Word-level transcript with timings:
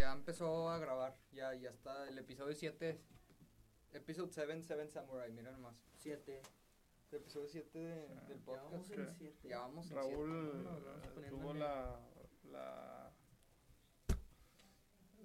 ya 0.00 0.12
empezó 0.12 0.70
a 0.70 0.78
grabar. 0.78 1.14
Ya, 1.32 1.54
ya 1.54 1.70
está. 1.70 2.08
El 2.08 2.16
episodio 2.18 2.54
7. 2.54 2.98
Episodio 3.92 4.30
7, 4.32 4.62
7 4.62 4.88
Samurai. 4.88 5.30
Mira 5.30 5.50
nomás. 5.52 5.74
7. 5.98 6.40
El 7.10 7.18
episodio 7.18 7.48
7 7.48 7.78
de- 7.78 8.08
Ah, 8.16 8.24
del 8.28 8.38
Ya 8.38 8.44
podcast. 8.44 8.70
vamos 8.72 8.90
en 8.92 9.14
7. 9.14 9.48
Ya 9.48 9.58
vamos 9.58 9.90
en 9.90 9.96
Raúl 9.96 10.64
No, 10.64 10.78
eh, 10.78 11.26
tuvo 11.28 11.52
la, 11.52 12.00
la- 12.50 13.12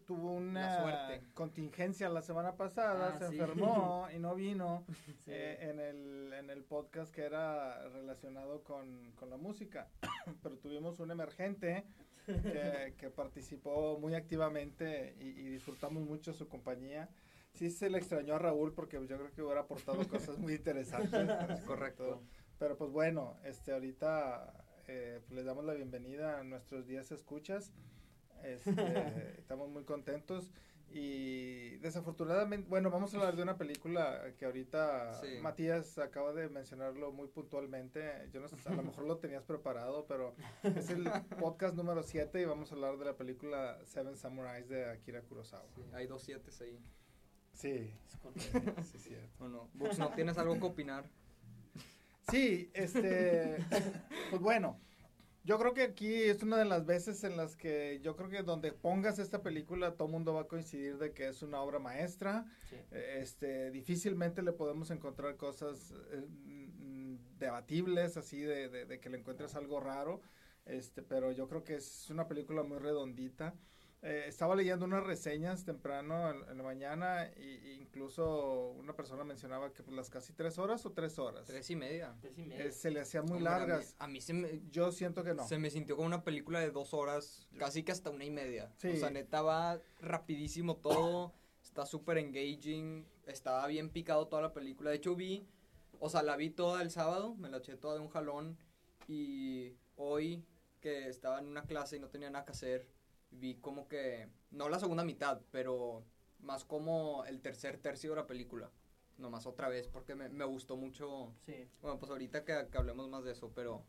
tuvo 0.06 0.34
una 0.34 0.62
La 0.62 0.82
suerte. 0.82 1.34
contingencia 1.34 2.10
la 2.10 2.22
semana 2.22 2.56
pasada, 2.58 3.14
Ah, 3.16 3.18
se 3.20 3.30
sí. 3.30 3.40
enfermó 3.40 4.08
y 4.14 4.20
no 4.20 4.36
vino 4.36 4.86
Sí. 5.24 5.32
eh, 5.32 5.58
en, 5.62 5.80
el, 5.80 6.34
en 6.34 6.50
el 6.52 6.64
podcast 6.64 7.12
que 7.14 7.24
era 7.24 7.88
relacionado 7.90 8.64
con, 8.64 9.12
con 9.14 9.30
la 9.32 9.38
música, 9.38 9.90
pero 10.44 10.58
tuvimos 10.60 11.00
un 11.00 11.10
emergente 11.12 11.86
que, 12.26 12.94
que 12.98 13.10
participó 13.10 13.98
muy 14.00 14.16
activamente 14.16 15.16
y, 15.20 15.28
y 15.28 15.50
disfrutamos 15.50 16.04
mucho 16.04 16.34
su 16.34 16.48
compañía. 16.48 17.10
Sí 17.54 17.70
se 17.70 17.90
le 17.90 17.98
extrañó 17.98 18.36
a 18.36 18.40
Raúl 18.40 18.74
porque 18.74 18.98
yo 18.98 19.18
creo 19.18 19.32
que 19.32 19.42
hubiera 19.42 19.62
aportado 19.62 20.06
cosas 20.10 20.38
muy 20.38 20.54
interesantes. 20.54 21.62
Correcto. 21.66 22.22
Pero 22.60 22.78
pues 22.78 22.92
bueno, 22.92 23.38
este 23.44 23.74
ahorita 23.74 24.66
eh, 24.88 25.20
pues, 25.26 25.38
les 25.38 25.46
damos 25.46 25.66
la 25.66 25.74
bienvenida 25.74 26.40
a 26.40 26.44
nuestros 26.44 26.88
10 26.88 27.12
escuchas. 27.12 27.72
Este, 28.44 28.72
estamos 29.40 29.70
muy 29.70 29.84
contentos 29.84 30.52
y 30.98 31.76
desafortunadamente, 31.80 32.70
bueno, 32.70 32.90
vamos 32.90 33.14
a 33.14 33.18
hablar 33.18 33.36
de 33.36 33.44
una 33.44 33.58
película 33.58 34.34
que 34.38 34.46
ahorita 34.46 35.14
Sí. 35.22 35.40
Matías 35.42 35.98
acaba 35.98 36.32
de 36.32 36.48
mencionarlo 36.48 37.12
muy 37.12 37.28
puntualmente. 37.28 38.30
Yo 38.32 38.40
no 38.40 38.48
sé, 38.48 38.56
a 38.66 38.72
lo 38.74 38.82
mejor 38.84 39.06
lo 39.06 39.18
tenías 39.18 39.44
preparado, 39.44 40.06
pero 40.08 40.36
es 40.64 40.90
el 40.90 41.04
podcast 41.38 41.76
número 41.76 42.02
7 42.02 42.42
y 42.42 42.46
vamos 42.46 42.72
a 42.72 42.76
hablar 42.76 42.98
de 42.98 43.04
la 43.04 43.18
película 43.18 43.78
Seven 43.84 44.16
Samurais 44.16 44.70
de 44.70 44.90
Akira 44.90 45.22
Kurosawa. 45.24 45.66
Sí, 45.76 45.82
hay 45.94 46.08
dos 46.08 46.24
7 46.24 46.50
ahí. 46.62 46.80
Sí, 47.52 47.94
Es 48.08 48.16
correcto. 48.18 48.82
sí, 48.84 48.98
cierto. 48.98 49.44
¿O 49.44 49.50
no? 49.50 49.70
Bux, 49.74 50.00
¿no 50.00 50.14
tienes 50.14 50.38
algo 50.38 50.54
que 50.58 50.66
opinar? 50.66 51.10
Sí, 52.32 52.72
este, 52.74 53.58
pues 54.30 54.42
bueno, 54.42 54.80
yo 55.46 55.58
creo 55.60 55.74
que 55.74 55.84
aquí 55.84 56.14
es 56.14 56.44
una 56.44 56.58
de 56.58 56.66
las 56.66 56.86
veces 56.86 57.24
en 57.24 57.38
las 57.38 57.56
que 57.56 58.00
yo 58.02 58.16
creo 58.16 58.30
que 58.30 58.44
donde 58.44 58.72
pongas 58.74 59.20
esta 59.20 59.42
película 59.42 59.96
todo 59.96 60.08
mundo 60.08 60.34
va 60.34 60.42
a 60.42 60.48
coincidir 60.48 60.98
de 60.98 61.14
que 61.14 61.28
es 61.30 61.42
una 61.44 61.62
obra 61.62 61.80
maestra. 61.80 62.46
Sí. 62.70 62.76
Eh, 62.92 63.20
Este, 63.22 63.72
difícilmente 63.72 64.42
le 64.42 64.52
podemos 64.52 64.90
encontrar 64.92 65.38
cosas 65.38 65.94
eh, 66.12 66.26
mm, 66.28 67.38
debatibles 67.38 68.18
así 68.18 68.42
de, 68.42 68.70
de- 68.70 68.86
de 68.86 69.00
que 69.00 69.10
le 69.10 69.18
encuentres 69.20 69.56
algo 69.56 69.80
raro. 69.80 70.22
Este, 70.66 71.04
pero 71.04 71.32
yo 71.32 71.48
creo 71.48 71.64
que 71.64 71.76
es 71.76 72.10
una 72.10 72.28
película 72.28 72.64
muy 72.64 72.80
redondita. 72.80 73.54
Eh, 74.08 74.26
estaba 74.28 74.56
leyendo 74.56 74.86
unas 74.86 75.04
reseñas 75.04 75.66
temprano 75.66 76.30
en, 76.30 76.48
en 76.50 76.58
la 76.58 76.64
mañana 76.64 77.28
y, 77.38 77.72
incluso 77.82 78.70
una 78.78 78.96
persona 78.96 79.24
mencionaba 79.24 79.74
que 79.74 79.82
pues, 79.82 79.96
las 79.98 80.12
casi 80.12 80.32
tres 80.34 80.60
horas 80.60 80.86
o 80.86 80.92
tres 80.92 81.18
horas 81.18 81.48
Tres 81.48 81.68
y 81.72 81.76
media. 81.76 82.16
Tres 82.22 82.38
y 82.38 82.44
media. 82.44 82.66
eh, 82.66 82.72
se 82.72 82.92
le 82.92 83.00
hacían 83.02 83.26
muy 83.26 83.38
Hombre, 83.38 83.50
a 83.52 83.60
mí- 83.60 83.60
largas. 83.68 83.96
A 83.98 84.08
mí, 84.08 84.22
se, 84.22 84.34
me, 84.34 84.62
Yo 84.70 84.92
siento 84.92 85.24
que 85.24 85.34
no. 85.34 85.48
se 85.48 85.58
me 85.58 85.72
sintió 85.72 85.96
como 85.96 86.06
una 86.06 86.24
película 86.24 86.60
de 86.60 86.70
dos 86.70 86.94
horas, 86.94 87.48
casi 87.58 87.82
que 87.82 87.92
hasta 87.92 88.12
una 88.12 88.26
y 88.26 88.30
media. 88.32 88.72
Sí. 88.78 88.90
O 88.90 88.96
sea, 88.98 89.10
neta 89.10 89.42
va 89.42 89.80
rapidísimo 90.02 90.78
todo, 90.78 91.34
está 91.64 91.88
súper 91.88 92.20
engaging, 92.20 93.08
estaba 93.26 93.66
bien 93.66 93.90
picado 93.90 94.28
toda 94.28 94.44
la 94.44 94.54
película. 94.54 94.92
De 94.92 94.98
hecho 94.98 95.16
vi, 95.16 95.48
o 96.00 96.10
sea, 96.10 96.22
la 96.22 96.36
vi 96.38 96.52
toda 96.52 96.84
el 96.84 96.92
sábado, 96.92 97.34
me 97.36 97.50
la 97.50 97.58
eché 97.58 97.76
toda 97.76 97.96
de 97.96 98.02
un 98.02 98.10
jalón 98.10 98.56
y 99.08 99.74
hoy 99.96 100.46
que 100.80 101.08
estaba 101.08 101.40
en 101.40 101.48
una 101.48 101.64
clase 101.64 101.98
y 101.98 102.00
no 102.00 102.10
tenía 102.10 102.30
nada 102.30 102.46
que 102.46 102.52
hacer, 102.52 102.88
vi 103.32 103.56
como 103.56 103.88
que, 103.88 104.30
no 104.52 104.70
la 104.70 104.80
segunda 104.80 105.04
mitad, 105.04 105.42
pero 105.52 106.04
más 106.40 106.66
como 106.66 107.26
el 107.26 107.42
tercer 107.42 107.78
tercio 107.78 108.12
de 108.12 108.16
la 108.18 108.28
película. 108.28 108.72
Nomás 109.18 109.46
otra 109.46 109.70
vez, 109.70 109.88
porque 109.88 110.16
me, 110.16 110.30
me 110.30 110.46
gustó 110.46 110.76
mucho 110.76 111.34
Sí. 111.46 111.68
bueno, 111.82 111.98
pues 112.00 112.12
ahorita 112.12 112.44
que, 112.44 112.68
que 112.70 112.78
hablemos 112.78 113.08
más 113.10 113.24
de 113.24 113.32
eso, 113.32 113.52
pero 113.56 113.84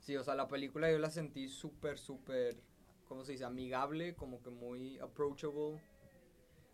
sí, 0.00 0.16
o 0.16 0.24
sea, 0.24 0.34
la 0.34 0.48
película 0.48 0.90
yo 0.90 0.98
la 0.98 1.10
sentí 1.10 1.48
súper, 1.48 1.98
súper, 1.98 2.60
¿cómo 3.06 3.24
se 3.24 3.32
dice? 3.32 3.44
Amigable, 3.44 4.14
como 4.16 4.42
que 4.42 4.50
muy 4.50 4.98
approachable. 4.98 5.80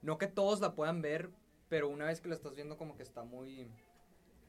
No 0.00 0.16
que 0.16 0.26
todos 0.26 0.60
la 0.60 0.74
puedan 0.74 1.02
ver, 1.02 1.30
pero 1.68 1.88
una 1.88 2.06
vez 2.06 2.20
que 2.20 2.28
la 2.28 2.34
estás 2.34 2.54
viendo 2.54 2.78
como 2.78 2.96
que 2.96 3.02
está 3.02 3.24
muy, 3.24 3.70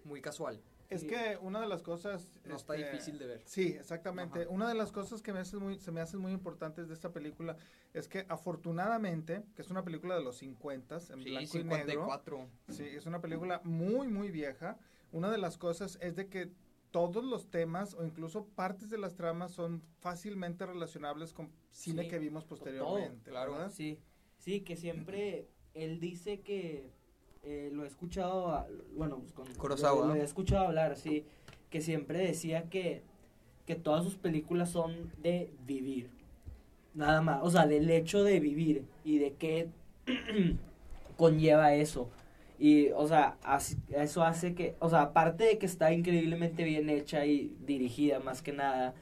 muy 0.05 0.21
casual. 0.21 0.61
Es 0.89 1.03
que 1.03 1.37
una 1.41 1.61
de 1.61 1.67
las 1.67 1.83
cosas... 1.83 2.27
No 2.45 2.55
está 2.55 2.75
este, 2.75 2.91
difícil 2.91 3.19
de 3.19 3.27
ver. 3.27 3.41
Sí, 3.45 3.67
exactamente. 3.79 4.41
Ajá. 4.41 4.49
Una 4.49 4.67
de 4.67 4.73
las 4.75 4.91
cosas 4.91 5.21
que 5.21 5.31
me 5.33 5.39
hace 5.39 5.57
muy, 5.57 5.77
se 5.77 5.91
me 5.91 6.01
hacen 6.01 6.19
muy 6.19 6.31
importantes 6.31 6.87
de 6.87 6.93
esta 6.95 7.11
película 7.11 7.57
es 7.93 8.07
que 8.07 8.25
afortunadamente, 8.27 9.43
que 9.55 9.61
es 9.61 9.69
una 9.69 9.83
película 9.83 10.15
de 10.15 10.23
los 10.23 10.37
50 10.37 10.95
en 10.95 11.01
Sí, 11.01 11.13
blanco 11.29 11.57
y 11.57 11.63
negro. 11.63 11.77
54. 12.07 12.47
Sí, 12.69 12.83
es 12.85 13.05
una 13.05 13.21
película 13.21 13.61
muy, 13.63 14.07
muy 14.07 14.31
vieja. 14.31 14.77
Una 15.11 15.29
de 15.31 15.37
las 15.37 15.57
cosas 15.57 15.97
es 16.01 16.15
de 16.15 16.27
que 16.27 16.51
todos 16.91 17.23
los 17.23 17.51
temas 17.51 17.93
o 17.93 18.03
incluso 18.03 18.45
partes 18.47 18.89
de 18.89 18.97
las 18.97 19.15
tramas 19.15 19.51
son 19.51 19.83
fácilmente 19.99 20.65
relacionables 20.65 21.33
con 21.33 21.51
cine 21.71 22.03
Sí, 22.03 22.09
que 22.09 22.17
vimos 22.17 22.45
posteriormente. 22.45 23.25
todo, 23.25 23.31
claro. 23.31 23.51
¿verdad? 23.53 23.71
Sí. 23.71 23.99
Sí, 24.39 24.61
que 24.61 24.75
siempre 24.75 25.49
él 25.75 25.99
dice 25.99 26.41
que 26.41 26.91
eh, 27.43 27.69
lo 27.73 27.83
he 27.83 27.87
escuchado, 27.87 28.67
bueno, 28.95 29.17
pues 29.19 29.31
con 29.33 29.45
Kurosawa. 29.55 30.07
Lo, 30.07 30.13
lo 30.13 30.15
he 30.15 30.23
escuchado 30.23 30.67
hablar, 30.67 30.95
sí, 30.95 31.25
que 31.69 31.81
siempre 31.81 32.19
decía 32.19 32.63
que, 32.69 33.01
que 33.65 33.75
todas 33.75 34.03
sus 34.03 34.15
películas 34.15 34.69
son 34.69 35.11
de 35.21 35.51
vivir. 35.65 36.09
Nada 36.93 37.21
más, 37.21 37.39
o 37.43 37.49
sea, 37.49 37.65
del 37.67 37.89
hecho 37.89 38.23
de 38.23 38.39
vivir 38.39 38.83
y 39.03 39.19
de 39.19 39.33
qué 39.33 39.69
conlleva 41.17 41.73
eso. 41.75 42.09
Y, 42.57 42.89
o 42.89 43.07
sea, 43.07 43.37
así- 43.43 43.77
eso 43.89 44.23
hace 44.23 44.53
que, 44.53 44.75
o 44.79 44.89
sea, 44.89 45.01
aparte 45.03 45.45
de 45.45 45.57
que 45.57 45.65
está 45.65 45.93
increíblemente 45.93 46.63
bien 46.63 46.89
hecha 46.89 47.25
y 47.25 47.55
dirigida 47.65 48.19
más 48.19 48.41
que 48.41 48.51
nada, 48.51 48.93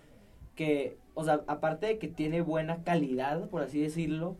que, 0.55 0.97
o 1.15 1.23
sea, 1.23 1.41
aparte 1.47 1.87
de 1.87 1.97
que 1.97 2.07
tiene 2.07 2.41
buena 2.41 2.83
calidad, 2.83 3.49
por 3.49 3.63
así 3.63 3.79
decirlo, 3.79 4.35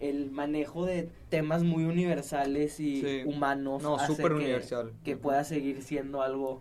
el 0.00 0.30
manejo 0.30 0.86
de 0.86 1.08
temas 1.28 1.62
muy 1.62 1.84
universales 1.84 2.80
y 2.80 3.00
Sí. 3.02 3.22
humanos 3.26 3.82
No, 3.82 3.96
hace 3.96 4.16
que- 4.16 4.24
universal. 4.24 4.92
que 5.04 5.16
pueda 5.16 5.44
seguir 5.44 5.82
siendo 5.82 6.22
algo, 6.22 6.60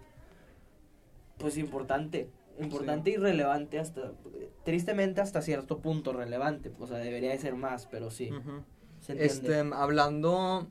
pues, 1.37 1.57
importante. 1.57 2.29
Importante 2.59 3.11
y 3.11 3.15
relevante 3.15 3.79
hasta, 3.79 4.11
tristemente 4.65 5.21
hasta 5.21 5.41
cierto 5.41 5.79
punto 5.79 6.11
relevante. 6.11 6.71
O 6.77 6.87
sea, 6.87 6.97
debería 6.97 7.29
de 7.31 7.37
ser 7.37 7.55
más, 7.55 7.87
pero 7.87 8.11
sí. 8.11 8.29
¿Se? 8.99 9.23
Este, 9.23 9.57
hablando, 9.73 10.67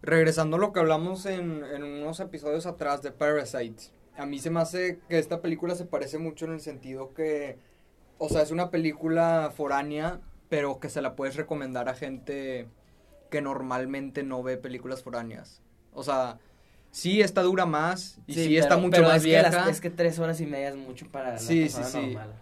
regresando 0.00 0.56
a 0.56 0.60
lo 0.60 0.72
que 0.72 0.80
hablamos 0.80 1.26
en, 1.26 1.62
en 1.64 1.82
unos 1.84 2.20
episodios 2.20 2.64
atrás 2.64 3.02
de 3.02 3.10
Parasite, 3.10 3.82
a 4.16 4.24
mí 4.24 4.38
se 4.38 4.48
me 4.50 4.60
hace 4.60 4.98
que 5.10 5.18
esta 5.18 5.42
película 5.42 5.74
se 5.74 5.84
parece 5.84 6.16
mucho 6.16 6.46
en 6.46 6.52
el 6.52 6.60
sentido 6.60 7.12
que, 7.12 7.58
o 8.16 8.30
sea, 8.30 8.40
es 8.42 8.50
una 8.50 8.70
película 8.70 9.52
foránea, 9.54 10.20
pero 10.48 10.80
que 10.80 10.88
se 10.88 11.02
la 11.02 11.14
puedes 11.16 11.36
recomendar 11.36 11.88
a 11.88 11.94
gente 11.94 12.68
que 13.30 13.40
normalmente 13.42 14.22
no 14.22 14.42
ve 14.42 14.56
películas 14.56 15.02
foráneas. 15.02 15.60
O 15.92 16.02
sea, 16.02 16.38
sí, 16.90 17.20
esta 17.20 17.42
dura 17.42 17.66
más 17.66 18.18
y 18.26 18.34
sí, 18.34 18.56
está 18.56 18.70
pero- 18.70 18.80
mucho 18.80 18.96
pero 18.96 19.08
más 19.08 19.16
es 19.18 19.22
que 19.22 19.28
vieja, 19.28 19.50
las- 19.50 19.68
es 19.68 19.80
que 19.80 19.90
tres 19.90 20.18
horas 20.18 20.40
y 20.40 20.46
media 20.46 20.68
es 20.70 20.76
mucho 20.76 21.06
para 21.10 21.32
la 21.32 21.38
Sí, 21.38 21.68
sí, 21.68 21.76
persona 21.76 21.86
sí. 21.88 22.06
normal. 22.14 22.32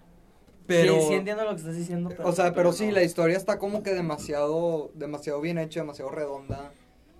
pero... 0.66 0.94
sí, 0.94 1.00
sí 1.08 1.14
entiendo 1.14 1.44
lo 1.44 1.50
que 1.50 1.56
estás 1.56 1.76
diciendo, 1.76 2.10
pero... 2.10 2.28
o 2.28 2.32
sea, 2.32 2.52
pero 2.52 2.72
sí, 2.72 2.86
no. 2.86 2.92
la 2.92 3.02
historia 3.02 3.36
está 3.36 3.58
como 3.58 3.82
que 3.82 3.94
demasiado, 3.94 4.90
demasiado 4.94 5.40
bien 5.40 5.58
hecha, 5.58 5.80
demasiado 5.80 6.10
redonda. 6.10 6.72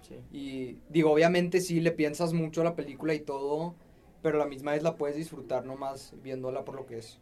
Sí. 0.02 0.20
Y 0.32 0.78
digo, 0.88 1.10
obviamente 1.12 1.60
sí 1.60 1.80
le 1.80 1.90
piensas 1.90 2.32
mucho 2.32 2.60
a 2.60 2.64
la 2.64 2.76
película 2.76 3.14
y 3.14 3.20
todo, 3.20 3.74
pero 4.22 4.38
la 4.38 4.46
misma 4.46 4.72
vez 4.72 4.82
la 4.84 4.96
puedes 4.96 5.16
disfrutar 5.16 5.64
nomás 5.64 6.14
viéndola 6.22 6.64
por 6.64 6.76
lo 6.76 6.86
que 6.86 6.98
es. 6.98 7.18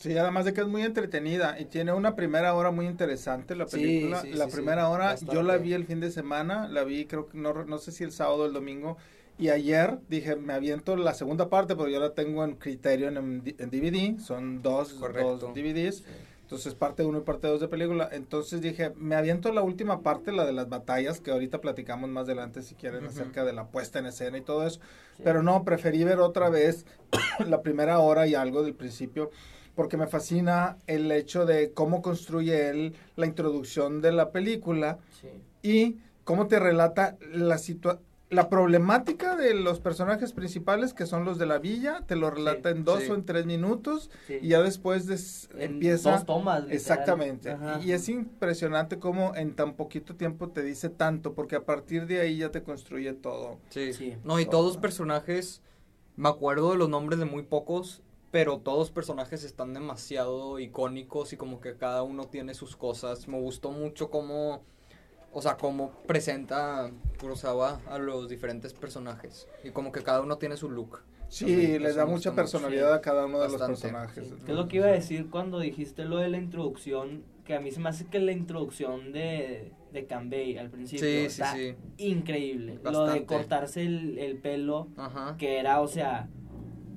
Sí. 0.00 0.10
Sí, 0.12 0.16
además 0.18 0.46
de 0.46 0.54
que 0.54 0.62
es 0.62 0.66
muy 0.66 0.82
entretenida 0.82 1.60
y 1.60 1.66
tiene 1.66 1.92
una 1.92 2.16
primera 2.16 2.54
hora 2.54 2.70
muy 2.70 2.86
interesante 2.86 3.54
la 3.54 3.66
Sí, 3.68 3.76
película. 3.76 4.20
sí, 4.22 4.32
la 4.32 4.46
sí, 4.46 4.52
primera 4.52 4.86
sí, 4.86 4.92
hora 4.92 5.14
yo 5.16 5.42
la 5.42 5.52
bastante. 5.54 5.58
vi 5.62 5.72
el 5.74 5.84
fin 5.84 6.00
de 6.00 6.10
semana, 6.10 6.68
la 6.68 6.84
vi 6.84 7.04
creo 7.04 7.28
que 7.28 7.36
no, 7.36 7.52
no 7.64 7.78
sé 7.78 7.92
si 7.92 8.02
el 8.04 8.10
sábado 8.10 8.44
o 8.44 8.46
el 8.46 8.52
domingo 8.54 8.96
y 9.38 9.50
ayer 9.50 9.98
dije 10.08 10.36
me 10.36 10.54
aviento 10.54 10.96
la 10.96 11.12
segunda 11.14 11.48
parte 11.50 11.76
pero 11.76 11.88
yo 11.88 12.00
la 12.00 12.14
tengo 12.14 12.44
en 12.44 12.56
Criterion 12.56 13.16
en, 13.18 13.42
en 13.58 13.70
DVD, 13.70 14.18
son 14.18 14.62
dos, 14.62 14.98
dos 14.98 15.40
DVDs. 15.54 16.02
Entonces 16.42 16.74
parte 16.74 17.04
1 17.04 17.18
y 17.18 17.20
parte 17.20 17.46
2 17.46 17.60
de 17.60 17.68
película. 17.68 18.08
Entonces 18.10 18.60
dije, 18.60 18.90
me 18.96 19.14
aviento 19.14 19.52
la 19.52 19.62
última 19.62 20.02
parte, 20.02 20.32
la 20.32 20.44
de 20.44 20.52
las 20.52 20.68
batallas, 20.68 21.20
que 21.20 21.30
ahorita 21.30 21.60
platicamos 21.60 22.10
más 22.10 22.24
adelante 22.24 22.62
si 22.62 22.74
quieren 22.74 23.04
Ujú. 23.04 23.12
acerca 23.12 23.44
de 23.44 23.52
la 23.52 23.68
puesta 23.68 24.00
en 24.00 24.06
escena 24.06 24.36
y 24.36 24.40
todo 24.40 24.66
eso. 24.66 24.80
Sí. 25.16 25.22
Pero 25.22 25.44
no, 25.44 25.62
preferí 25.64 26.02
ver 26.02 26.18
otra 26.18 26.50
vez 26.50 26.86
la 27.46 27.62
primera 27.62 28.00
hora 28.00 28.26
y 28.26 28.34
algo 28.34 28.64
del 28.64 28.74
principio, 28.74 29.30
porque 29.74 29.96
me 29.96 30.06
fascina 30.06 30.76
el 30.86 31.10
hecho 31.12 31.46
de 31.46 31.72
cómo 31.72 32.02
construye 32.02 32.68
él 32.70 32.94
la 33.16 33.26
introducción 33.26 34.00
de 34.00 34.12
la 34.12 34.30
película 34.30 34.98
Sí. 35.20 35.28
y 35.62 35.96
cómo 36.24 36.46
te 36.46 36.58
relata 36.58 37.16
la 37.32 37.58
situación. 37.58 38.04
la 38.32 38.48
problemática 38.48 39.34
de 39.34 39.54
los 39.54 39.80
personajes 39.80 40.32
principales, 40.32 40.94
que 40.94 41.04
son 41.04 41.24
los 41.24 41.36
de 41.36 41.46
la 41.46 41.58
villa, 41.58 42.04
te 42.06 42.14
lo 42.14 42.30
relata 42.30 42.70
en 42.70 42.84
dos 42.84 43.02
sí. 43.02 43.10
o 43.10 43.16
en 43.16 43.24
tres 43.24 43.44
minutos 43.44 44.08
Sí. 44.28 44.38
y 44.40 44.50
ya 44.50 44.62
después 44.62 45.06
des- 45.08 45.48
En 45.56 45.72
empieza... 45.72 46.12
dos 46.12 46.26
tomas. 46.26 46.58
literal. 46.60 46.76
Exactamente. 46.76 47.50
Ajá. 47.50 47.80
Y 47.82 47.90
es 47.90 48.08
impresionante 48.08 49.00
cómo 49.00 49.34
en 49.34 49.56
tan 49.56 49.74
poquito 49.74 50.14
tiempo 50.14 50.48
te 50.50 50.62
dice 50.62 50.90
tanto, 50.90 51.34
porque 51.34 51.56
a 51.56 51.64
partir 51.64 52.06
de 52.06 52.20
ahí 52.20 52.36
ya 52.36 52.52
te 52.52 52.62
construye 52.62 53.12
todo. 53.14 53.58
Sí. 53.70 53.92
Sí. 53.94 54.14
No, 54.22 54.38
y 54.38 54.46
todos 54.46 54.64
los 54.64 54.76
personajes, 54.76 55.60
me 56.14 56.28
acuerdo 56.28 56.70
de 56.70 56.78
los 56.78 56.88
nombres 56.88 57.18
de 57.18 57.24
muy 57.24 57.42
pocos, 57.42 58.00
pero 58.30 58.58
todos 58.58 58.78
los 58.78 58.90
personajes 58.90 59.44
están 59.44 59.74
demasiado 59.74 60.58
icónicos 60.58 61.32
y 61.32 61.36
como 61.36 61.60
que 61.60 61.76
cada 61.76 62.02
uno 62.02 62.28
tiene 62.28 62.54
sus 62.54 62.76
cosas. 62.76 63.26
Me 63.28 63.38
gustó 63.40 63.70
mucho 63.72 64.10
cómo, 64.10 64.62
o 65.32 65.42
sea, 65.42 65.56
cómo 65.56 65.90
presenta 66.06 66.90
Kurosawa 67.18 67.80
a 67.88 67.98
los 67.98 68.28
diferentes 68.28 68.72
personajes 68.74 69.48
y 69.64 69.70
como 69.70 69.90
que 69.92 70.02
cada 70.02 70.20
uno 70.20 70.38
tiene 70.38 70.56
su 70.56 70.70
look. 70.70 71.00
Sí, 71.28 71.78
le 71.78 71.92
da 71.92 72.06
mucha 72.06 72.30
mucho. 72.30 72.34
personalidad 72.34 72.92
a 72.92 73.00
cada 73.00 73.26
uno 73.26 73.38
de 73.40 73.48
los 73.48 73.60
personajes. 73.62 74.26
Sí. 74.26 74.34
¿Qué 74.44 74.50
es 74.52 74.58
lo 74.58 74.66
que 74.66 74.78
iba 74.78 74.86
a 74.86 74.90
decir 74.90 75.30
cuando 75.30 75.60
dijiste 75.60 76.04
lo 76.04 76.16
de 76.18 76.28
la 76.28 76.38
introducción? 76.38 77.22
Que 77.44 77.54
a 77.54 77.60
mí 77.60 77.70
se 77.70 77.78
me 77.80 77.88
hace 77.88 78.06
que 78.06 78.18
la 78.18 78.32
introducción 78.32 79.12
de, 79.12 79.72
de 79.92 80.06
Cambay 80.06 80.58
al 80.58 80.70
principio 80.70 81.04
Sí, 81.04 81.18
sí, 81.20 81.24
está 81.26 81.52
sí. 81.54 81.74
increíble. 81.98 82.78
Lo 82.82 83.06
de 83.06 83.24
cortarse 83.26 83.82
el, 83.82 84.18
el 84.18 84.38
pelo, 84.38 84.88
Ajá. 84.96 85.36
que 85.38 85.58
era, 85.58 85.80
o 85.80 85.86
sea, 85.88 86.28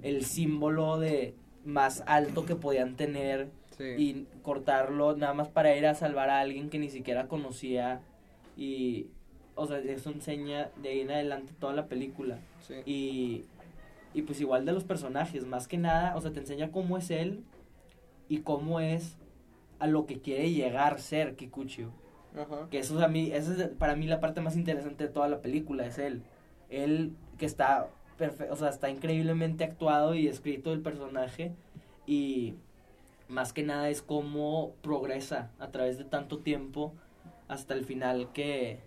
el 0.03 0.23
símbolo 0.25 1.00
de 1.00 1.33
más 1.65 2.03
alto 2.05 2.45
que 2.45 2.55
podían 2.55 2.95
tener 2.95 3.50
Sí. 3.77 3.85
y 3.97 4.27
cortarlo 4.44 5.15
nada 5.17 5.33
más 5.33 5.47
para 5.50 5.75
ir 5.75 5.88
a 5.88 5.95
salvar 5.95 6.29
a 6.29 6.41
alguien 6.41 6.69
que 6.69 6.77
ni 6.77 6.89
siquiera 6.91 7.27
conocía 7.27 8.01
y, 8.55 9.07
o 9.55 9.65
sea, 9.65 9.79
eso 9.79 10.11
enseña 10.11 10.69
de 10.83 10.89
ahí 10.89 11.00
en 11.01 11.09
adelante 11.09 11.53
toda 11.59 11.73
la 11.73 11.88
película. 11.88 12.38
sí. 12.61 12.75
Y, 12.85 13.45
y 14.13 14.21
pues 14.21 14.39
igual 14.41 14.63
de 14.65 14.73
los 14.73 14.83
personajes, 14.83 15.47
más 15.47 15.67
que 15.67 15.79
nada, 15.79 16.15
o 16.15 16.21
sea, 16.21 16.31
te 16.31 16.39
enseña 16.39 16.71
cómo 16.71 17.00
es 17.00 17.09
él 17.09 17.44
y 18.29 18.41
cómo 18.41 18.79
es 18.79 19.17
a 19.79 19.88
lo 19.88 20.05
que 20.05 20.19
quiere 20.21 20.51
llegar 20.51 21.00
ser 21.01 21.35
Kikuchi. 21.35 21.88
Ajá. 22.35 22.67
Que 22.69 22.77
eso 22.77 22.95
es 23.00 23.03
a 23.03 23.07
mí, 23.07 23.31
esa 23.31 23.53
es 23.53 23.69
para 23.69 23.95
mí 23.95 24.05
la 24.05 24.19
parte 24.19 24.39
más 24.41 24.55
interesante 24.55 25.05
de 25.07 25.09
toda 25.09 25.27
la 25.29 25.41
película, 25.41 25.88
es 25.88 25.97
él. 25.97 26.21
Él 26.69 27.13
que 27.39 27.47
está 27.47 27.89
o 28.50 28.56
sea, 28.56 28.70
está 28.70 28.90
increíblemente 28.90 29.64
actuado 29.64 30.16
y 30.16 30.28
escrito 30.28 30.74
el 30.74 30.81
personaje 30.81 31.54
y 32.06 32.56
más 33.30 33.54
que 33.54 33.64
nada 33.64 33.90
es 33.90 34.02
cómo 34.02 34.74
progresa 34.81 35.50
a 35.60 35.70
través 35.72 35.98
de 35.98 36.04
tanto 36.04 36.40
tiempo 36.40 36.94
hasta 37.48 37.74
el 37.74 37.86
final 37.86 38.30
que, 38.34 38.80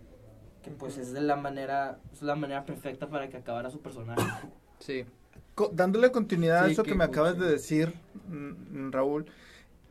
que 0.63 0.71
pues 0.71 0.99
es 0.99 1.13
de 1.13 1.21
la 1.21 1.37
manera, 1.37 1.99
es 2.13 2.23
la 2.23 2.37
manera 2.37 2.65
perfecta 2.65 3.09
para 3.09 3.29
que 3.29 3.37
acabara 3.37 3.71
su 3.71 3.81
personaje. 3.81 4.23
Sí. 4.79 5.05
Co- 5.55 5.71
dándole 5.73 6.11
continuidad 6.13 6.65
a 6.65 6.71
eso 6.71 6.83
que 6.83 6.91
qué 6.91 6.97
me 6.99 7.05
acabas 7.05 7.39
de 7.39 7.47
decir, 7.51 7.95
mm, 8.29 8.91
Raúl, 8.93 9.27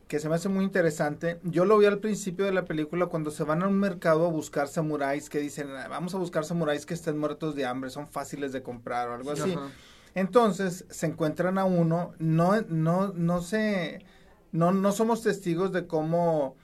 que 0.08 0.20
se 0.20 0.28
me 0.28 0.36
hace 0.36 0.48
muy 0.48 0.64
interesante. 0.64 1.40
Yo 1.42 1.64
lo 1.64 1.78
vi 1.78 1.86
al 1.86 1.98
principio 1.98 2.44
de 2.44 2.52
la 2.52 2.64
película 2.64 3.06
cuando 3.06 3.30
se 3.30 3.42
van 3.44 3.62
a 3.62 3.68
un 3.68 3.78
mercado 3.78 4.26
a 4.26 4.30
buscar 4.30 4.68
samuráis 4.68 5.28
que 5.28 5.38
dicen, 5.40 5.68
"Ah, 5.70 5.88
vamos 5.88 6.14
a 6.14 6.18
buscar 6.18 6.44
samuráis 6.44 6.86
que 6.86 6.94
estén 6.94 7.18
muertos 7.18 7.56
de 7.56 7.66
hambre, 7.66 7.90
son 7.90 8.06
fáciles 8.06 8.52
de 8.52 8.62
comprar 8.62 9.08
o 9.08 9.14
algo 9.14 9.32
así. 9.32 9.52
Ajá. 9.52 9.68
Entonces 10.14 10.86
se 10.90 11.06
encuentran 11.06 11.58
a 11.58 11.64
uno, 11.64 12.12
no, 12.18 12.60
no, 12.68 13.12
no 13.14 13.42
se, 13.42 14.04
no, 14.52 14.72
no 14.72 14.92
somos 14.92 15.22
testigos 15.22 15.72
de 15.72 15.86
cómo, 15.86 16.56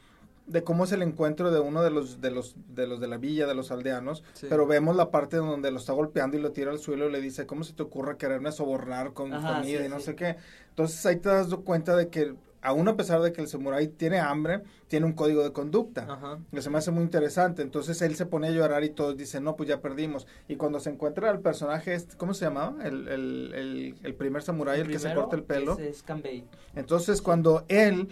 de 0.47 0.63
cómo 0.65 0.85
es 0.85 0.93
el 0.93 1.03
encuentro 1.03 1.51
de 1.51 1.61
uno 1.61 1.83
de 1.83 1.91
los, 1.91 2.21
de 2.21 2.31
los, 2.31 2.55
de 2.69 2.87
los 2.87 2.99
de 3.01 3.09
la 3.09 3.19
villa, 3.19 3.47
de 3.47 3.55
los 3.55 3.71
aldeanos, 3.71 4.23
Sí. 4.35 4.47
pero 4.49 4.67
vemos 4.67 4.97
la 4.97 5.11
parte 5.11 5.37
donde 5.37 5.71
lo 5.71 5.79
está 5.79 5.93
golpeando 5.93 6.37
y 6.39 6.41
lo 6.41 6.53
tira 6.53 6.71
al 6.71 6.79
suelo 6.79 7.09
y 7.09 7.13
le 7.13 7.21
dice, 7.21 7.45
¿cómo 7.45 7.63
se 7.65 7.75
te 7.75 7.83
ocurre 7.83 8.17
quererme 8.17 8.53
sobornar 8.53 9.13
con 9.13 9.31
comida 9.31 9.81
sí, 9.81 9.85
y 9.85 9.89
no 9.89 9.99
sí. 9.99 10.07
sé 10.07 10.15
qué? 10.15 10.37
Entonces 10.71 11.05
ahí 11.05 11.17
te 11.17 11.29
das 11.29 11.49
cuenta 11.65 11.95
de 11.97 12.09
que 12.09 12.35
aún 12.63 12.89
a 12.89 12.97
pesar 12.97 13.21
de 13.21 13.33
que 13.33 13.41
el 13.41 13.49
samurái 13.49 13.89
tiene 13.89 14.21
hambre, 14.21 14.63
tiene 14.89 15.07
un 15.07 15.13
código 15.13 15.43
de 15.43 15.53
conducta. 15.53 16.07
Ajá. 16.09 16.39
Que 16.53 16.63
se 16.63 16.71
me 16.71 16.79
hace 16.79 16.91
muy 16.91 17.03
interesante. 17.03 17.63
Entonces 17.63 18.01
él 18.03 18.15
se 18.15 18.25
pone 18.27 18.49
a 18.49 18.51
llorar 18.51 18.85
y 18.85 18.91
todos 18.91 19.17
dicen, 19.17 19.45
no, 19.45 19.57
pues 19.57 19.69
ya 19.69 19.81
perdimos. 19.81 20.27
Y 20.49 20.57
cuando 20.57 20.81
se 20.81 20.91
encuentra 20.91 21.31
el 21.31 21.41
personaje, 21.41 21.95
este, 21.95 22.17
¿cómo 22.17 22.35
se 22.35 22.45
llamaba? 22.45 22.83
El, 22.85 23.09
el, 23.09 23.53
el, 23.55 23.95
el 24.03 24.15
primer 24.15 24.43
samurái, 24.43 24.81
el, 24.81 24.89
que 24.89 24.99
se 24.99 25.13
corta 25.15 25.37
el 25.37 25.43
pelo. 25.43 25.79
Es, 25.79 26.05
es. 26.09 26.45
Entonces 26.75 27.21
cuando 27.21 27.65
él 27.69 28.09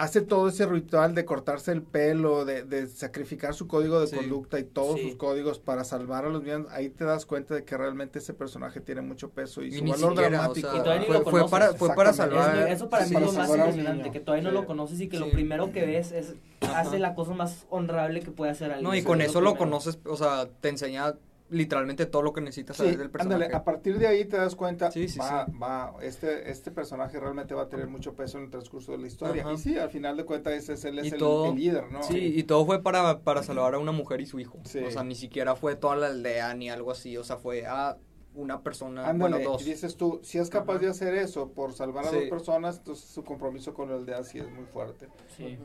hace 0.00 0.22
todo 0.22 0.48
ese 0.48 0.64
ritual 0.64 1.14
de 1.14 1.26
cortarse 1.26 1.72
el 1.72 1.82
pelo, 1.82 2.46
de, 2.46 2.62
de 2.62 2.86
sacrificar 2.86 3.52
su 3.52 3.68
código 3.68 4.00
de 4.00 4.06
Sí. 4.06 4.16
conducta 4.16 4.58
y 4.58 4.64
todos 4.64 4.98
Sí. 4.98 5.08
sus 5.08 5.16
códigos 5.16 5.58
para 5.58 5.84
salvar 5.84 6.24
a 6.24 6.30
los 6.30 6.42
bienes, 6.42 6.66
ahí 6.70 6.88
te 6.88 7.04
das 7.04 7.26
cuenta 7.26 7.54
de 7.54 7.64
que 7.64 7.76
realmente 7.76 8.18
ese 8.18 8.32
personaje 8.32 8.80
tiene 8.80 9.02
mucho 9.02 9.28
peso 9.28 9.62
y, 9.62 9.66
Y 9.68 9.72
su 9.72 9.84
valor 9.84 9.96
siquiera, 9.96 10.26
o 10.26 10.30
dramático. 10.30 10.70
sea, 10.70 10.78
Y 10.78 10.82
todavía 10.82 11.00
ni 11.00 11.06
fue, 11.06 11.18
lo 11.18 11.24
fue 11.30 11.48
para, 11.50 11.74
fue 11.74 11.94
para 11.94 12.12
salvar. 12.14 12.56
Es- 12.66 12.76
eso 12.76 12.88
para 12.88 13.04
sí, 13.04 13.14
mí 13.14 13.20
es 13.22 13.26
lo 13.26 13.32
más 13.38 13.50
impresionante, 13.50 14.10
que 14.10 14.20
todavía 14.20 14.44
no 14.50 14.52
lo 14.52 14.64
conoces 14.64 15.00
y 15.02 15.08
que 15.08 15.18
lo 15.18 15.30
primero 15.30 15.70
que 15.70 15.84
ves 15.84 16.12
es 16.12 16.34
Ajá. 16.62 16.80
hace 16.80 16.98
la 16.98 17.14
cosa 17.14 17.34
más 17.34 17.66
honrable 17.68 18.20
que 18.20 18.30
puede 18.30 18.52
hacer 18.52 18.70
alguien. 18.72 18.84
No, 18.88 18.94
y 18.96 19.02
con 19.02 19.20
es 19.20 19.28
eso 19.28 19.42
lo 19.42 19.50
primero. 19.52 19.70
conoces, 19.70 19.98
o 20.06 20.16
sea, 20.16 20.48
te 20.62 20.70
enseña 20.70 21.14
literalmente 21.50 22.06
todo 22.06 22.22
lo 22.22 22.32
que 22.32 22.40
necesitas 22.40 22.76
saber 22.76 22.96
del 22.96 23.10
personaje. 23.10 23.34
ándale, 23.44 23.54
a 23.56 23.64
partir 23.64 23.98
de 23.98 24.06
ahí 24.06 24.24
te 24.24 24.36
das 24.36 24.54
cuenta, 24.56 24.90
Sí, 24.90 25.08
sí, 25.08 25.18
va, 25.18 25.46
sí. 25.46 25.52
va, 25.60 25.94
este, 26.02 26.50
este 26.50 26.70
personaje 26.70 27.18
realmente 27.20 27.54
va 27.54 27.62
a 27.62 27.68
tener 27.68 27.88
mucho 27.88 28.14
peso 28.14 28.38
en 28.38 28.44
el 28.44 28.50
transcurso 28.50 28.92
de 28.92 28.98
la 28.98 29.06
historia. 29.08 29.42
Ajá. 29.42 29.52
Y 29.52 29.58
sí, 29.58 29.76
al 29.78 29.90
final 29.90 30.16
de 30.16 30.24
cuentas 30.24 30.54
ese 30.54 30.74
es, 30.74 30.84
él 30.84 30.98
es 31.00 31.12
el, 31.12 31.18
todo- 31.18 31.46
el 31.46 31.56
líder, 31.56 31.90
¿no? 31.90 32.02
Sí, 32.02 32.18
y 32.36 32.42
todo 32.44 32.64
fue 32.64 32.82
para, 32.82 33.20
para 33.20 33.42
salvar 33.42 33.74
a 33.74 33.78
una 33.78 33.92
mujer 33.92 34.20
y 34.20 34.26
su 34.26 34.38
hijo. 34.38 34.58
Sí. 34.64 34.78
O 34.78 34.90
sea, 34.90 35.02
ni 35.04 35.14
siquiera 35.14 35.56
fue 35.56 35.74
toda 35.76 35.96
la 35.96 36.06
aldea 36.06 36.54
ni 36.54 36.70
algo 36.70 36.90
así. 36.90 37.16
O 37.16 37.24
sea, 37.24 37.36
fue 37.36 37.66
a 37.66 37.98
una 38.34 38.62
persona, 38.62 39.08
Ándale, 39.08 39.34
bueno, 39.36 39.50
dos. 39.52 39.62
y 39.66 39.70
dices 39.70 39.96
tú, 39.96 40.20
si 40.22 40.38
es 40.38 40.48
capaz 40.50 40.74
Ajá. 40.74 40.82
de 40.84 40.88
hacer 40.90 41.14
eso 41.16 41.50
por 41.52 41.72
salvar 41.72 42.06
a 42.06 42.10
Sí. 42.10 42.14
dos 42.16 42.24
personas, 42.28 42.78
entonces 42.78 43.04
su 43.06 43.24
compromiso 43.24 43.74
con 43.74 43.90
la 43.90 43.96
aldea 43.96 44.22
sí 44.22 44.38
es 44.38 44.48
muy 44.50 44.66
fuerte. 44.66 45.08
Sí. 45.36 45.58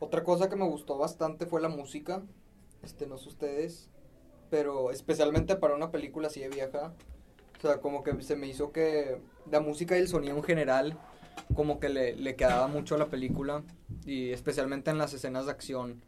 Otra 0.00 0.24
cosa 0.24 0.48
que 0.48 0.56
me 0.56 0.64
gustó 0.66 0.98
bastante 0.98 1.46
fue 1.46 1.60
la 1.60 1.68
música. 1.68 2.22
Este, 2.82 3.06
no 3.06 3.18
sé 3.18 3.28
ustedes, 3.28 3.88
pero 4.50 4.90
especialmente 4.90 5.56
para 5.56 5.74
una 5.74 5.90
película 5.90 6.28
así 6.28 6.40
de 6.40 6.48
vieja. 6.48 6.92
O 7.58 7.60
sea, 7.60 7.80
como 7.80 8.02
que 8.02 8.20
se 8.22 8.36
me 8.36 8.46
hizo 8.46 8.72
que 8.72 9.18
la 9.50 9.60
música 9.60 9.96
y 9.96 10.00
el 10.00 10.08
sonido 10.08 10.36
en 10.36 10.42
general, 10.42 10.98
como 11.54 11.80
que 11.80 11.88
le, 11.88 12.14
le 12.16 12.36
quedaba 12.36 12.66
mucho 12.68 12.94
a 12.94 12.98
la 12.98 13.06
película. 13.06 13.62
Y 14.04 14.30
especialmente 14.30 14.90
en 14.90 14.98
las 14.98 15.12
escenas 15.14 15.46
de 15.46 15.52
acción. 15.52 16.02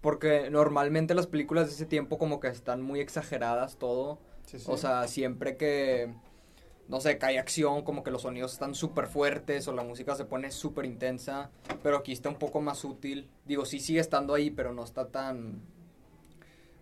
Porque 0.00 0.50
normalmente 0.50 1.14
las 1.14 1.26
películas 1.26 1.66
de 1.66 1.72
ese 1.72 1.86
tiempo 1.86 2.18
como 2.18 2.38
que 2.40 2.48
están 2.48 2.82
muy 2.82 3.00
exageradas 3.00 3.76
todo. 3.78 4.18
Sí, 4.44 4.58
sí. 4.58 4.66
O 4.68 4.76
sea, 4.76 5.08
siempre 5.08 5.56
que, 5.56 6.14
no 6.88 7.00
sé, 7.00 7.18
que 7.18 7.26
hay 7.26 7.36
acción, 7.36 7.82
como 7.82 8.04
que 8.04 8.10
los 8.10 8.22
sonidos 8.22 8.52
están 8.52 8.74
súper 8.74 9.06
fuertes 9.06 9.66
o 9.66 9.72
la 9.72 9.82
música 9.82 10.14
se 10.14 10.24
pone 10.24 10.50
súper 10.52 10.84
intensa, 10.84 11.50
pero 11.82 11.96
aquí 11.96 12.12
está 12.12 12.28
un 12.28 12.36
poco 12.36 12.60
más 12.60 12.84
útil. 12.84 13.28
Digo, 13.44 13.64
sí 13.64 13.80
sigue 13.80 13.98
estando 13.98 14.34
ahí, 14.34 14.50
pero 14.50 14.72
no 14.72 14.84
está 14.84 15.08
tan, 15.08 15.62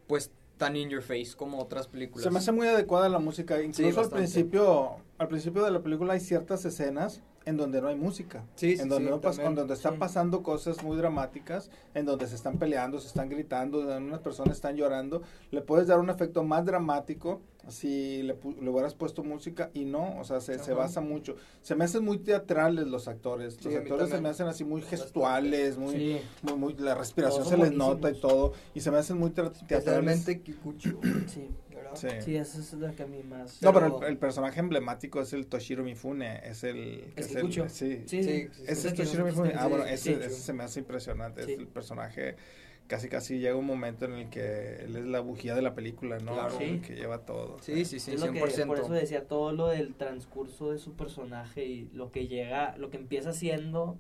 pues, 0.07 0.31
tan 0.57 0.77
in 0.77 0.89
your 0.89 1.03
face 1.03 1.33
como 1.37 1.59
otras 1.59 1.89
películas. 1.89 2.25
Se 2.25 2.31
me 2.31 2.39
hace 2.39 2.53
muy 2.53 2.67
adecuada 2.67 3.09
la 3.09 3.19
música. 3.19 3.61
Incluso 3.63 4.01
al 4.01 4.11
principio, 4.11 4.97
al 5.19 5.29
principio 5.29 5.65
de 5.65 5.71
la 5.71 5.83
película 5.83 6.15
hay 6.15 6.21
ciertas 6.21 6.65
escenas 6.65 7.23
en 7.45 7.57
donde 7.57 7.83
no 7.83 7.89
hay 7.89 7.97
música. 7.97 8.45
Sí, 8.55 8.77
sí, 8.77 8.83
en 8.83 8.89
donde, 8.89 9.11
no 9.11 9.21
en 9.43 9.55
donde 9.55 9.75
están 9.75 9.95
Sí. 9.95 9.99
pasando 9.99 10.43
cosas 10.43 10.83
muy 10.83 10.97
dramáticas, 10.97 11.71
en 11.93 12.07
donde 12.07 12.27
se 12.27 12.37
están 12.37 12.59
peleando, 12.59 12.99
se 13.01 13.09
están 13.09 13.29
gritando, 13.29 13.81
donde 13.83 13.97
unas 14.09 14.21
personas 14.21 14.57
están 14.57 14.77
llorando. 14.77 15.23
Le 15.51 15.61
puedes 15.61 15.87
dar 15.89 15.99
un 15.99 16.09
efecto 16.09 16.43
más 16.43 16.65
dramático 16.65 17.43
si 17.69 18.23
le, 18.23 18.39
pu- 18.39 18.59
le 18.61 18.69
hubieras 18.71 18.95
puesto 18.95 19.23
música 19.25 19.71
y 19.75 19.85
no, 19.85 20.19
o 20.19 20.25
sea, 20.25 20.41
se, 20.41 20.59
se 20.59 20.73
basa 20.73 21.01
mucho. 21.01 21.37
Se 21.63 21.75
me 21.75 21.85
hacen 21.85 22.05
muy 22.05 22.19
teatrales 22.19 22.87
los 22.87 23.09
actores. 23.09 23.65
Los 23.65 23.75
actores 23.75 24.09
se 24.11 24.21
me 24.21 24.29
hacen 24.29 24.47
así 24.47 24.65
muy 24.65 24.83
gestuales, 24.83 25.77
muy, 25.79 25.95
Sí. 25.95 26.21
muy, 26.43 26.55
muy- 26.55 26.75
la 26.75 26.95
respiración 26.95 27.45
se 27.47 27.57
les 27.57 27.73
nota 27.73 28.11
y 28.11 28.21
todo. 28.21 28.53
Y 28.75 28.81
se 28.81 28.91
me 28.91 28.99
hacen 28.99 29.19
muy 29.19 29.31
tra- 29.31 29.53
teatrales. 29.67 30.19
Especialmente 30.21 30.41
Kikuchi, 30.41 30.91
Sí. 31.27 31.49
¿verdad? 31.75 31.95
Sí. 31.95 32.09
Sí, 32.25 32.37
eso 32.37 32.61
es 32.61 32.73
lo 32.75 32.95
que 32.95 33.03
a 33.03 33.07
mí 33.07 33.23
más. 33.23 33.61
No, 33.63 33.73
pero 33.73 33.87
Pero- 33.97 34.07
el, 34.07 34.13
el 34.13 34.19
personaje 34.19 34.61
emblemático 34.61 35.21
es 35.21 35.33
el 35.33 35.47
Toshiro 35.47 35.83
Mifune, 35.85 36.41
es 36.49 36.65
el... 36.65 37.13
¿Es 37.17 37.27
es 37.27 37.37
Kikucho? 37.37 37.69
sí. 37.69 38.03
Sí, 38.07 38.23
sí. 38.23 38.25
Sí, 38.25 38.49
sí, 38.53 38.63
Ese 38.67 38.81
sí. 38.83 38.89
es 38.89 38.95
Toshiro 38.95 39.25
Mifune. 39.25 39.53
Ah, 39.57 39.67
bueno, 39.67 39.85
ese, 39.85 40.13
ese 40.15 40.31
se 40.31 40.53
me 40.53 40.65
hace 40.65 40.81
impresionante. 40.81 41.45
Sí. 41.45 41.53
Es 41.53 41.59
el 41.59 41.67
personaje, 41.69 42.37
casi 42.87 43.09
casi 43.09 43.39
llega 43.39 43.57
un 43.57 43.67
momento 43.67 44.05
en 44.05 44.13
el 44.13 44.29
que 44.31 44.77
él 44.85 44.97
es 44.97 45.05
la 45.07 45.21
bujía 45.21 45.55
de 45.55 45.63
la 45.63 45.75
película, 45.75 46.19
¿no? 46.19 46.35
Claro. 46.35 46.59
El 46.61 46.81
Sí. 46.81 46.87
que 46.87 46.95
lleva 46.95 47.25
todo. 47.25 47.59
Sí, 47.61 47.85
sí, 47.85 47.99
sí, 47.99 48.13
Es 48.13 48.21
lo 48.21 48.27
que- 48.33 48.39
100%. 48.41 48.67
por 48.67 48.79
eso 48.79 48.93
decía 48.93 49.27
todo 49.27 49.53
lo 49.53 49.69
del 49.69 49.95
transcurso 49.95 50.71
de 50.73 50.79
su 50.79 50.95
personaje 50.95 51.65
y 51.65 51.89
lo 51.93 52.11
que 52.13 52.27
llega, 52.29 52.77
lo 52.77 52.91
que 52.91 52.97
empieza 52.99 53.33
siendo, 53.33 53.99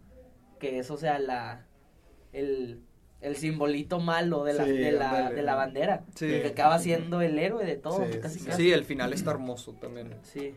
que 0.60 0.78
es, 0.78 0.90
o 0.90 0.96
sea, 0.96 1.18
la, 1.18 1.66
el, 2.32 2.82
el 3.20 3.36
simbolito 3.36 4.00
malo 4.00 4.44
de 4.44 4.52
la, 4.54 4.64
Sí, 4.64 4.72
de 4.72 4.92
la, 4.92 5.30
de 5.30 5.42
la 5.42 5.54
bandera, 5.54 6.04
Sí. 6.14 6.26
que 6.26 6.48
acaba 6.48 6.78
siendo 6.78 7.20
el 7.22 7.38
héroe 7.38 7.64
de 7.64 7.76
todo, 7.76 8.04
Sí, 8.06 8.18
casi 8.20 8.38
sí, 8.38 8.46
casi. 8.46 8.62
Sí, 8.64 8.72
el 8.72 8.84
final 8.84 9.12
está 9.12 9.30
hermoso 9.30 9.72
también. 9.74 10.14
Sí. 10.22 10.54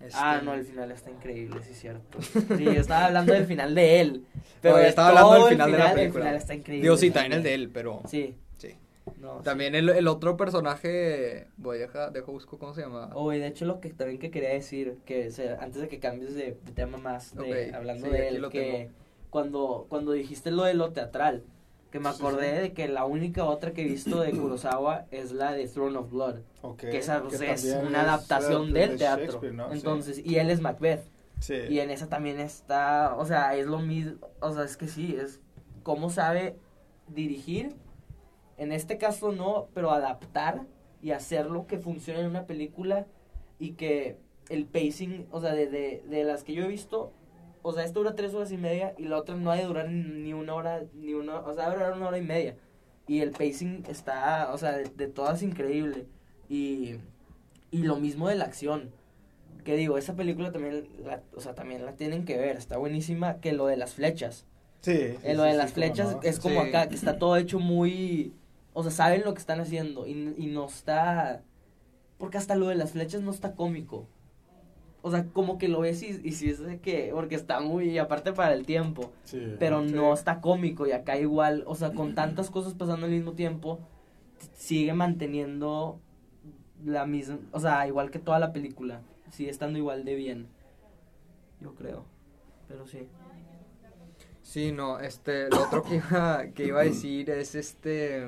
Este, 0.00 0.12
Ah, 0.14 0.40
no, 0.44 0.54
el 0.54 0.64
final 0.64 0.90
está 0.92 1.10
increíble, 1.10 1.60
sí 1.62 1.72
es 1.72 1.78
cierto. 1.80 2.22
Sí, 2.22 2.64
yo 2.64 2.70
estaba 2.80 3.06
hablando 3.06 3.32
del 3.32 3.46
final 3.46 3.74
de 3.74 4.00
él, 4.00 4.24
pero 4.62 4.76
No, 4.76 4.82
yo 4.82 4.88
estaba 4.88 5.08
hablando 5.08 5.32
del 5.34 5.42
el 5.42 5.48
final 5.50 5.72
de 5.72 5.78
la 5.78 5.88
El 5.90 5.94
película. 5.96 6.24
final 6.24 6.36
está 6.36 6.54
increíble. 6.54 6.82
Digo, 6.84 6.96
sí, 6.96 7.10
también 7.10 7.32
el 7.32 7.42
de 7.42 7.54
él, 7.54 7.70
pero... 7.72 8.02
Sí. 8.06 8.36
Sí. 8.58 8.74
No, 9.20 9.40
También 9.40 9.74
el, 9.74 9.88
el 9.88 10.06
otro 10.06 10.36
personaje, 10.36 11.48
voy 11.56 11.78
a 11.78 11.80
dejar, 11.80 12.12
dejo 12.12 12.30
busco 12.32 12.58
cómo 12.58 12.74
se 12.74 12.82
llama. 12.82 13.10
Oh, 13.14 13.32
y 13.32 13.38
de 13.38 13.46
hecho 13.48 13.64
lo 13.64 13.80
que 13.80 13.90
también 13.90 14.18
que 14.20 14.30
quería 14.30 14.50
decir, 14.50 14.98
que 15.04 15.28
o 15.28 15.30
sea, 15.32 15.58
antes 15.60 15.80
de 15.80 15.88
que 15.88 15.98
cambies 15.98 16.34
de, 16.34 16.56
de 16.64 16.72
tema 16.72 16.98
más, 16.98 17.34
de, 17.34 17.72
hablando 17.74 18.06
sí, 18.06 18.12
de 18.12 18.28
él, 18.28 18.48
que 18.50 18.60
tengo. 18.72 18.92
cuando, 19.30 19.86
cuando 19.88 20.12
dijiste 20.12 20.50
lo 20.50 20.62
de 20.64 20.74
lo 20.74 20.92
teatral, 20.92 21.42
que 21.90 22.00
me 22.00 22.08
acordé 22.10 22.56
sí. 22.56 22.60
de 22.62 22.72
que 22.74 22.88
la 22.88 23.04
única 23.06 23.44
otra 23.44 23.72
que 23.72 23.82
he 23.82 23.84
visto 23.84 24.20
de 24.20 24.32
Kurosawa 24.32 25.06
es 25.10 25.32
la 25.32 25.52
de 25.52 25.66
Throne 25.68 25.96
of 25.98 26.10
Blood, 26.10 26.36
Ok, 26.62 26.80
que 26.80 26.98
esa 26.98 27.22
es 27.30 27.64
una 27.82 28.02
adaptación 28.02 28.72
de- 28.72 28.80
del 28.80 28.90
de 28.92 28.96
teatro. 28.98 29.40
Entonces, 29.72 30.18
y 30.24 30.36
él 30.36 30.50
es 30.50 30.60
Macbeth. 30.60 31.02
Sí. 31.40 31.54
Y 31.70 31.78
en 31.80 31.90
esa 31.90 32.08
también 32.08 32.40
está, 32.40 33.14
o 33.16 33.24
sea, 33.24 33.54
es 33.54 33.66
lo 33.66 33.78
mismo, 33.78 34.18
o 34.40 34.52
sea, 34.52 34.64
es 34.64 34.76
que 34.76 34.88
sí, 34.88 35.16
es 35.16 35.40
cómo 35.84 36.10
sabe 36.10 36.56
dirigir, 37.06 37.74
en 38.56 38.72
este 38.72 38.98
caso 38.98 39.30
no, 39.32 39.68
pero 39.72 39.92
adaptar 39.92 40.66
y 41.00 41.12
hacerlo 41.12 41.66
que 41.68 41.78
funcione 41.78 42.20
en 42.20 42.26
una 42.26 42.44
película 42.46 43.06
y 43.58 43.72
que 43.74 44.18
el 44.48 44.66
pacing, 44.66 45.26
o 45.30 45.40
sea, 45.40 45.52
de, 45.54 45.68
de, 45.68 46.02
de 46.08 46.24
las 46.24 46.42
que 46.42 46.54
yo 46.54 46.64
he 46.64 46.68
visto, 46.68 47.12
o 47.62 47.72
sea, 47.72 47.84
esta 47.84 47.98
dura 48.00 48.14
tres 48.14 48.34
horas 48.34 48.52
y 48.52 48.56
media 48.58 48.94
y 48.98 49.04
la 49.04 49.16
otra 49.18 49.36
no 49.36 49.50
ha 49.50 49.56
de 49.56 49.64
durar 49.64 49.88
ni 49.90 50.32
una 50.32 50.54
hora, 50.54 50.84
ni 50.94 51.14
una, 51.14 51.40
o 51.40 51.54
sea, 51.54 51.66
va 51.66 51.72
a 51.72 51.74
durar 51.74 51.92
una 51.94 52.08
hora 52.08 52.18
y 52.18 52.22
media. 52.22 52.56
Y 53.06 53.20
el 53.20 53.30
pacing 53.32 53.84
está, 53.88 54.52
o 54.52 54.58
sea, 54.58 54.72
de, 54.76 54.84
de 54.84 55.08
todas 55.08 55.42
increíble. 55.42 56.06
Y, 56.48 56.96
y 57.70 57.82
lo 57.82 57.96
mismo 57.96 58.28
de 58.28 58.36
la 58.36 58.44
acción 58.44 58.92
que 59.64 59.76
digo, 59.76 59.98
esa 59.98 60.16
película 60.16 60.50
también 60.52 60.88
la, 61.04 61.22
o 61.34 61.40
sea, 61.40 61.54
también 61.54 61.84
la 61.84 61.94
tienen 61.96 62.24
que 62.24 62.38
ver, 62.38 62.56
está 62.56 62.78
buenísima, 62.78 63.40
que 63.40 63.52
lo 63.52 63.66
de 63.66 63.76
las 63.76 63.92
flechas. 63.94 64.46
Sí, 64.80 65.18
Eh, 65.22 65.34
sí, 65.34 65.34
lo 65.34 65.42
de 65.42 65.52
sí, 65.52 65.56
las 65.56 65.72
sí, 65.74 65.74
flechas 65.74 66.16
no. 66.16 66.20
es 66.22 66.40
como 66.40 66.62
Sí. 66.62 66.68
acá, 66.68 66.88
que 66.88 66.94
está 66.94 67.18
todo 67.18 67.36
hecho 67.36 67.58
muy, 67.58 68.34
o 68.72 68.82
sea, 68.82 68.92
saben 68.92 69.24
lo 69.24 69.34
que 69.34 69.40
están 69.40 69.60
haciendo 69.60 70.06
y, 70.06 70.12
y 70.38 70.46
no 70.46 70.66
está, 70.66 71.42
porque 72.18 72.38
hasta 72.38 72.54
lo 72.56 72.68
de 72.68 72.76
las 72.76 72.92
flechas 72.92 73.20
no 73.22 73.30
está 73.30 73.54
cómico. 73.54 74.08
O 75.02 75.10
sea, 75.12 75.24
como 75.26 75.58
que 75.58 75.68
lo 75.68 75.80
ves 75.80 76.02
y, 76.02 76.20
y 76.24 76.32
sí 76.32 76.50
es 76.50 76.58
de 76.58 76.80
que, 76.80 77.10
porque 77.14 77.36
está 77.36 77.60
muy, 77.60 77.98
aparte 77.98 78.32
para 78.32 78.52
el 78.54 78.66
tiempo, 78.66 79.12
Sí. 79.24 79.54
pero 79.58 79.86
Sí. 79.86 79.94
no 79.94 80.12
está 80.12 80.40
cómico 80.40 80.86
y 80.86 80.92
acá 80.92 81.16
igual, 81.18 81.62
o 81.66 81.74
sea, 81.76 81.92
con 81.92 82.14
tantas 82.14 82.50
cosas 82.50 82.74
pasando 82.74 83.06
al 83.06 83.12
mismo 83.12 83.32
tiempo, 83.32 83.78
sigue 84.54 84.92
manteniendo 84.94 86.00
la 86.84 87.06
misma, 87.06 87.38
o 87.52 87.60
sea, 87.60 87.86
igual 87.86 88.10
que 88.10 88.18
toda 88.18 88.38
la 88.40 88.52
película, 88.52 89.00
sigue 89.30 89.50
estando 89.50 89.78
igual 89.78 90.04
de 90.04 90.14
bien, 90.16 90.46
yo 91.60 91.74
creo, 91.74 92.04
pero 92.68 92.86
sí. 92.86 93.06
Sí, 94.42 94.72
no, 94.72 94.98
este, 94.98 95.48
lo 95.50 95.62
otro 95.64 95.82
que 95.82 95.96
iba, 95.96 96.46
que 96.54 96.64
iba 96.66 96.80
a 96.80 96.84
decir 96.84 97.28
es 97.30 97.54
este, 97.54 98.26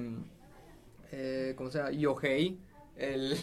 eh, 1.12 1.55
¿cómo 1.57 1.71
se 1.71 1.79
llama? 1.79 1.91
Yohei, 1.93 2.59
el, 2.97 3.35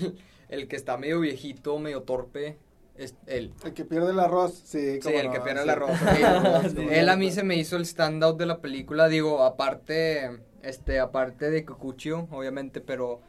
el 0.49 0.67
que 0.67 0.75
está 0.75 0.97
medio 0.97 1.19
viejito, 1.19 1.79
medio 1.79 2.03
torpe, 2.03 2.57
es 2.97 3.15
él. 3.27 3.53
El 3.63 3.73
que 3.73 3.85
pierde 3.85 4.11
el 4.11 4.19
arroz, 4.19 4.53
sí. 4.65 4.99
Sí, 5.01 5.09
el 5.13 5.27
no, 5.27 5.33
que 5.33 5.39
pierde 5.41 5.59
sí. 5.61 5.63
el 5.63 5.69
arroz. 5.69 5.91
Sí. 6.69 6.69
sí. 6.75 6.87
él 6.91 7.09
a 7.09 7.15
mí 7.15 7.31
se 7.31 7.43
me 7.43 7.55
hizo 7.55 7.77
el 7.77 7.85
standout 7.85 8.37
de 8.37 8.45
la 8.45 8.59
película, 8.61 9.07
digo, 9.07 9.43
aparte, 9.43 10.41
este, 10.61 10.99
aparte 10.99 11.49
de 11.49 11.65
Kikuchio, 11.65 12.27
obviamente, 12.31 12.81
pero, 12.81 13.21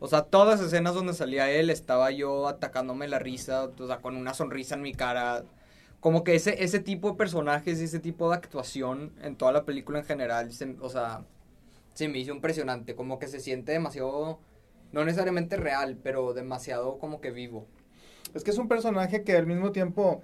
o 0.00 0.06
sea, 0.08 0.22
todas 0.22 0.58
las 0.60 0.66
escenas 0.68 0.94
donde 0.94 1.14
salía 1.14 1.50
él, 1.50 1.70
estaba 1.70 2.10
yo 2.10 2.48
atacándome 2.48 3.08
la 3.08 3.18
risa, 3.18 3.64
o 3.78 3.86
sea, 3.86 3.98
con 3.98 4.16
una 4.16 4.34
sonrisa 4.34 4.74
en 4.74 4.82
mi 4.82 4.92
cara, 4.94 5.44
como 6.00 6.22
que 6.24 6.34
ese, 6.34 6.62
ese 6.62 6.80
tipo 6.80 7.10
de 7.10 7.16
personajes 7.16 7.80
y 7.80 7.84
ese 7.84 7.98
tipo 8.00 8.28
de 8.28 8.36
actuación 8.36 9.14
en 9.22 9.36
toda 9.36 9.52
la 9.52 9.64
película 9.64 9.98
en 10.00 10.04
general, 10.04 10.52
se- 10.52 10.76
o 10.80 10.88
sea, 10.90 11.24
se 11.94 12.08
me 12.08 12.18
hizo 12.18 12.32
impresionante, 12.32 12.94
como 12.94 13.18
que 13.18 13.28
se 13.28 13.40
siente 13.40 13.72
demasiado, 13.72 14.40
no 14.92 15.04
necesariamente 15.04 15.56
real, 15.56 15.96
pero 16.02 16.34
demasiado 16.34 16.98
como 16.98 17.20
que 17.20 17.30
vivo. 17.30 17.66
Es 18.34 18.44
que 18.44 18.50
es 18.50 18.58
un 18.58 18.68
personaje 18.68 19.22
que 19.22 19.36
al 19.36 19.46
mismo 19.46 19.72
tiempo 19.72 20.20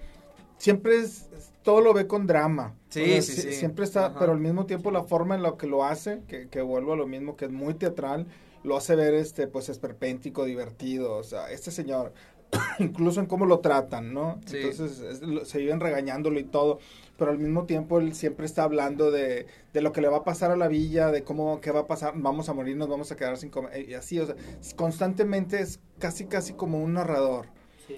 siempre 0.58 0.98
es, 0.98 1.28
todo 1.62 1.80
lo 1.80 1.94
ve 1.94 2.06
con 2.06 2.26
drama. 2.26 2.74
Sí, 2.88 3.02
O 3.02 3.06
sea, 3.06 3.22
sí, 3.22 3.32
si- 3.32 3.40
sí. 3.42 3.52
Siempre 3.52 3.84
está, 3.84 4.06
Ajá. 4.06 4.18
pero 4.18 4.32
al 4.32 4.40
mismo 4.40 4.66
tiempo 4.66 4.90
la 4.90 5.04
forma 5.04 5.34
en 5.34 5.42
la 5.42 5.56
que 5.56 5.66
lo 5.66 5.84
hace, 5.84 6.22
que, 6.28 6.48
que 6.48 6.60
vuelvo 6.62 6.92
a 6.92 6.96
lo 6.96 7.06
mismo, 7.06 7.36
que 7.36 7.46
es 7.46 7.50
muy 7.50 7.74
teatral, 7.74 8.26
lo 8.62 8.76
hace 8.76 8.94
ver 8.96 9.14
este, 9.14 9.46
pues 9.46 9.68
esperpéntico, 9.68 10.44
divertido. 10.44 11.16
O 11.16 11.22
sea, 11.22 11.50
este 11.50 11.70
señor, 11.70 12.12
incluso 12.78 13.20
en 13.20 13.26
cómo 13.26 13.46
lo 13.46 13.60
tratan, 13.60 14.12
¿no? 14.12 14.40
Sí. 14.46 14.56
Entonces 14.58 15.00
es- 15.00 15.22
lo- 15.22 15.44
se 15.44 15.58
viven 15.58 15.80
regañándolo 15.80 16.38
y 16.40 16.44
todo, 16.44 16.78
pero 17.16 17.30
al 17.30 17.38
mismo 17.38 17.64
tiempo 17.64 18.00
él 18.00 18.14
siempre 18.14 18.44
está 18.46 18.64
hablando 18.64 19.10
de, 19.10 19.46
de 19.72 19.80
lo 19.82 19.92
que 19.92 20.00
le 20.00 20.08
va 20.08 20.18
a 20.18 20.24
pasar 20.24 20.50
a 20.50 20.56
la 20.56 20.68
villa, 20.68 21.10
de 21.12 21.22
cómo, 21.22 21.60
qué 21.60 21.70
va 21.70 21.80
a 21.80 21.86
pasar, 21.86 22.14
vamos 22.16 22.48
a 22.48 22.54
morir, 22.54 22.76
nos 22.76 22.88
vamos 22.88 23.12
a 23.12 23.16
quedar 23.16 23.36
sin 23.36 23.50
comer, 23.50 23.88
y 23.88 23.94
así, 23.94 24.18
o 24.18 24.26
sea, 24.26 24.34
constantemente 24.76 25.60
es 25.60 25.80
casi, 25.98 26.24
casi 26.24 26.54
como 26.54 26.82
un 26.82 26.94
narrador. 26.94 27.46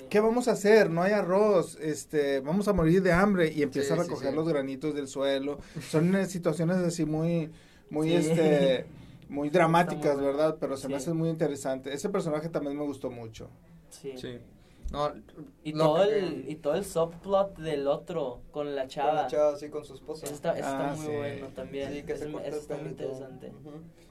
Sí. 0.00 0.04
¿Qué 0.08 0.20
vamos 0.20 0.49
a 0.49 0.52
hacer? 0.52 0.90
No 0.90 1.02
hay 1.02 1.12
arroz, 1.12 1.78
este, 1.80 2.40
vamos 2.40 2.68
a 2.68 2.72
morir 2.72 3.02
de 3.02 3.12
hambre 3.12 3.52
y 3.52 3.62
empieza 3.62 3.94
Sí, 3.94 4.00
a 4.00 4.02
recoger 4.04 4.30
sí. 4.30 4.34
los 4.37 4.49
granitos 4.49 4.94
del 4.94 5.08
suelo. 5.08 5.58
Son 5.90 6.26
situaciones 6.28 6.76
así 6.78 7.04
muy, 7.04 7.50
muy, 7.90 8.08
Sí. 8.08 8.14
este, 8.16 8.87
muy 9.28 9.50
dramáticas. 9.50 10.18
¿verdad? 10.20 10.56
Pero 10.61 10.76
se 10.76 10.88
me 10.88 10.96
hace 10.96 11.12
muy 11.12 11.28
interesante. 11.28 11.92
Ese 11.92 12.08
personaje 12.08 12.49
también 12.49 12.76
me 12.76 12.84
gustó 12.84 13.11
mucho. 13.11 13.49
Sí. 13.90 14.38
No, 14.91 15.11
Y 15.65 15.73
lo 15.73 15.85
todo 15.85 16.09
que- 16.09 16.19
el 16.19 16.45
y 16.51 16.57
todo 16.57 16.75
el 16.75 16.85
subplot 16.85 17.57
del 17.59 17.87
otro 17.87 18.41
con 18.51 18.75
la 18.75 18.83
Con 18.83 18.89
chava. 18.91 19.12
la 19.15 19.27
chava, 19.27 19.57
sí, 19.57 19.69
con 19.71 19.85
su 19.85 19.95
esposa. 19.95 20.27
Eso 20.27 20.35
está, 20.35 20.51
eso 20.59 20.69
está 20.69 20.91
Ah, 20.91 20.95
muy 20.97 21.07
sí. 21.07 21.12
bueno 21.17 21.47
también. 21.55 21.93
Sí, 21.93 22.03
que 22.03 22.17
se 22.17 22.31
corta 22.31 22.49
el 22.49 22.55
está 22.55 22.77
muy 22.77 22.89
interesante. 22.91 23.53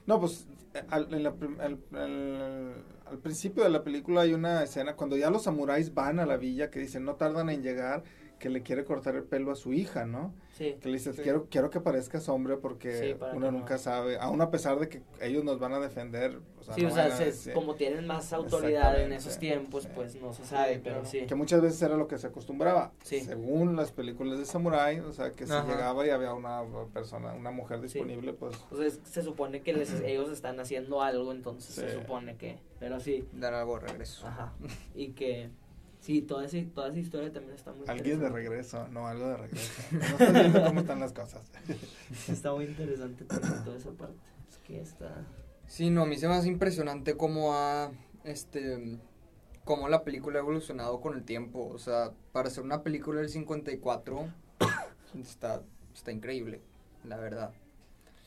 No, 0.06 0.18
pues 0.20 0.46
al, 0.88 1.12
en 1.14 1.22
la 1.22 1.34
prim- 1.34 1.60
al- 1.60 1.78
al- 1.94 2.84
al 3.06 3.18
principio 3.18 3.62
de 3.62 3.70
la 3.70 3.82
película 3.84 4.22
hay 4.22 4.32
una 4.34 4.62
escena 4.62 4.96
cuando 4.96 5.16
ya 5.16 5.30
los 5.30 5.42
samuráis 5.44 5.92
van 5.94 6.18
a 6.18 6.26
la 6.26 6.36
villa 6.36 6.70
que 6.70 6.80
dicen 6.80 7.04
no 7.04 7.14
tardan 7.16 7.50
en 7.50 7.62
llegar 7.62 8.02
que 8.42 8.48
le 8.50 8.62
quiere 8.64 8.84
cortar 8.84 9.14
el 9.14 9.22
pelo 9.22 9.52
a 9.52 9.54
su 9.54 9.72
hija, 9.72 10.04
¿no? 10.04 10.34
Sí. 10.58 10.76
Que 10.80 10.88
le 10.88 10.94
dice, 10.94 11.12
Sí. 11.12 11.22
quiero, 11.22 11.46
quiero 11.48 11.70
que 11.70 11.80
parezcas 11.80 12.28
hombre 12.28 12.56
porque 12.56 12.98
Sí, 12.98 13.14
uno 13.20 13.30
que 13.32 13.38
no- 13.38 13.52
nunca 13.52 13.78
sabe, 13.78 14.18
aún 14.18 14.40
a 14.40 14.50
pesar 14.50 14.80
de 14.80 14.88
que 14.88 15.00
ellos 15.20 15.44
nos 15.44 15.60
van 15.60 15.72
a 15.74 15.78
defender. 15.78 16.40
O 16.58 16.64
sea, 16.64 16.74
Sí, 16.74 16.82
no 16.82 16.88
o 16.88 16.90
sea, 16.90 17.32
se- 17.32 17.52
como 17.52 17.76
tienen 17.76 18.04
más 18.06 18.32
autoridad 18.32 19.00
en 19.00 19.12
esos 19.12 19.38
tiempos, 19.38 19.84
Sí. 19.84 19.90
pues 19.94 20.16
no 20.16 20.32
se 20.32 20.44
sabe, 20.44 20.74
Sí, 20.74 20.80
pero 20.82 20.96
claro. 20.96 21.08
sí. 21.08 21.26
Que 21.26 21.34
muchas 21.36 21.60
veces 21.62 21.80
era 21.82 21.96
lo 21.96 22.08
que 22.08 22.18
se 22.18 22.26
acostumbraba, 22.26 22.92
Sí. 23.04 23.20
según 23.20 23.76
las 23.76 23.92
películas 23.92 24.38
de 24.40 24.44
samurái, 24.44 24.98
o 25.00 25.12
sea, 25.12 25.32
que 25.34 25.46
si 25.46 25.52
Ajá. 25.52 25.64
llegaba 25.72 26.04
y 26.04 26.10
había 26.10 26.34
una 26.34 26.62
persona, 26.92 27.32
una 27.34 27.52
mujer 27.52 27.80
disponible, 27.80 28.32
pues... 28.32 28.56
O 28.72 28.76
sea, 28.76 28.90
se 28.90 29.22
supone 29.22 29.62
que 29.62 29.72
les- 29.72 30.00
ellos 30.00 30.30
están 30.32 30.58
haciendo 30.58 31.00
algo, 31.00 31.30
entonces 31.30 31.76
se 31.76 31.92
supone 31.94 32.36
que, 32.36 32.58
pero 32.80 32.98
sí, 32.98 33.24
Dar 33.32 33.54
algo 33.54 33.78
de 33.78 33.86
regreso. 33.86 34.26
ajá. 34.26 34.52
Y 34.96 35.12
que, 35.12 35.50
sí, 36.02 36.20
toda, 36.20 36.44
esa- 36.44 36.70
toda 36.74 36.88
esa 36.90 36.98
historia 36.98 37.32
también 37.32 37.54
está 37.54 37.72
muy 37.72 37.88
Alguien 37.88 38.20
de 38.20 38.28
regreso, 38.28 38.86
no, 38.88 39.06
algo 39.08 39.28
de 39.28 39.36
regreso. 39.38 39.72
No 40.20 40.32
viendo 40.32 40.62
cómo 40.64 40.80
están 40.80 41.00
las 41.00 41.12
cosas. 41.14 41.40
Está 42.28 42.52
muy 42.52 42.66
interesante 42.66 43.24
también 43.24 43.64
toda 43.64 43.76
esa 43.78 43.90
parte. 43.92 44.18
Es 44.50 44.58
que 44.58 44.80
está... 44.82 45.24
Sí, 45.66 45.88
no, 45.88 46.02
a 46.02 46.06
mí 46.06 46.18
se 46.18 46.28
me 46.28 46.34
hace 46.34 46.48
impresionante 46.48 47.16
cómo 47.16 47.54
ha, 47.54 47.90
este, 48.24 48.98
cómo 49.64 49.88
la 49.88 50.04
película 50.04 50.38
ha 50.38 50.42
evolucionado 50.42 51.00
con 51.00 51.14
el 51.14 51.24
tiempo. 51.24 51.66
O 51.72 51.78
sea, 51.78 52.10
para 52.32 52.50
ser 52.50 52.64
una 52.64 52.82
película 52.82 53.20
del 53.20 53.30
54, 53.30 54.28
está, 55.22 55.62
está 55.94 56.12
increíble, 56.12 56.60
la 57.04 57.16
verdad. 57.16 57.52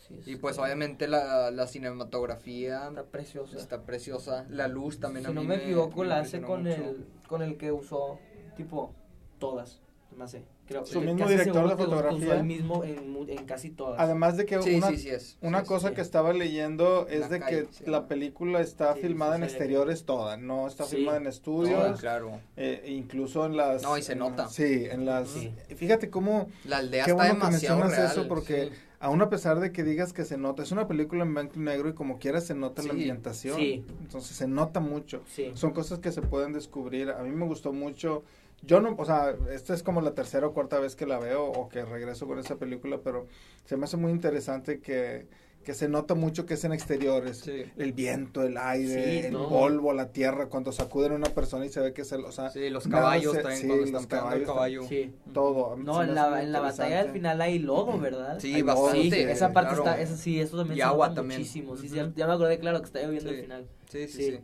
Sí, 0.08 0.20
Y 0.26 0.36
pues 0.38 0.58
obviamente 0.60 1.08
la, 1.08 1.52
la 1.52 1.68
cinematografía 1.68 2.88
Está 2.90 3.04
preciosa. 3.04 3.58
está 3.58 3.82
preciosa. 3.84 4.46
La 4.50 4.68
luz 4.68 5.00
también 5.00 5.26
a 5.26 5.30
si 5.30 5.36
no 5.36 5.42
mí 5.42 5.48
me 5.48 5.56
equivoco, 5.56 6.04
la 6.04 6.20
hace 6.20 6.42
con 6.42 6.64
mucho. 6.64 6.76
el, 6.76 7.06
con 7.28 7.42
el 7.42 7.58
que 7.58 7.72
usó, 7.72 8.20
tipo, 8.56 8.94
todas, 9.40 9.82
más 10.16 10.32
sé. 10.32 10.44
Creo, 10.68 10.84
Su 10.84 11.00
mismo 11.00 11.28
director 11.30 11.70
de 11.70 11.76
que 11.76 11.78
que 11.78 11.84
fotografía. 11.84 12.34
el 12.38 12.44
mismo 12.44 12.84
en, 12.84 13.16
en 13.30 13.46
casi 13.46 13.70
todas. 13.70 14.00
Además 14.00 14.36
de 14.36 14.48
que 14.48 14.60
Sí, 14.64 14.74
una, 14.78 14.88
sí, 14.88 14.98
sí 14.98 15.10
es. 15.12 15.38
una 15.42 15.62
sí, 15.62 15.68
cosa 15.68 15.90
sí. 15.90 15.94
que 15.94 16.02
estaba 16.02 16.34
leyendo 16.34 17.08
es 17.08 17.20
La 17.20 17.28
de 17.28 17.40
calle, 17.40 17.66
que 17.68 17.74
sí. 17.74 17.84
la 17.86 18.08
película 18.08 18.62
está 18.62 18.96
Sí, 18.96 19.02
filmada 19.02 19.34
sí, 19.36 19.38
en 19.38 19.44
exteriores 19.44 20.06
toda, 20.06 20.38
no 20.38 20.68
está 20.68 20.86
Sí. 20.86 20.96
filmada 20.96 21.20
en 21.20 21.28
estudios. 21.28 21.92
No, 21.92 21.98
claro. 21.98 22.40
Eh, 22.58 22.84
incluso 22.88 23.46
en 23.46 23.58
las... 23.58 23.84
No, 23.84 23.96
y 23.96 24.02
se 24.02 24.14
en- 24.14 24.20
nota. 24.20 24.50
Sí, 24.50 24.88
en 24.90 25.06
las... 25.06 25.28
Sí. 25.30 25.54
Fíjate 25.76 26.10
cómo, 26.10 26.48
La 26.64 26.78
aldea 26.78 27.06
qué 27.06 27.12
está 27.12 27.14
bueno 27.24 27.34
que 27.42 27.46
demasiado 27.46 27.78
mencionas 27.82 27.98
real. 28.10 28.12
eso 28.20 28.28
porque. 28.28 28.72
Aún 29.06 29.22
a 29.22 29.30
pesar 29.30 29.60
de 29.60 29.72
que 29.72 29.84
digas 29.84 30.14
que 30.14 30.26
se 30.26 30.36
nota, 30.36 30.64
es 30.64 30.72
una 30.72 30.88
película 30.88 31.24
en 31.24 31.36
blanco 31.36 31.54
y 31.58 31.60
negro 31.60 31.90
y 31.90 31.94
como 31.94 32.18
quiera 32.18 32.42
se 32.42 32.56
nota 32.56 32.82
la 32.82 32.94
ambientación. 32.94 33.56
Sí. 33.56 33.86
Entonces 34.02 34.36
se 34.36 34.48
nota 34.48 34.80
mucho. 34.80 35.22
Sí. 35.28 35.52
Son 35.54 35.74
cosas 35.74 36.00
que 36.00 36.12
se 36.12 36.24
pueden 36.24 36.54
descubrir. 36.54 37.12
A 37.12 37.22
mí 37.22 37.30
me 37.30 37.46
gustó 37.46 37.72
mucho. 37.72 38.24
Yo 38.64 38.82
no, 38.82 38.96
o 38.98 39.06
sea, 39.06 39.36
esta 39.52 39.76
es 39.76 39.84
como 39.84 40.02
la 40.02 40.16
tercera 40.16 40.48
o 40.48 40.54
cuarta 40.54 40.80
vez 40.80 40.96
que 40.96 41.06
la 41.06 41.20
veo 41.20 41.46
o 41.46 41.70
que 41.70 41.86
regreso 41.86 42.26
con 42.26 42.40
esa 42.40 42.56
película, 42.56 43.00
pero 43.04 43.28
se 43.66 43.78
me 43.78 43.84
hace 43.84 43.96
muy 43.96 44.12
interesante 44.12 44.80
que, 44.80 45.28
que 45.66 45.74
se 45.74 45.90
nota 45.90 46.14
mucho 46.16 46.46
que 46.46 46.54
es 46.54 46.64
en 46.64 46.72
exteriores. 46.74 47.40
Sí. 47.40 47.64
El 47.76 47.92
viento, 47.92 48.44
el 48.44 48.56
aire, 48.58 49.22
Sí, 49.22 49.26
el 49.28 49.34
polvo, 49.34 49.92
la 49.94 50.12
tierra, 50.12 50.46
cuando 50.48 50.72
sacuden 50.72 51.12
a 51.12 51.16
una 51.16 51.30
persona 51.32 51.66
y 51.66 51.70
se 51.70 51.82
ve 51.82 51.92
que 51.92 52.04
es 52.04 52.12
el, 52.12 52.24
o 52.24 52.32
sea, 52.32 52.52
Sí, 52.52 52.70
los 52.70 52.88
caballos 52.88 53.34
se- 53.34 53.42
también, 53.42 53.62
sí, 53.62 53.68
cuando 53.68 53.86
los 53.92 54.02
están 54.04 54.18
el 54.20 54.24
caballos 54.24 54.48
caballo. 54.48 54.84
Sí. 54.88 55.14
todo. 55.34 55.76
No, 55.76 55.98
Se 56.02 56.04
en 56.10 56.16
la, 56.16 56.44
en 56.44 56.52
la 56.52 56.60
batalla 56.62 57.00
al 57.02 57.10
final 57.10 57.42
hay 57.42 57.60
lodo, 57.60 58.00
¿verdad? 58.00 58.40
Sí, 58.40 58.54
Hay 58.54 58.62
lodo, 58.62 58.84
bastante. 58.84 59.10
Sí, 59.10 59.22
esa 59.32 59.52
parte 59.52 59.74
claro. 59.76 59.90
está, 59.90 60.02
eso 60.02 60.16
sí, 60.16 60.40
eso 60.40 60.56
también 60.58 60.78
Y 60.78 60.82
se 60.82 60.84
agua 60.84 61.08
nota 61.10 61.22
también. 61.22 61.42
muchísimo. 61.42 61.76
Sí, 61.76 61.90
ya 61.90 62.28
me 62.28 62.34
acordé, 62.34 62.60
claro, 62.60 62.80
que 62.80 62.86
está 62.86 63.02
lloviendo 63.02 63.30
Sí. 63.32 63.36
al 63.36 63.42
final. 63.42 63.68
Sí, 63.90 64.08
sí, 64.08 64.14
Sí. 64.24 64.32
sí. 64.32 64.40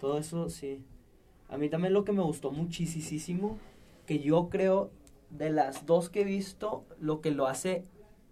Todo 0.00 0.18
eso, 0.18 0.48
sí. 0.48 0.84
A 1.48 1.58
mí 1.58 1.68
también 1.68 1.92
lo 1.92 2.04
que 2.04 2.12
me 2.12 2.22
gustó 2.22 2.50
muchísimo, 2.52 3.58
que 4.06 4.20
yo 4.20 4.48
creo, 4.50 4.90
de 5.30 5.50
las 5.50 5.84
dos 5.86 6.10
que 6.10 6.20
he 6.20 6.24
visto, 6.24 6.84
lo 7.00 7.20
que 7.20 7.32
lo 7.32 7.46
hace, 7.48 7.82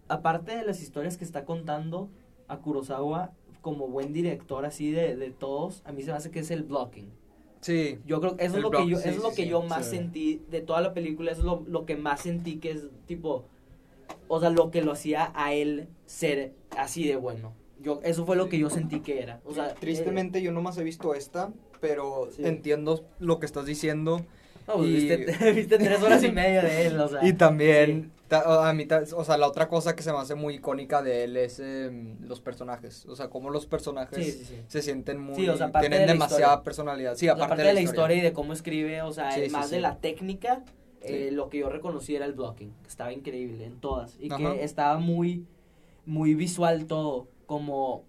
aparte 0.08 0.56
de 0.56 0.64
las 0.64 0.80
historias 0.82 1.16
que 1.16 1.24
está 1.24 1.44
contando 1.44 2.08
a 2.48 2.58
Kurosawa 2.58 3.32
como 3.60 3.88
buen 3.88 4.12
director 4.12 4.64
así 4.64 4.90
de, 4.90 5.16
de 5.16 5.30
todos, 5.30 5.82
a 5.84 5.92
mí 5.92 6.02
se 6.02 6.10
me 6.10 6.16
hace 6.16 6.30
que 6.30 6.40
es 6.40 6.50
el 6.50 6.64
blocking. 6.64 7.08
Sí. 7.60 7.98
Yo 8.06 8.20
creo 8.20 8.36
que 8.36 8.44
eso 8.44 8.56
es 8.56 8.62
lo 8.62 8.70
que 8.72 8.88
yo, 8.88 8.98
sí, 8.98 9.08
eso 9.08 9.18
es 9.18 9.22
lo 9.22 9.30
sí, 9.30 9.36
que 9.36 9.42
sí, 9.44 9.48
yo 9.50 9.62
más 9.62 9.84
sí. 9.88 9.96
sentí 9.96 10.42
de 10.50 10.60
toda 10.62 10.80
la 10.80 10.92
película, 10.94 11.30
eso 11.30 11.40
es 11.42 11.46
lo, 11.46 11.62
lo 11.68 11.86
que 11.86 11.96
más 11.96 12.20
sentí 12.22 12.56
que 12.56 12.72
es 12.72 12.88
tipo, 13.06 13.44
o 14.28 14.40
sea, 14.40 14.50
lo 14.50 14.70
que 14.72 14.82
lo 14.82 14.90
hacía 14.92 15.30
a 15.36 15.54
él 15.54 15.86
ser 16.06 16.52
así 16.76 17.06
de 17.06 17.14
bueno. 17.16 17.52
Yo, 17.80 18.00
eso 18.02 18.26
fue 18.26 18.34
lo 18.36 18.48
que 18.48 18.58
yo 18.58 18.68
sentí 18.70 19.00
que 19.00 19.22
era. 19.22 19.40
O 19.44 19.54
sea, 19.54 19.74
Tristemente 19.74 20.42
yo 20.42 20.50
nomás 20.52 20.76
he 20.78 20.84
visto 20.84 21.14
esta, 21.14 21.52
pero 21.80 22.28
Sí. 22.32 22.42
entiendo 22.44 23.04
lo 23.20 23.38
que 23.38 23.46
estás 23.46 23.66
diciendo. 23.66 24.18
eh, 24.18 24.24
no, 24.68 24.74
pues, 24.76 24.88
y- 24.88 24.92
viste, 24.94 25.16
viste 25.52 25.78
tres 25.78 26.02
horas 26.02 26.22
y 26.24 26.30
media 26.32 26.62
de 26.62 26.86
él, 26.86 27.00
o 27.00 27.08
sea. 27.08 27.24
Y 27.26 27.32
también, 27.32 28.10
ta- 28.12 28.21
a 28.38 28.72
mí, 28.72 28.86
o 29.16 29.24
sea, 29.24 29.36
la 29.36 29.46
otra 29.48 29.68
cosa 29.68 29.94
que 29.96 30.02
se 30.02 30.12
me 30.12 30.18
hace 30.18 30.34
muy 30.34 30.54
icónica 30.54 31.02
de 31.02 31.24
él 31.24 31.36
es 31.36 31.58
em, 31.60 32.16
los 32.20 32.40
personajes. 32.40 33.06
O 33.06 33.16
sea, 33.16 33.28
cómo 33.28 33.50
los 33.50 33.66
personajes 33.66 34.24
Sí, 34.24 34.32
sí, 34.32 34.44
sí. 34.44 34.56
se 34.68 34.82
sienten 34.82 35.20
muy... 35.20 35.34
Sí, 35.36 35.48
o 35.48 35.56
sea, 35.56 35.66
aparte 35.66 35.88
tienen 35.88 36.00
de 36.02 36.06
la 36.06 36.12
demasiada 36.14 36.42
historia. 36.42 36.62
personalidad. 36.64 37.14
Sí, 37.16 37.28
O 37.28 37.36
sea, 37.36 37.44
aparte, 37.44 37.62
de 37.62 37.74
la 37.74 37.80
historia. 37.80 38.16
y 38.16 38.20
de 38.20 38.32
cómo 38.32 38.52
escribe, 38.52 39.02
o 39.02 39.12
sea, 39.12 39.30
más 39.50 39.70
de 39.70 39.80
la 39.80 39.96
técnica, 39.98 40.64
eh, 41.00 41.30
lo 41.32 41.48
que 41.48 41.58
yo 41.58 41.68
reconocí 41.68 42.14
era 42.14 42.26
el 42.26 42.32
blocking, 42.32 42.72
que 42.82 42.88
estaba 42.88 43.12
increíble 43.12 43.64
en 43.64 43.80
todas. 43.80 44.16
Y 44.20 44.32
Ajá. 44.32 44.38
que 44.54 44.62
estaba 44.64 44.98
muy, 44.98 45.46
muy 46.06 46.34
visual 46.34 46.86
todo, 46.86 47.28
como, 47.46 48.04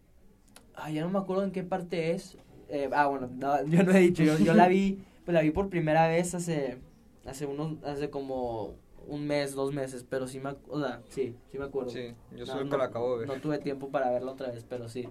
ay, 0.75 0.95
ya 0.95 1.01
no 1.01 1.09
me 1.09 1.19
acuerdo 1.19 1.43
en 1.43 1.51
qué 1.51 1.63
parte 1.63 2.11
es. 2.11 2.37
Eh, 2.69 2.89
ah, 2.93 3.07
bueno, 3.07 3.29
no, 3.33 3.65
yo 3.67 3.83
no 3.83 3.91
he 3.91 3.99
dicho, 3.99 4.23
yo, 4.23 4.37
yo 4.37 4.53
la 4.53 4.67
vi, 4.67 5.03
pues 5.25 5.33
la 5.33 5.41
vi 5.41 5.51
por 5.51 5.69
primera 5.69 6.07
vez 6.07 6.33
hace, 6.35 6.77
hace 7.25 7.45
unos, 7.45 7.83
hace 7.83 8.09
como 8.09 8.75
un 9.07 9.27
mes, 9.27 9.53
dos 9.55 9.73
meses, 9.73 10.05
pero 10.09 10.27
sí 10.27 10.39
me, 10.39 10.55
o 10.69 10.79
sea, 10.79 11.01
sí, 11.09 11.35
sí 11.51 11.57
me 11.57 11.65
acuerdo. 11.65 11.89
Sí, 11.91 12.13
yo 12.31 12.39
No, 12.39 12.45
soy 12.45 12.57
el 12.61 12.65
que 12.65 12.71
no- 12.71 12.77
la 12.77 12.85
acabo 12.85 13.13
de 13.13 13.19
ver. 13.19 13.27
No 13.27 13.41
tuve 13.41 13.57
tiempo 13.59 13.89
para 13.89 14.09
verla 14.11 14.31
otra 14.31 14.51
vez, 14.51 14.65
pero 14.67 14.87
sí. 14.89 15.07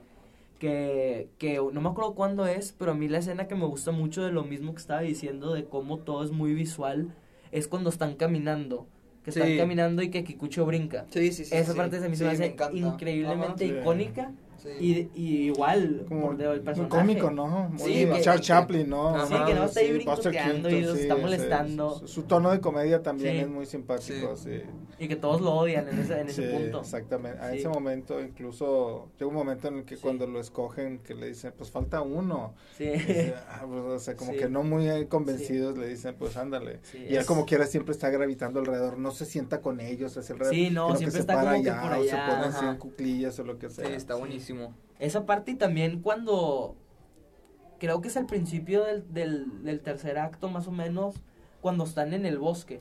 Que, 0.58 1.28
que 1.38 1.56
no 1.72 1.80
me 1.80 1.88
acuerdo 1.88 2.14
cuándo 2.14 2.46
es, 2.46 2.72
pero 2.78 2.92
a 2.92 2.94
mí 2.94 3.08
la 3.08 3.18
escena 3.18 3.48
que 3.48 3.56
me 3.56 3.66
gusta 3.66 3.90
mucho 3.90 4.22
de 4.24 4.30
lo 4.30 4.44
mismo 4.44 4.72
que 4.74 4.80
estaba 4.80 5.00
diciendo, 5.00 5.52
de 5.54 5.64
cómo 5.64 5.98
todo 5.98 6.22
es 6.22 6.30
muy 6.30 6.54
visual, 6.54 7.12
es 7.50 7.66
cuando 7.66 7.90
están 7.90 8.14
caminando. 8.14 8.86
Que 9.24 9.30
están 9.30 9.46
Sí. 9.48 9.56
caminando 9.56 10.02
y 10.02 10.10
que 10.10 10.24
Kikucho 10.24 10.64
brinca. 10.66 11.06
Sí, 11.10 11.30
sí, 11.32 11.44
sí. 11.44 11.54
Esa 11.54 11.72
sí. 11.72 11.78
parte 11.78 12.00
se 12.00 12.08
me, 12.08 12.14
Sí, 12.16 12.20
se 12.20 12.24
me 12.24 12.30
hace 12.32 12.46
encanta. 12.46 12.76
increíblemente 12.76 13.64
Ajá. 13.64 13.74
Sí. 13.74 13.80
icónica. 13.80 14.32
Sí. 14.62 14.68
Y, 14.80 15.20
y 15.20 15.36
igual, 15.46 16.04
como 16.08 16.26
por 16.32 16.40
el 16.40 16.48
muy 16.48 16.60
personaje. 16.60 16.88
cómico, 16.90 17.30
¿no? 17.30 17.68
Muy 17.70 17.78
Sí, 17.78 18.06
que- 18.06 18.20
Charles 18.20 18.40
que- 18.42 18.46
Chaplin, 18.46 18.88
¿no? 18.90 19.08
Ajá. 19.08 19.26
Sí, 19.26 19.34
que 19.46 19.54
no 19.54 19.64
está 19.64 19.80
ahí 19.80 19.92
brincoteando 19.92 20.70
y 20.70 20.80
los 20.82 20.96
sí, 20.96 21.02
está 21.02 21.16
molestando. 21.16 21.98
Su, 21.98 22.06
su 22.08 22.22
tono 22.22 22.50
de 22.52 22.60
comedia 22.60 23.02
también 23.02 23.34
Sí. 23.34 23.40
es 23.40 23.48
muy 23.48 23.66
simpático, 23.66 24.36
sí. 24.36 24.60
Y 25.00 25.08
que 25.08 25.16
todos 25.16 25.40
lo 25.40 25.52
odian 25.52 25.88
en 25.88 25.98
ese, 25.98 26.20
en 26.20 26.28
ese 26.28 26.48
Sí, 26.48 26.56
punto. 26.56 26.80
exactamente. 26.80 27.40
A 27.40 27.50
Sí. 27.50 27.58
ese 27.58 27.68
momento, 27.68 28.20
incluso, 28.20 29.08
llega 29.18 29.26
un 29.28 29.34
momento 29.34 29.66
en 29.68 29.78
el 29.78 29.84
que 29.84 29.96
Sí. 29.96 30.02
cuando 30.02 30.26
lo 30.26 30.38
escogen, 30.40 30.98
que 31.00 31.14
le 31.14 31.26
dicen, 31.28 31.52
pues 31.56 31.70
falta 31.70 32.00
uno. 32.02 32.54
Sí. 32.78 32.84
Dice, 32.86 33.34
ah, 33.48 33.64
pues, 33.66 33.82
o 33.82 33.98
sea, 33.98 34.16
como 34.16 34.32
Sí. 34.32 34.38
que 34.38 34.48
no 34.48 34.62
muy 34.62 35.06
convencidos 35.06 35.76
le 35.76 35.88
dicen, 35.88 36.14
pues 36.18 36.36
ándale. 36.36 36.78
Sí, 36.82 36.98
y 36.98 37.14
él 37.14 37.16
es- 37.16 37.26
como 37.26 37.46
quiera 37.46 37.66
siempre 37.66 37.92
está 37.92 38.10
gravitando 38.10 38.60
alrededor, 38.60 38.98
no 38.98 39.10
se 39.10 39.24
sienta 39.24 39.60
con 39.60 39.80
ellos 39.80 40.16
hacia 40.16 40.34
alrededor. 40.34 40.54
Sí, 40.54 40.70
no, 40.70 40.88
siempre 40.96 41.10
se 41.12 41.18
está 41.20 41.34
para 41.34 41.52
como 41.52 41.64
que 41.64 41.70
allá, 41.70 41.82
por 41.82 41.92
o 41.98 42.04
se 42.04 42.12
allá, 42.12 42.26
pone 42.28 42.46
así 42.46 42.64
en 42.64 42.76
cuclillas 42.76 43.38
o 43.40 43.44
lo 43.44 43.58
que 43.58 43.70
sea. 43.70 43.86
Sí, 43.86 43.92
está 43.94 44.14
buenísimo. 44.14 44.51
Esa 44.98 45.26
parte 45.26 45.52
y 45.52 45.54
también 45.56 46.00
cuando 46.00 46.76
creo 47.78 48.00
que 48.00 48.08
es 48.08 48.16
al 48.16 48.26
principio 48.26 48.84
del, 48.84 49.12
del, 49.12 49.64
del 49.64 49.80
tercer 49.80 50.18
acto 50.18 50.48
más 50.48 50.68
o 50.68 50.70
menos 50.72 51.16
cuando 51.60 51.84
están 51.84 52.12
en 52.14 52.26
el 52.26 52.38
bosque 52.38 52.78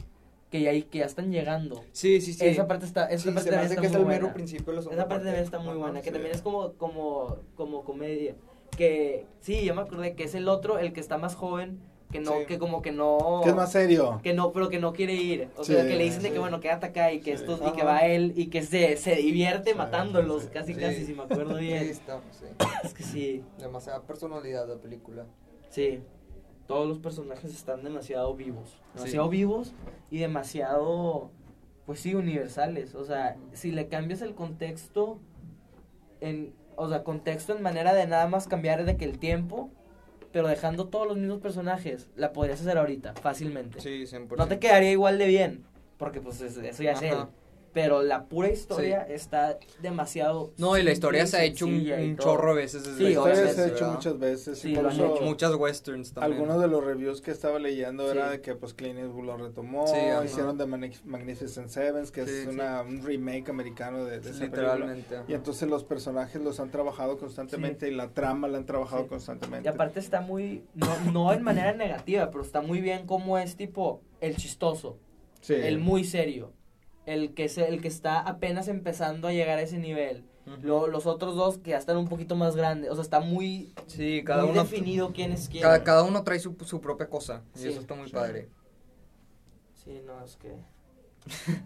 que 0.51 0.61
ya, 0.61 0.71
que 0.89 0.99
ya 0.99 1.05
están 1.05 1.31
llegando 1.31 1.83
Sí, 1.91 2.21
sí, 2.21 2.33
sí. 2.33 2.45
esa 2.45 2.67
parte 2.67 2.85
está 2.85 3.05
esa 3.07 3.23
Sí, 3.23 3.29
parte 3.31 3.49
se 3.49 3.49
me 3.49 3.57
también 3.57 3.65
hace 3.65 3.73
está 3.73 3.81
que 3.81 3.87
es 3.87 3.93
muy 3.93 4.01
el 4.01 4.07
mero 4.07 4.21
buena. 4.27 4.33
principio 4.33 4.73
esa 4.79 5.07
parte 5.07 5.25
también 5.25 5.43
está 5.43 5.59
muy 5.59 5.75
buena 5.77 6.01
que 6.01 6.07
sí. 6.09 6.13
también 6.13 6.35
es 6.35 6.41
como 6.41 6.73
como 6.73 7.37
como 7.55 7.83
comedia 7.83 8.35
que 8.77 9.25
sí 9.39 9.63
yo 9.65 9.73
me 9.73 9.81
acordé 9.81 10.13
que 10.15 10.23
es 10.25 10.35
el 10.35 10.47
otro 10.47 10.77
el 10.77 10.93
que 10.93 10.99
está 10.99 11.17
más 11.17 11.35
joven 11.35 11.79
que 12.11 12.19
no 12.19 12.31
Sí. 12.39 12.45
que 12.47 12.59
como 12.59 12.81
que 12.81 12.91
no 12.91 13.41
Que 13.43 13.49
es 13.49 13.55
más 13.55 13.71
serio. 13.71 14.19
que 14.23 14.33
no, 14.33 14.51
pero 14.51 14.69
que 14.69 14.79
no 14.79 14.93
quiere 14.93 15.13
ir. 15.15 15.49
O 15.57 15.63
Sí, 15.63 15.73
sea, 15.73 15.83
que 15.87 15.95
le 15.95 16.03
dicen 16.03 16.21
de 16.23 16.31
que 16.31 16.39
bueno, 16.39 16.59
quédate 16.59 16.87
acá 16.87 17.11
y 17.11 17.19
que 17.21 17.37
Sí. 17.37 17.43
estos, 17.43 17.61
y 17.67 17.71
que 17.71 17.83
va 17.83 17.99
él 18.01 18.33
y 18.35 18.47
que 18.47 18.61
se, 18.63 18.97
se 18.97 19.15
divierte 19.15 19.71
Sí, 19.71 19.77
matándolos, 19.77 20.43
sí. 20.43 20.49
casi 20.53 20.73
Sí. 20.73 20.79
casi, 20.79 21.05
si 21.05 21.13
me 21.13 21.23
acuerdo 21.23 21.57
Sí, 21.57 21.65
bien. 21.65 21.83
está, 21.83 22.19
sí. 22.31 22.45
Es 22.83 22.93
que 22.93 23.03
sí, 23.03 23.43
Demasiada 23.57 24.01
personalidad 24.03 24.67
la 24.67 24.75
película. 24.77 25.25
sí. 25.69 26.01
Todos 26.67 26.87
los 26.87 26.99
personajes 26.99 27.51
están 27.53 27.83
demasiado 27.83 28.33
vivos. 28.33 28.69
Sí. 28.69 28.99
Demasiado 28.99 29.27
vivos 29.29 29.73
y 30.09 30.19
demasiado, 30.19 31.29
pues 31.85 31.99
sí, 31.99 32.15
universales. 32.15 32.95
O 32.95 33.03
sea, 33.03 33.35
si 33.51 33.71
le 33.71 33.87
cambias 33.89 34.21
el 34.21 34.35
contexto, 34.35 35.19
en, 36.21 36.53
o 36.77 36.87
sea, 36.87 37.03
contexto 37.03 37.53
en 37.55 37.61
manera 37.61 37.93
de 37.93 38.07
nada 38.07 38.27
más 38.27 38.47
cambiar 38.47 38.85
de 38.85 38.95
que 38.95 39.03
el 39.05 39.19
tiempo, 39.19 39.69
pero 40.31 40.47
dejando 40.47 40.87
todos 40.87 41.07
los 41.07 41.17
mismos 41.17 41.39
personajes, 41.41 42.07
la 42.15 42.31
podrías 42.33 42.61
hacer 42.61 42.77
ahorita, 42.77 43.13
fácilmente. 43.15 43.79
Sí, 43.81 44.05
100%. 44.05 44.37
No 44.37 44.47
te 44.47 44.59
quedaría 44.59 44.91
igual 44.91 45.17
de 45.17 45.27
bien, 45.27 45.63
porque 45.97 46.21
pues 46.21 46.41
es- 46.41 46.57
eso 46.57 46.83
ya 46.83 46.91
es 46.93 47.01
él. 47.01 47.15
Pero 47.73 48.01
la 48.03 48.25
pura 48.25 48.49
historia 48.49 49.01
está 49.03 49.57
demasiado. 49.81 50.51
No, 50.57 50.77
y 50.77 50.83
la 50.83 50.91
historia 50.91 51.25
se 51.25 51.37
ha 51.37 51.43
hecho 51.45 51.65
un, 51.65 52.17
chorro 52.17 52.53
de 52.53 52.61
veces 52.63 52.83
desde 52.83 52.97
Sí, 52.97 53.03
La 53.03 53.09
historia 53.11 53.33
obviamente, 53.33 53.53
se 53.55 53.61
ha 53.61 53.65
hecho 53.67 53.75
¿verdad? 53.85 53.93
muchas 53.95 54.19
veces. 54.19 54.59
Sí, 54.59 54.75
lo 54.75 54.79
han 54.81 54.93
eso 54.95 55.15
hecho. 55.15 55.23
Muchas 55.23 55.55
westerns 55.55 56.13
también. 56.13 56.33
Algunos 56.33 56.61
de 56.61 56.67
los 56.67 56.83
reviews 56.83 57.21
que 57.21 57.31
estaba 57.31 57.59
leyendo 57.59 58.11
Sí. 58.11 58.17
era 58.17 58.29
de 58.29 58.41
que 58.41 58.55
pues 58.55 58.73
Clint 58.73 58.99
Eastwood 58.99 59.23
lo 59.25 59.37
retomó, 59.37 59.85
hicieron 60.25 60.57
The 60.57 60.65
Magnific- 60.65 61.03
Magnificent 61.05 61.69
Sevens, 61.69 62.11
que 62.11 62.25
Sí, 62.25 62.31
es 62.31 62.43
sí. 62.43 62.47
una, 62.49 62.81
un 62.81 63.01
remake 63.03 63.49
americano 63.49 64.03
de, 64.03 64.19
de 64.19 64.29
esa. 64.31 64.43
Literalmente. 64.43 65.21
Y 65.29 65.33
entonces 65.33 65.69
los 65.69 65.85
personajes 65.85 66.41
los 66.41 66.59
han 66.59 66.71
trabajado 66.71 67.17
constantemente 67.17 67.87
y 67.89 67.95
la 67.95 68.09
trama 68.09 68.49
la 68.49 68.57
han 68.57 68.65
trabajado 68.65 69.03
Sí. 69.03 69.07
constantemente. 69.09 69.69
Y 69.69 69.71
aparte 69.71 69.99
está 70.01 70.19
muy. 70.19 70.65
No, 70.73 70.87
no 71.13 71.31
en 71.31 71.41
manera 71.41 71.73
negativa, 71.73 72.29
pero 72.31 72.43
está 72.43 72.61
muy 72.61 72.81
bien 72.81 73.05
como 73.07 73.37
es 73.37 73.55
tipo 73.55 74.01
el 74.19 74.35
chistoso, 74.35 74.97
Sí. 75.39 75.53
el 75.53 75.79
muy 75.79 76.03
serio, 76.03 76.51
el 77.05 77.33
que, 77.33 77.49
se, 77.49 77.67
el 77.67 77.81
que 77.81 77.87
está 77.87 78.19
apenas 78.19 78.67
empezando 78.67 79.27
a 79.27 79.33
llegar 79.33 79.57
a 79.57 79.61
ese 79.61 79.77
nivel. 79.77 80.25
Lo- 80.63 80.87
los 80.87 81.05
otros 81.05 81.35
dos 81.35 81.59
que 81.59 81.69
ya 81.71 81.77
están 81.77 81.97
un 81.97 82.07
poquito 82.07 82.35
más 82.35 82.55
grandes. 82.55 82.89
O 82.89 82.95
sea, 82.95 83.03
está 83.03 83.19
muy, 83.19 83.73
Sí, 83.87 84.23
cada 84.25 84.41
muy 84.43 84.51
uno. 84.51 84.63
definido 84.63 85.13
quién 85.13 85.31
es 85.31 85.47
quién. 85.47 85.61
Cada, 85.63 85.83
cada 85.83 86.03
uno 86.03 86.23
trae 86.23 86.39
su, 86.39 86.55
su 86.65 86.81
propia 86.81 87.07
cosa. 87.09 87.43
Y 87.55 87.59
Sí, 87.59 87.67
eso 87.69 87.79
está 87.79 87.93
muy 87.95 88.07
sí. 88.07 88.13
padre. 88.13 88.49
Sí, 89.73 90.01
no, 90.05 90.23
es 90.25 90.35
que. 90.37 90.55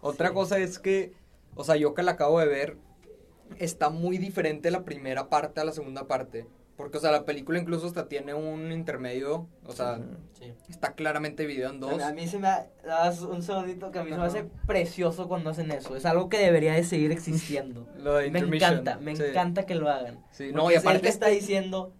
Otra 0.00 0.28
Sí. 0.28 0.34
cosa 0.34 0.58
es 0.58 0.78
que, 0.78 1.12
o 1.54 1.64
sea, 1.64 1.76
yo 1.76 1.94
que 1.94 2.02
la 2.02 2.12
acabo 2.12 2.38
de 2.40 2.46
ver, 2.46 2.76
está 3.58 3.90
muy 3.90 4.18
diferente 4.18 4.70
la 4.70 4.84
primera 4.84 5.28
parte 5.28 5.60
a 5.60 5.64
la 5.64 5.72
segunda 5.72 6.06
parte. 6.06 6.46
Porque, 6.78 6.96
o 6.98 7.00
sea, 7.00 7.10
la 7.10 7.24
película 7.24 7.58
incluso 7.58 7.88
hasta 7.88 8.06
tiene 8.06 8.34
un 8.34 8.70
intermedio, 8.70 9.48
o 9.66 9.72
sea. 9.72 10.00
Sí. 10.38 10.54
está 10.70 10.92
claramente 10.92 11.42
dividido 11.42 11.70
en 11.70 11.80
dos. 11.80 12.00
A 12.00 12.12
mí 12.12 12.28
se 12.28 12.38
me 12.38 12.48
das 12.86 13.20
un 13.22 13.42
segundito 13.42 13.90
que 13.90 13.98
a 13.98 14.04
mí 14.04 14.12
se 14.12 14.16
me 14.16 14.22
hace 14.22 14.44
precioso 14.64 15.26
cuando 15.26 15.50
hacen 15.50 15.72
eso. 15.72 15.96
Es 15.96 16.06
algo 16.06 16.28
que 16.28 16.38
debería 16.38 16.72
de 16.74 16.84
seguir 16.84 17.10
existiendo. 17.10 17.88
Lo 17.98 18.14
de 18.14 18.30
me 18.30 18.38
encanta, 18.38 18.96
me 18.98 19.16
sí. 19.16 19.24
encanta 19.24 19.66
que 19.66 19.74
lo 19.74 19.90
hagan. 19.90 20.24
Sí, 20.30 20.52
no, 20.54 20.70
y 20.70 20.74
es 20.74 20.82
él 20.82 20.88
aparte 20.88 21.02
que 21.02 21.08
está 21.08 21.26
diciendo, 21.26 21.92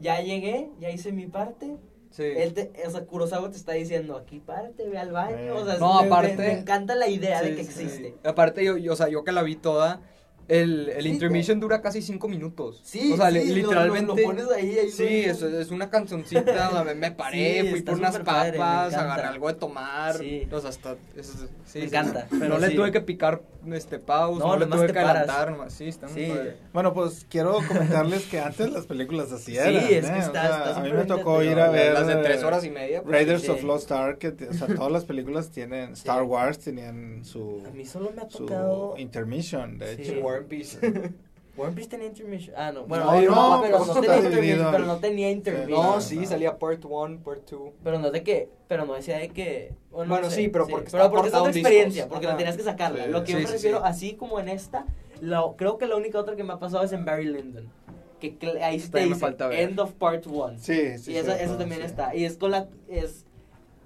ya 0.00 0.20
llegué, 0.20 0.68
ya 0.80 0.90
hice 0.90 1.12
mi 1.12 1.28
parte. 1.28 1.76
Sí. 2.10 2.24
Él 2.24 2.54
te, 2.54 2.72
o 2.84 2.90
sea, 2.90 3.04
Kurosawa 3.04 3.50
te 3.52 3.56
está 3.56 3.72
diciendo, 3.74 4.16
aquí 4.16 4.40
párate, 4.40 4.88
ve 4.88 4.98
al 4.98 5.12
baño. 5.12 5.36
Eh. 5.36 5.52
O 5.52 5.64
sea, 5.64 5.78
No, 5.78 6.02
me- 6.02 6.08
aparte- 6.08 6.36
Me, 6.36 6.58
encanta 6.58 6.96
la 6.96 7.06
idea 7.06 7.40
de 7.40 7.54
que 7.54 7.62
sí. 7.62 7.84
existe. 7.84 8.16
Aparte, 8.24 8.64
yo, 8.64 8.76
yo, 8.78 8.94
o 8.94 8.96
sea, 8.96 9.08
yo 9.08 9.22
que 9.22 9.30
la 9.30 9.44
vi 9.44 9.54
toda, 9.54 10.00
el, 10.48 10.88
el 10.88 11.02
Sí, 11.02 11.08
intermission 11.10 11.60
dura 11.60 11.80
casi 11.82 12.00
cinco 12.02 12.26
minutos. 12.26 12.80
Sí, 12.82 13.12
o 13.12 13.16
sea, 13.16 13.30
sí, 13.30 13.38
li- 13.38 13.48
lo- 13.48 13.54
literalmente. 13.68 14.06
Lo, 14.06 14.16
lo 14.16 14.22
pones 14.22 14.50
ahí, 14.50 14.78
ahí 14.78 14.90
Sí, 14.90 15.04
es, 15.24 15.42
es 15.42 15.70
una 15.70 15.90
cancioncita, 15.90 16.82
me, 16.84 16.94
me 16.94 17.10
paré, 17.12 17.62
Sí, 17.62 17.68
fui 17.68 17.82
por 17.82 17.94
unas 17.98 18.18
padre, 18.20 18.56
papas, 18.58 18.94
agarré 18.94 19.26
algo 19.28 19.48
de 19.48 19.54
tomar, 19.54 20.16
Sí. 20.16 20.48
o 20.50 20.60
sea, 20.60 20.70
hasta, 20.70 20.96
es- 21.16 21.26
sí, 21.26 21.44
Me 21.44 21.80
sí, 21.80 21.86
encanta, 21.88 22.22
sí. 22.30 22.36
pero 22.40 22.48
no 22.54 22.58
le 22.58 22.68
sí. 22.68 22.76
tuve 22.76 22.90
que 22.92 23.00
picar, 23.02 23.42
este, 23.70 23.98
pause, 23.98 24.38
No, 24.38 24.46
no, 24.48 24.56
le 24.58 24.66
tuve 24.66 24.90
que 24.92 24.98
adelantar, 24.98 25.50
nomás, 25.50 25.74
sí, 25.74 25.88
está 25.88 26.08
muy 26.08 26.24
Sí. 26.24 26.30
padre. 26.30 26.56
Bueno, 26.72 26.94
pues 26.94 27.26
quiero 27.28 27.58
comentarles 27.68 28.24
que 28.26 28.40
antes 28.40 28.72
las 28.72 28.86
películas 28.86 29.30
así 29.32 29.52
Sí, 29.52 29.58
eran. 29.58 29.76
es 29.76 29.84
que 29.86 29.94
¿eh? 29.96 29.98
está- 29.98 30.16
O 30.28 30.32
sea, 30.32 30.64
está 30.70 30.76
a 30.78 30.82
mí 30.82 30.92
me 30.92 31.04
tocó 31.04 31.42
ir 31.42 31.58
a 31.60 31.68
ver 31.70 31.92
Las 31.92 32.06
de 32.06 32.14
eh, 32.14 32.20
tres 32.22 32.42
horas 32.42 32.64
y 32.64 32.70
media. 32.70 33.02
pues, 33.02 33.12
Raiders 33.12 33.42
Sí. 33.42 33.50
of 33.50 33.62
Lost 33.64 33.92
Ark, 33.92 34.34
o 34.48 34.52
sea, 34.54 34.66
todas 34.82 34.90
las 34.92 35.04
películas 35.04 35.50
tienen, 35.50 35.92
Star 35.92 36.20
Sí. 36.22 36.26
Wars 36.26 36.58
tenían 36.58 37.22
su, 37.24 37.62
A 37.66 37.70
mí 37.70 37.84
solo 37.84 38.10
me 38.16 38.22
ha 38.22 38.28
tocado. 38.28 38.94
intermission, 38.96 39.76
de 39.78 39.96
Sí. 39.96 40.02
hecho. 40.02 40.20
And 40.38 40.48
Peace. 40.48 40.78
One 41.60 41.72
Piece 41.72 41.88
tenía 41.88 42.06
intermission. 42.06 42.54
Ah, 42.56 42.70
no. 42.70 42.84
Bueno, 42.86 43.04
No, 43.06 43.20
no, 43.20 43.56
no, 43.56 43.62
pero 43.62 43.78
pues 43.78 43.88
no 43.88 44.00
tenía 44.00 44.16
intermission, 44.18 44.68
pero 44.70 44.86
no 44.86 44.96
tenía 44.98 45.30
intermission. 45.32 45.70
no, 45.86 46.00
Sí, 46.00 46.18
sí, 46.18 46.26
salía 46.26 46.56
part 46.56 46.84
1, 46.84 47.18
part 47.24 47.50
2. 47.50 47.70
Pero 47.82 47.98
no 47.98 48.10
de 48.12 48.22
que, 48.22 48.48
pero 48.68 48.86
no 48.86 48.94
decía 48.94 49.18
de 49.18 49.30
que. 49.30 49.74
Bueno, 49.90 50.08
Bueno, 50.10 50.26
no 50.26 50.30
sé, 50.30 50.36
sí, 50.42 50.48
pero 50.48 50.68
porque 50.68 50.88
pero 50.92 51.02
está 51.04 51.10
porque 51.10 51.28
es 51.28 51.34
otra 51.34 51.50
experiencia, 51.50 52.02
discos. 52.04 52.12
porque 52.12 52.26
Ajá. 52.26 52.34
la 52.34 52.38
tenías 52.38 52.56
que 52.56 52.62
sacarla. 52.62 53.04
Sí. 53.06 53.10
Lo 53.10 53.24
que 53.24 53.32
yo 53.32 53.38
Sí, 53.38 53.42
me 53.42 53.48
sí, 53.48 53.54
refiero, 53.54 53.78
sí. 53.78 53.84
así 53.86 54.14
como 54.14 54.38
en 54.38 54.48
esta, 54.48 54.86
lo, 55.20 55.56
creo 55.56 55.78
que 55.78 55.86
la 55.86 55.96
única 55.96 56.20
otra 56.20 56.36
que 56.36 56.44
me 56.44 56.52
ha 56.52 56.58
pasado 56.60 56.84
es 56.84 56.92
en 56.92 57.04
Barry 57.04 57.24
Lyndon. 57.26 57.68
Que 58.20 58.36
ahí 58.62 58.78
te 58.78 58.88
también 58.88 59.08
me 59.10 59.14
dice. 59.16 59.62
End 59.62 59.80
of 59.80 59.92
Part 59.94 60.26
1. 60.28 60.58
Sí, 60.60 60.96
sí. 60.98 61.10
y 61.10 61.14
cierto, 61.14 61.32
eso 61.32 61.56
también 61.56 61.80
sí. 61.80 61.86
está. 61.86 62.14
Y 62.14 62.24
es 62.24 62.36
con 62.36 62.52
la. 62.52 62.68
Es, 62.88 63.26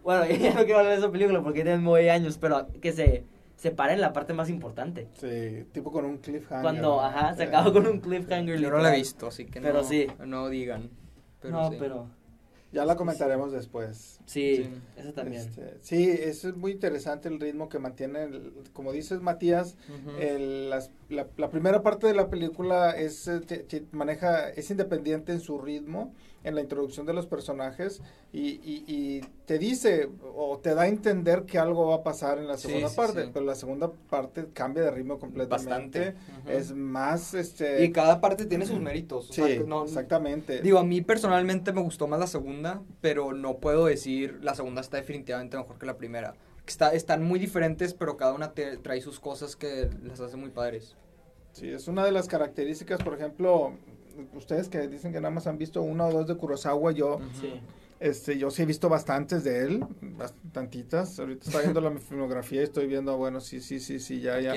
bueno, 0.05 0.27
ya 0.27 0.53
no 0.53 0.65
quiero 0.65 0.81
hablar 0.81 0.93
de 0.93 0.99
esa 0.99 1.11
película 1.11 1.43
porque 1.43 1.63
tiene 1.65 1.79
nueve 1.79 2.11
años, 2.11 2.37
pero 2.39 2.67
que 2.83 2.93
se 2.93 3.25
separa 3.63 3.93
en 3.93 4.01
la 4.01 4.13
parte 4.13 4.35
más 4.35 4.51
importante. 4.51 5.09
Sí, 5.15 5.65
tipo 5.71 5.93
con 5.93 6.05
un 6.05 6.19
cliffhanger. 6.19 6.63
Cuando, 6.63 7.01
ajá, 7.01 7.35
se 7.37 7.45
acaba 7.45 7.73
con 7.73 7.87
un 7.87 8.01
cliffhanger. 8.01 8.59
Yo 8.59 8.71
no 8.71 8.79
la 8.79 8.93
he 8.93 8.99
visto, 8.99 9.29
así 9.29 9.47
que 9.47 9.61
Pero 9.61 9.83
no, 9.83 9.85
sí. 9.85 10.09
no 10.27 10.49
digan. 10.49 10.91
Pero 11.41 11.55
no, 11.55 11.71
sí. 11.71 11.77
pero. 11.79 12.09
Ya 12.73 12.85
la 12.85 12.97
comentaremos 12.97 13.53
después. 13.53 14.21
Sí, 14.27 14.57
Sí. 14.57 14.71
esa 14.97 15.13
también. 15.13 15.43
Este, 15.43 15.77
sí, 15.81 16.09
es 16.11 16.45
muy 16.57 16.73
interesante 16.73 17.29
el 17.29 17.41
ritmo 17.41 17.69
que 17.69 17.79
mantiene, 17.79 18.23
el- 18.25 18.53
como 18.73 18.93
dices 18.93 19.21
Matías, 19.21 19.77
Ujú. 19.89 20.17
el- 20.19 20.71
las- 20.71 20.91
la, 21.09 21.27
la 21.37 21.51
primera 21.51 21.83
parte 21.83 22.07
de 22.07 22.15
la 22.15 22.31
película 22.31 22.93
es 22.93 23.29
eh, 23.29 23.85
maneja 23.93 24.49
es 24.51 24.71
independiente 24.71 25.33
en 25.33 25.41
su 25.41 25.59
ritmo 25.61 26.15
en 26.45 26.57
la 26.57 26.61
introducción 26.61 27.07
de 27.07 27.13
los 27.13 27.27
personajes 27.27 28.01
y, 28.33 28.41
y- 28.65 28.85
y 28.89 29.21
te 29.45 29.59
dice 29.59 30.09
o 30.35 30.59
te 30.59 30.75
da 30.75 30.83
a 30.83 30.89
entender 30.89 31.45
que 31.45 31.59
algo 31.59 31.87
va 31.89 31.97
a 31.97 32.03
pasar 32.03 32.39
en 32.39 32.49
la 32.49 32.57
segunda 32.57 32.89
sí, 32.89 32.97
parte 32.97 33.25
sí. 33.25 33.31
pero 33.33 33.45
la 33.45 33.55
segunda 33.55 33.93
parte 34.11 34.47
cambia 34.53 34.83
de 34.83 34.91
ritmo 34.91 35.19
completamente 35.21 36.01
Bastante. 36.01 36.15
Ujú. 36.41 36.51
es 36.51 36.73
más 36.75 37.35
este 37.35 37.85
Y 37.85 37.93
cada 37.93 38.21
parte 38.21 38.47
tiene 38.47 38.67
sus 38.67 38.81
méritos. 38.81 39.31
o 39.31 39.33
sí 39.33 39.43
sea, 39.43 39.61
no- 39.67 39.85
exactamente 39.85 40.63
Digo, 40.63 40.79
a 40.79 40.85
mí 40.85 41.01
personalmente 41.03 41.73
me 41.73 41.83
gustó 41.83 42.09
más 42.09 42.19
la 42.19 42.27
segunda, 42.27 42.83
pero 43.01 43.33
no 43.35 43.59
puedo 43.59 43.85
decir 43.87 44.12
la 44.41 44.55
segunda 44.55 44.81
está 44.81 44.97
definitivamente 44.99 45.57
mejor 45.57 45.79
que 45.79 45.87
la 45.87 45.97
primera. 45.97 46.35
Está, 46.67 46.93
están 46.95 47.23
muy 47.25 47.39
diferentes, 47.41 47.93
pero 47.95 48.17
cada 48.17 48.33
una 48.35 48.53
te- 48.53 48.77
trae 48.77 49.01
sus 49.01 49.19
cosas 49.21 49.57
que 49.57 49.91
las 50.05 50.21
hace 50.21 50.37
muy 50.37 50.51
padres. 50.51 50.95
Sí, 51.53 51.69
es 51.69 51.89
una 51.89 52.05
de 52.05 52.13
las 52.13 52.29
características, 52.29 53.03
por 53.03 53.15
ejemplo, 53.15 53.75
ustedes 54.35 54.69
que 54.69 54.87
dicen 54.89 55.13
que 55.13 55.21
nada 55.21 55.35
más 55.35 55.47
han 55.47 55.59
visto 55.59 55.83
una 55.83 56.07
o 56.07 56.13
dos 56.13 56.27
de 56.29 56.37
Kurosawa, 56.37 56.93
yo. 56.93 57.19
Sí. 57.41 57.61
este, 58.01 58.39
yo 58.39 58.51
sí 58.51 58.63
he 58.63 58.67
visto 58.67 58.89
bastantes 58.89 59.45
de 59.45 59.61
él, 59.65 59.85
bastantitas. 60.01 61.19
Ahorita 61.19 61.47
está 61.47 61.61
viendo 61.61 61.81
la 61.81 61.91
filmografía 61.99 62.61
y 62.61 62.65
estoy 62.65 62.87
viendo, 62.87 63.17
bueno, 63.17 63.41
sí, 63.41 63.61
sí, 63.61 63.81
sí, 63.81 63.99
sí, 64.01 64.21
ya, 64.21 64.41
ya. 64.41 64.55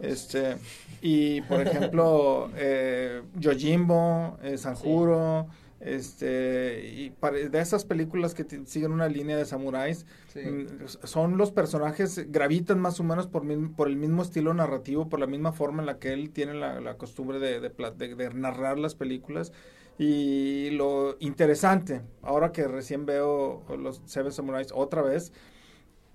Este, 0.00 0.56
y 1.02 1.40
por 1.42 1.60
ejemplo, 1.60 2.50
eh, 2.56 3.22
Yojimbo, 3.36 4.38
eh, 4.42 4.56
Sanjuro, 4.58 5.48
este, 5.80 6.86
y 6.88 7.12
de 7.50 7.60
esas 7.60 7.84
películas 7.84 8.34
que 8.34 8.44
siguen 8.66 8.92
una 8.92 9.08
línea 9.08 9.36
de 9.36 9.44
samuráis, 9.44 10.06
Sí. 10.32 10.40
Mm, 10.40 10.66
son 11.04 11.36
los 11.38 11.50
personajes 11.52 12.30
gravitan 12.30 12.78
más 12.80 13.00
o 13.00 13.04
menos 13.04 13.26
por, 13.26 13.42
por 13.74 13.88
el 13.88 13.96
mismo 13.96 14.22
estilo 14.22 14.52
narrativo, 14.54 15.08
por 15.08 15.20
la 15.20 15.26
misma 15.26 15.52
forma 15.52 15.82
en 15.82 15.86
la 15.86 15.98
que 15.98 16.12
él 16.12 16.30
tiene 16.30 16.54
la, 16.54 16.80
la 16.80 16.96
costumbre 16.96 17.38
de, 17.38 17.60
de 17.60 17.70
pla- 17.70 17.90
de- 17.90 18.14
de 18.14 18.34
narrar 18.34 18.78
las 18.78 18.94
películas. 18.94 19.52
Y 19.98 20.70
lo 20.72 21.16
interesante, 21.18 22.02
ahora 22.22 22.52
que 22.52 22.68
recién 22.68 23.04
veo 23.04 23.64
los 23.76 24.00
Seven 24.06 24.30
Samurais 24.30 24.68
otra 24.72 25.02
vez, 25.02 25.32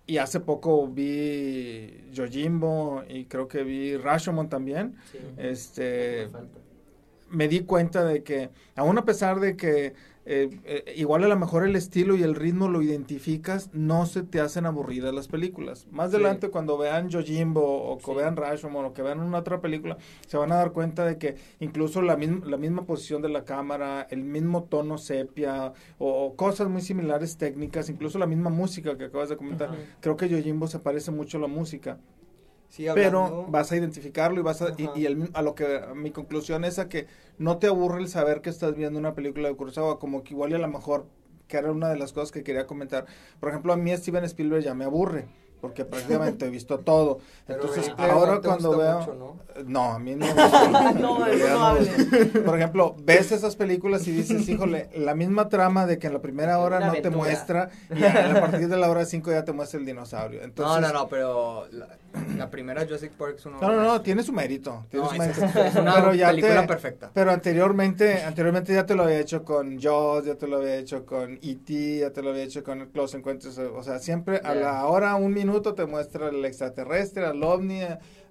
y 0.06 0.18
hace 0.18 0.40
poco 0.42 0.88
vi 0.88 2.04
Yojimbo 2.12 3.04
y 3.10 3.26
creo 3.26 3.48
que 3.48 3.64
vi 3.64 3.98
Rashomon 3.98 4.50
también, 4.50 4.96
sí. 5.12 5.18
este 5.38 6.28
falta. 6.32 6.60
Me 7.34 7.48
di 7.48 7.62
cuenta 7.62 8.04
de 8.06 8.24
que, 8.24 8.50
aún 8.76 8.98
a 8.98 9.06
pesar 9.06 9.40
de 9.40 9.58
que 9.58 9.94
eh, 10.26 10.50
eh, 10.64 10.94
igual 10.96 11.22
a 11.26 11.28
lo 11.28 11.38
mejor 11.38 11.66
el 11.68 11.76
estilo 11.76 12.16
y 12.16 12.24
el 12.24 12.34
ritmo 12.36 12.70
lo 12.70 12.82
identificas, 12.82 13.70
no 13.74 14.06
se 14.06 14.24
te 14.24 14.40
hacen 14.40 14.66
aburridas 14.66 15.14
las 15.14 15.28
películas. 15.28 15.86
Más 15.92 16.12
Sí. 16.12 16.16
adelante, 16.16 16.48
cuando 16.50 16.78
vean 16.78 17.10
Yojimbo 17.10 17.62
o 17.92 17.98
que 17.98 18.06
Sí. 18.06 18.14
vean 18.16 18.38
Rashomon 18.38 18.86
o 18.86 18.94
que 18.94 19.02
vean 19.02 19.20
una 19.20 19.40
otra 19.40 19.60
película, 19.60 19.98
se 20.26 20.38
van 20.38 20.54
a 20.54 20.56
dar 20.56 20.72
cuenta 20.72 21.04
de 21.06 21.18
que 21.18 21.36
incluso 21.60 22.02
la, 22.02 22.16
misma 22.16 22.46
la 22.46 22.56
misma 22.56 22.84
posición 22.86 23.22
de 23.22 23.28
la 23.28 23.44
cámara, 23.44 24.08
el 24.12 24.24
mismo 24.24 24.64
tono 24.64 24.98
sepia 24.98 25.74
o, 25.98 26.08
o 26.28 26.36
cosas 26.38 26.70
muy 26.70 26.82
similares 26.82 27.36
técnicas, 27.36 27.90
incluso 27.90 28.18
la 28.18 28.26
misma 28.28 28.50
música 28.50 28.98
que 28.98 29.04
acabas 29.06 29.28
de 29.28 29.36
comentar. 29.36 29.72
Creo 30.00 30.16
que 30.16 30.30
Yojimbo 30.30 30.68
se 30.68 30.80
parece 30.80 31.12
mucho 31.12 31.38
a 31.38 31.42
la 31.42 31.48
música 31.48 31.98
Sí, 32.74 32.88
pero 32.96 33.46
vas 33.50 33.72
a 33.72 33.78
identificarlo 33.78 34.40
y 34.40 34.44
vas 34.44 34.64
a 34.64 34.70
y, 34.76 34.90
y 34.96 35.06
el- 35.06 35.30
a 35.36 35.44
lo 35.44 35.54
que 35.54 35.78
a 35.78 35.94
mi 35.94 36.10
conclusión 36.10 36.66
es 36.66 36.80
a 36.80 36.90
que 36.90 37.06
no 37.38 37.60
te 37.60 37.68
aburre 37.68 38.00
el 38.02 38.08
saber 38.08 38.42
que 38.42 38.50
estás 38.50 38.74
viendo 38.74 38.98
una 38.98 39.14
película 39.14 39.48
de 39.48 39.56
Kurosawa 39.56 40.00
como 40.00 40.24
que 40.24 40.34
igual 40.34 40.50
y 40.50 40.56
a 40.56 40.58
lo 40.58 40.68
mejor 40.68 41.06
que 41.48 41.58
era 41.58 41.72
una 41.72 41.90
de 41.90 41.98
las 41.98 42.14
cosas 42.14 42.32
que 42.32 42.42
quería 42.42 42.66
comentar 42.66 43.06
por 43.40 43.50
ejemplo 43.50 43.74
a 43.74 43.78
mí 43.78 43.96
Steven 43.96 44.24
Spielberg 44.24 44.64
ya 44.64 44.74
me 44.74 44.86
aburre 44.86 45.28
porque 45.62 45.86
prácticamente 45.86 46.48
he 46.48 46.50
visto 46.50 46.80
todo 46.80 47.20
entonces 47.48 47.92
Player 47.92 48.12
ahora 48.12 48.42
cuando 48.42 48.76
veo 48.76 49.00
mucho, 49.02 49.14
¿no? 49.14 49.40
no, 49.68 49.92
a 49.94 50.00
mí 50.00 50.16
no. 50.16 50.26
me. 50.34 51.00
No, 51.00 51.28
eso 51.28 51.60
no. 51.60 52.44
Por 52.44 52.58
ejemplo, 52.58 52.96
ves 53.04 53.32
esas 53.32 53.56
películas 53.56 54.08
y 54.08 54.12
dices, 54.14 54.50
híjole, 54.50 54.90
la 54.96 55.14
misma 55.14 55.48
trama 55.48 55.86
de 55.86 56.00
que 56.00 56.08
en 56.08 56.14
la 56.14 56.22
primera 56.22 56.58
hora 56.58 56.78
Una 56.78 56.88
no 56.88 56.94
te 56.94 57.12
muestra 57.12 57.70
y 57.96 58.04
a 58.04 58.40
partir 58.42 58.68
de 58.68 58.78
la 58.78 58.90
hora 58.90 59.06
5 59.06 59.30
ya 59.30 59.46
te 59.46 59.52
muestra 59.52 59.80
el 59.80 59.86
dinosaurio. 59.86 60.42
Entonces, 60.42 60.82
no, 60.82 60.88
no, 60.88 61.02
no, 61.02 61.08
pero 61.08 61.68
la, 61.72 61.88
la 62.38 62.50
primera 62.50 62.84
Jurassic 62.86 63.12
Park 63.14 63.36
es 63.38 63.46
una 63.46 63.60
No, 63.60 63.72
no, 63.72 63.84
no, 63.84 64.02
tiene 64.02 64.24
su 64.24 64.32
mérito. 64.34 64.86
Tiene 64.90 65.06
No, 65.06 65.10
su 65.10 65.16
es, 65.22 65.38
mérito. 65.38 65.60
es 65.60 65.76
una 65.76 65.96
Pero 65.96 66.14
ya 66.14 66.28
película 66.30 66.62
te- 66.62 66.68
perfecta. 66.68 67.12
Pero 67.14 67.32
anteriormente, 67.32 68.24
anteriormente 68.24 68.74
ya 68.74 68.86
te 68.86 68.96
lo 68.96 69.04
había 69.04 69.20
hecho 69.20 69.44
con 69.44 69.80
Jaws, 69.80 70.26
ya 70.26 70.36
te 70.36 70.48
lo 70.48 70.58
había 70.58 70.76
hecho 70.78 71.06
con 71.06 71.40
E.T., 71.42 72.00
ya 72.00 72.12
te 72.12 72.22
lo 72.22 72.30
había 72.32 72.44
hecho 72.44 72.64
con 72.64 72.86
Close 72.92 73.18
Encounters. 73.18 73.58
O 73.58 73.84
sea, 73.84 74.00
siempre 74.00 74.38
a 74.44 74.54
la 74.56 74.86
hora, 74.86 75.16
un 75.16 75.34
minuto, 75.34 75.74
te 75.74 75.86
muestra 75.86 76.30
el 76.30 76.44
extraterrestre, 76.46 77.26
al 77.26 77.42
ovni, 77.44 77.82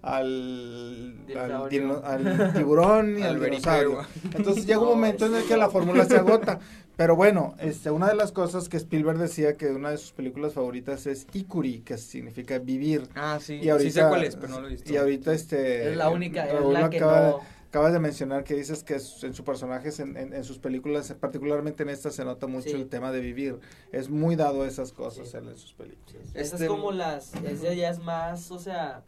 al, 0.02 1.16
al, 1.36 1.68
tiburón 2.54 3.18
y 3.18 3.22
Al 3.22 3.40
dinosaurio. 3.40 3.98
Entonces 4.34 4.66
llega 4.66 4.80
un 4.80 4.88
momento 4.88 5.26
en 5.26 5.36
el 5.36 5.44
que 5.44 5.56
la 5.56 5.68
fórmula 5.70 6.04
se 6.04 6.16
agota. 6.16 6.58
Pero 6.96 7.16
bueno, 7.16 7.54
este, 7.58 7.90
una 7.90 8.08
de 8.08 8.14
las 8.14 8.32
cosas 8.32 8.68
que 8.68 8.76
Spielberg 8.76 9.18
decía 9.18 9.56
que 9.56 9.66
una 9.70 9.90
de 9.90 9.96
sus 9.98 10.12
películas 10.12 10.52
favoritas 10.52 11.06
es 11.06 11.26
Ikuri, 11.32 11.80
que 11.80 11.96
significa 11.96 12.58
vivir. 12.58 13.08
Ah, 13.14 13.38
sí. 13.40 13.54
Y 13.62 13.70
ahorita, 13.70 13.90
sí 13.90 13.94
sé 14.00 14.06
cuál 14.08 14.24
es, 14.24 14.36
pero 14.36 14.48
no 14.48 14.60
lo 14.60 14.66
he 14.68 14.70
visto. 14.72 14.92
Y 14.92 14.96
ahorita 14.96 15.32
este... 15.32 15.90
Es 15.90 15.96
la 15.96 16.10
única, 16.10 16.46
es 16.46 16.64
la 16.64 16.90
que 16.90 16.98
acaba, 16.98 17.20
no. 17.30 17.40
acabas 17.68 17.92
de 17.94 17.98
mencionar 17.98 18.44
que 18.44 18.54
dices 18.54 18.84
que 18.84 18.94
en 18.94 19.00
sus 19.34 19.40
personajes, 19.40 20.00
en, 20.00 20.16
en, 20.18 20.34
en 20.34 20.44
sus 20.44 20.58
películas, 20.58 21.12
particularmente 21.18 21.82
en 21.82 21.88
esta, 21.88 22.10
se 22.10 22.24
nota 22.26 22.46
mucho 22.46 22.68
Sí. 22.68 22.74
el 22.76 22.88
tema 22.88 23.10
de 23.10 23.20
vivir. 23.20 23.58
Es 23.90 24.10
muy 24.10 24.36
dado 24.36 24.62
a 24.62 24.68
esas 24.68 24.92
cosas 24.92 25.28
Sí. 25.30 25.36
en 25.38 25.56
sus 25.56 25.72
películas. 25.72 26.14
Esa 26.34 26.40
Este- 26.40 26.64
es 26.64 26.70
como 26.70 26.92
las, 26.92 27.34
esa 27.36 27.72
ya 27.72 27.88
es 27.88 28.00
más, 28.00 28.50
o 28.50 28.58
sea, 28.58 29.02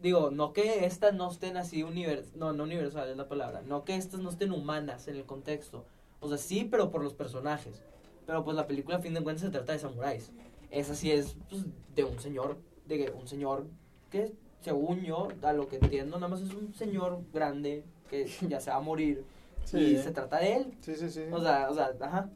digo, 0.00 0.30
no 0.30 0.54
que 0.54 0.86
estas 0.86 1.12
no 1.12 1.30
estén 1.30 1.58
así 1.58 1.82
univers, 1.82 2.34
no, 2.36 2.54
no 2.54 2.64
universal 2.64 3.10
es 3.10 3.16
la 3.18 3.28
palabra, 3.28 3.60
no 3.66 3.84
que 3.84 3.96
estas 3.96 4.20
no 4.20 4.30
estén 4.30 4.50
humanas 4.52 5.08
en 5.08 5.16
el 5.16 5.24
contexto, 5.24 5.84
o 6.20 6.28
sea, 6.28 6.38
sí, 6.38 6.66
pero 6.70 6.90
por 6.90 7.02
los 7.02 7.14
personajes, 7.14 7.82
pero 8.26 8.44
pues 8.44 8.56
la 8.56 8.66
película 8.66 8.96
a 8.98 9.00
fin 9.00 9.14
de 9.14 9.22
cuentas 9.22 9.44
se 9.44 9.50
trata 9.50 9.72
de 9.72 9.78
samuráis, 9.78 10.30
esa 10.70 10.94
sí 10.94 11.10
es 11.10 11.36
pues, 11.48 11.64
de 11.94 12.04
un 12.04 12.18
señor, 12.20 12.58
de 12.86 12.98
que 12.98 13.10
un 13.10 13.26
señor 13.26 13.66
que 14.10 14.32
según 14.60 15.02
yo, 15.02 15.28
a 15.42 15.52
lo 15.52 15.68
que 15.68 15.76
entiendo, 15.76 16.16
nada 16.16 16.28
más 16.28 16.40
es 16.40 16.52
un 16.52 16.74
señor 16.74 17.20
grande 17.32 17.84
que 18.10 18.28
ya 18.48 18.60
se 18.60 18.70
va 18.70 18.76
a 18.76 18.80
morir 18.80 19.24
y 19.72 19.96
se 19.96 20.10
trata 20.10 20.38
de 20.38 20.56
él, 20.56 20.74
Sí, 20.80 20.94
sí, 20.96 21.10
sí. 21.10 21.24
o 21.30 21.40
sea, 21.40 21.70
o 21.70 21.74
sea, 21.74 21.92
ajá, 22.00 22.30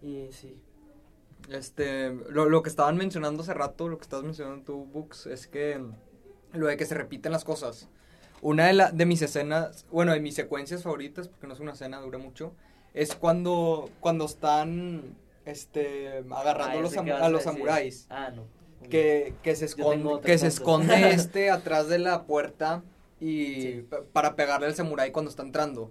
y 0.00 0.28
sí. 0.32 0.58
Este, 1.48 2.10
lo, 2.28 2.48
lo 2.48 2.62
que 2.62 2.68
estaban 2.68 2.96
mencionando 2.96 3.42
hace 3.42 3.52
rato, 3.52 3.88
lo 3.88 3.98
que 3.98 4.02
estabas 4.02 4.24
mencionando 4.24 4.64
tú, 4.64 4.84
Books, 4.84 5.26
es 5.26 5.48
que 5.48 5.80
lo 6.52 6.66
de 6.66 6.76
que 6.76 6.86
se 6.86 6.94
repiten 6.94 7.32
las 7.32 7.44
cosas. 7.44 7.88
Una 8.42 8.66
de, 8.66 8.72
la, 8.74 8.90
de 8.90 9.06
mis 9.06 9.22
escenas, 9.22 9.86
bueno, 9.90 10.12
de 10.12 10.20
mis 10.20 10.34
secuencias 10.34 10.82
favoritas, 10.82 11.28
porque 11.28 11.46
no 11.46 11.54
es 11.54 11.60
una 11.60 11.72
escena, 11.72 12.00
dura 12.00 12.18
mucho, 12.18 12.54
es 12.94 13.14
cuando, 13.14 13.90
cuando 14.00 14.24
están 14.26 15.02
este, 15.44 16.22
agarrando 16.30 16.78
Ah, 16.78 16.82
los, 16.82 16.96
a 16.96 17.28
los 17.28 17.42
samuráis. 17.42 18.06
Ah, 18.10 18.30
no. 18.34 18.44
Que, 18.88 19.34
que 19.42 19.54
se 19.54 19.64
esconde, 19.66 20.20
que 20.24 20.36
se 20.38 20.48
esconde 20.48 21.10
este 21.14 21.50
atrás 21.50 21.88
de 21.88 21.98
la 21.98 22.24
puerta 22.24 22.82
y 23.20 23.54
Sí. 23.62 23.86
para 24.12 24.34
pegarle 24.34 24.66
al 24.66 24.74
samurái 24.74 25.12
cuando 25.12 25.30
está 25.30 25.42
entrando. 25.42 25.90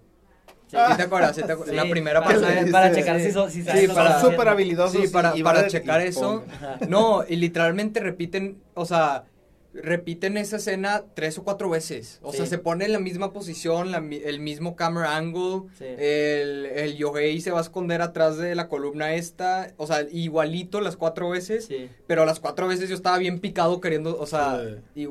Sí. 0.67 0.77
¿Sí 0.89 0.97
te 0.97 1.03
acuerdas? 1.03 1.35
¿Sí 1.35 1.41
te 1.43 1.51
acuerdas? 1.51 1.71
En 1.71 1.75
la 1.77 1.89
primera 1.89 2.23
para, 2.23 2.39
para 2.71 2.93
checar 2.93 3.19
sí. 3.19 3.25
si, 3.25 3.31
son, 3.33 3.51
sabes 3.51 3.89
para- 3.91 4.17
haciendo. 4.17 4.41
habilidosos. 4.49 5.01
Sí, 5.01 5.07
para, 5.09 5.35
y 5.37 5.43
para 5.43 5.67
checar 5.67 6.01
eso. 6.01 6.43
No, 6.87 7.23
y 7.27 7.35
literalmente 7.37 7.99
repiten, 7.99 8.61
o 8.73 8.85
sea, 8.85 9.25
repiten 9.73 10.36
esa 10.38 10.57
escena 10.57 11.03
tres 11.13 11.38
o 11.38 11.43
cuatro 11.43 11.69
veces. 11.69 12.19
O 12.23 12.34
sea, 12.34 12.45
se 12.45 12.57
pone 12.57 12.86
en 12.86 12.91
la 12.91 12.99
misma 12.99 13.31
posición, 13.31 13.91
la 13.91 13.99
el 13.99 14.39
mismo 14.41 14.75
camera 14.75 15.15
angle. 15.15 15.63
Sí. 15.77 15.86
El, 15.86 16.65
el 16.65 16.97
Yohei 16.97 17.39
se 17.39 17.51
va 17.51 17.60
a 17.60 17.62
esconder 17.62 18.01
atrás 18.01 18.38
de 18.38 18.53
la 18.55 18.67
columna 18.67 19.13
esta. 19.15 19.71
O 19.77 19.88
sea, 19.88 20.05
igualito 20.12 20.81
las 20.81 20.97
cuatro 20.97 21.29
veces. 21.29 21.65
Sí. 21.65 21.89
Pero 22.07 22.25
las 22.25 22.39
cuatro 22.39 22.67
veces 22.67 22.89
yo 22.89 22.95
estaba 22.95 23.17
bien 23.17 23.39
picado 23.39 23.79
queriendo, 23.79 24.19
o 24.19 24.25
sea, 24.27 24.62
y, 24.95 25.05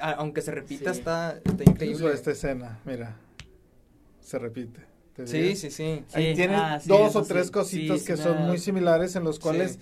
a- 0.00 0.12
aunque 0.12 0.40
se 0.42 0.50
repita, 0.50 0.92
Sí. 0.94 1.00
está, 1.00 1.36
está 1.36 1.50
Incluso 1.52 1.70
increíble. 1.70 2.12
esta 2.14 2.30
escena, 2.30 2.80
mira, 2.84 3.16
se 4.20 4.38
repite. 4.38 4.80
¿te 5.14 5.26
Sí, 5.26 5.56
sí, 5.56 5.70
sí. 5.70 6.04
Ahí 6.12 6.30
Sí, 6.30 6.34
tiene 6.36 6.54
ah, 6.56 6.78
sí, 6.80 6.88
dos 6.88 7.16
o 7.16 7.22
tres 7.22 7.46
sí. 7.46 7.52
cositas 7.52 8.00
Sí, 8.00 8.06
que 8.06 8.16
sí 8.16 8.22
son 8.22 8.42
muy 8.46 8.58
similares 8.58 9.16
en 9.16 9.24
los 9.24 9.38
cuales 9.38 9.72
Sí. 9.72 9.78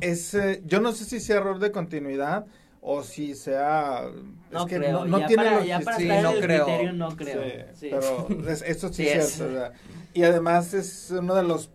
es, 0.00 0.34
eh, 0.34 0.62
yo 0.64 0.80
no 0.80 0.92
sé 0.92 1.04
si 1.04 1.20
sea 1.20 1.36
error 1.36 1.58
de 1.58 1.72
continuidad 1.72 2.46
o 2.80 3.02
si 3.02 3.34
sea, 3.34 4.04
No 4.50 4.60
es 4.60 4.66
que 4.66 4.76
creo. 4.78 5.04
no, 5.04 5.26
tiene 5.26 5.44
para, 5.44 5.80
para 5.84 5.96
sí, 5.98 6.06
no 6.08 6.30
el 6.30 6.40
creo. 6.40 6.64
criterio 6.64 6.92
no 6.92 7.16
creo. 7.16 7.42
Sí, 7.42 7.50
Sí. 7.74 7.88
pero 7.90 8.28
es- 8.48 8.62
esto 8.62 8.88
sí, 8.88 8.94
Sí, 9.04 9.08
es 9.08 9.28
cierto, 9.32 9.52
o 9.54 9.56
sea, 9.58 9.72
y 10.14 10.22
además 10.24 10.74
es 10.74 11.10
uno 11.10 11.34
de 11.34 11.42
los 11.42 11.70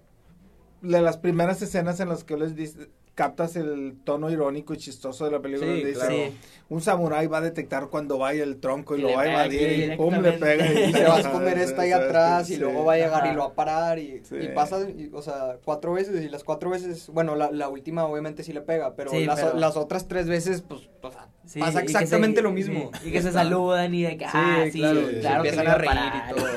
de 0.82 1.02
las 1.02 1.18
primeras 1.18 1.62
escenas 1.62 2.00
en 2.02 2.10
las 2.10 2.24
que 2.26 2.36
les 2.38 2.56
dis- 2.56 2.90
captas 3.16 3.56
el 3.56 3.96
tono 4.04 4.30
irónico 4.32 4.74
y 4.74 4.78
chistoso 4.78 5.26
de 5.26 5.32
la 5.32 5.40
película. 5.40 5.68
Sí, 5.68 5.74
donde 5.82 5.90
dice, 5.90 6.06
claro. 6.08 6.34
Un 6.70 6.82
samurái 6.82 7.28
va 7.28 7.38
a 7.38 7.42
detectar 7.42 7.88
cuando 7.90 8.18
vaya 8.18 8.44
el 8.44 8.58
tronco 8.60 8.96
y, 8.96 9.00
Y 9.00 9.02
lo 9.04 9.14
va 9.14 9.22
a 9.22 9.32
evadir 9.32 9.94
y 9.94 9.96
pum, 9.98 10.16
le 10.16 10.32
pega 10.34 10.66
Y 10.66 10.84
y 10.90 10.94
se 10.94 11.04
va 11.04 11.18
a 11.18 11.20
esconder 11.20 11.58
esta 11.60 11.84
ahí 11.84 11.92
atrás 11.92 12.50
y 12.50 12.56
Sí. 12.56 12.60
luego 12.60 12.86
va 12.86 12.94
a 12.94 12.98
llegar 12.98 13.28
y 13.28 13.34
lo 13.36 13.42
va 13.42 13.46
a 13.48 13.54
parar 13.54 14.00
y, 14.00 14.22
Sí. 14.24 14.38
y 14.42 14.48
pasa, 14.48 14.80
y, 14.90 15.12
o 15.14 15.22
sea, 15.22 15.58
cuatro 15.64 15.94
veces 15.94 16.24
y 16.24 16.30
las 16.30 16.44
cuatro 16.44 16.72
veces, 16.72 17.08
bueno, 17.10 17.36
la, 17.36 17.52
la 17.52 17.70
última 17.70 18.06
obviamente 18.06 18.44
sí 18.44 18.52
le 18.54 18.62
pega, 18.62 18.96
pero, 18.96 19.12
Sí, 19.12 19.26
las, 19.26 19.40
pero- 19.42 19.58
las 19.60 19.78
otras 19.78 20.08
tres 20.08 20.28
veces, 20.28 20.62
pues, 20.62 20.90
o 21.02 21.12
sea, 21.12 21.28
Sí, 21.46 21.60
pasa 21.60 21.80
se- 21.80 21.86
exactamente 21.86 22.42
lo 22.42 22.52
mismo. 22.52 22.90
y 23.06 23.12
que 23.12 23.22
se 23.22 23.32
saludan 23.32 23.94
y 23.94 24.04
de 24.04 24.18
que, 24.18 24.26
ah, 24.26 24.66
sí, 24.72 24.80
claro, 24.80 25.02
sí, 25.08 25.20
claro, 25.20 25.44
que 25.44 25.50
empiezan 25.50 25.72
a 25.72 25.76
reír 25.78 25.92
parar, 25.92 26.32
y 26.32 26.34
todo, 26.36 26.48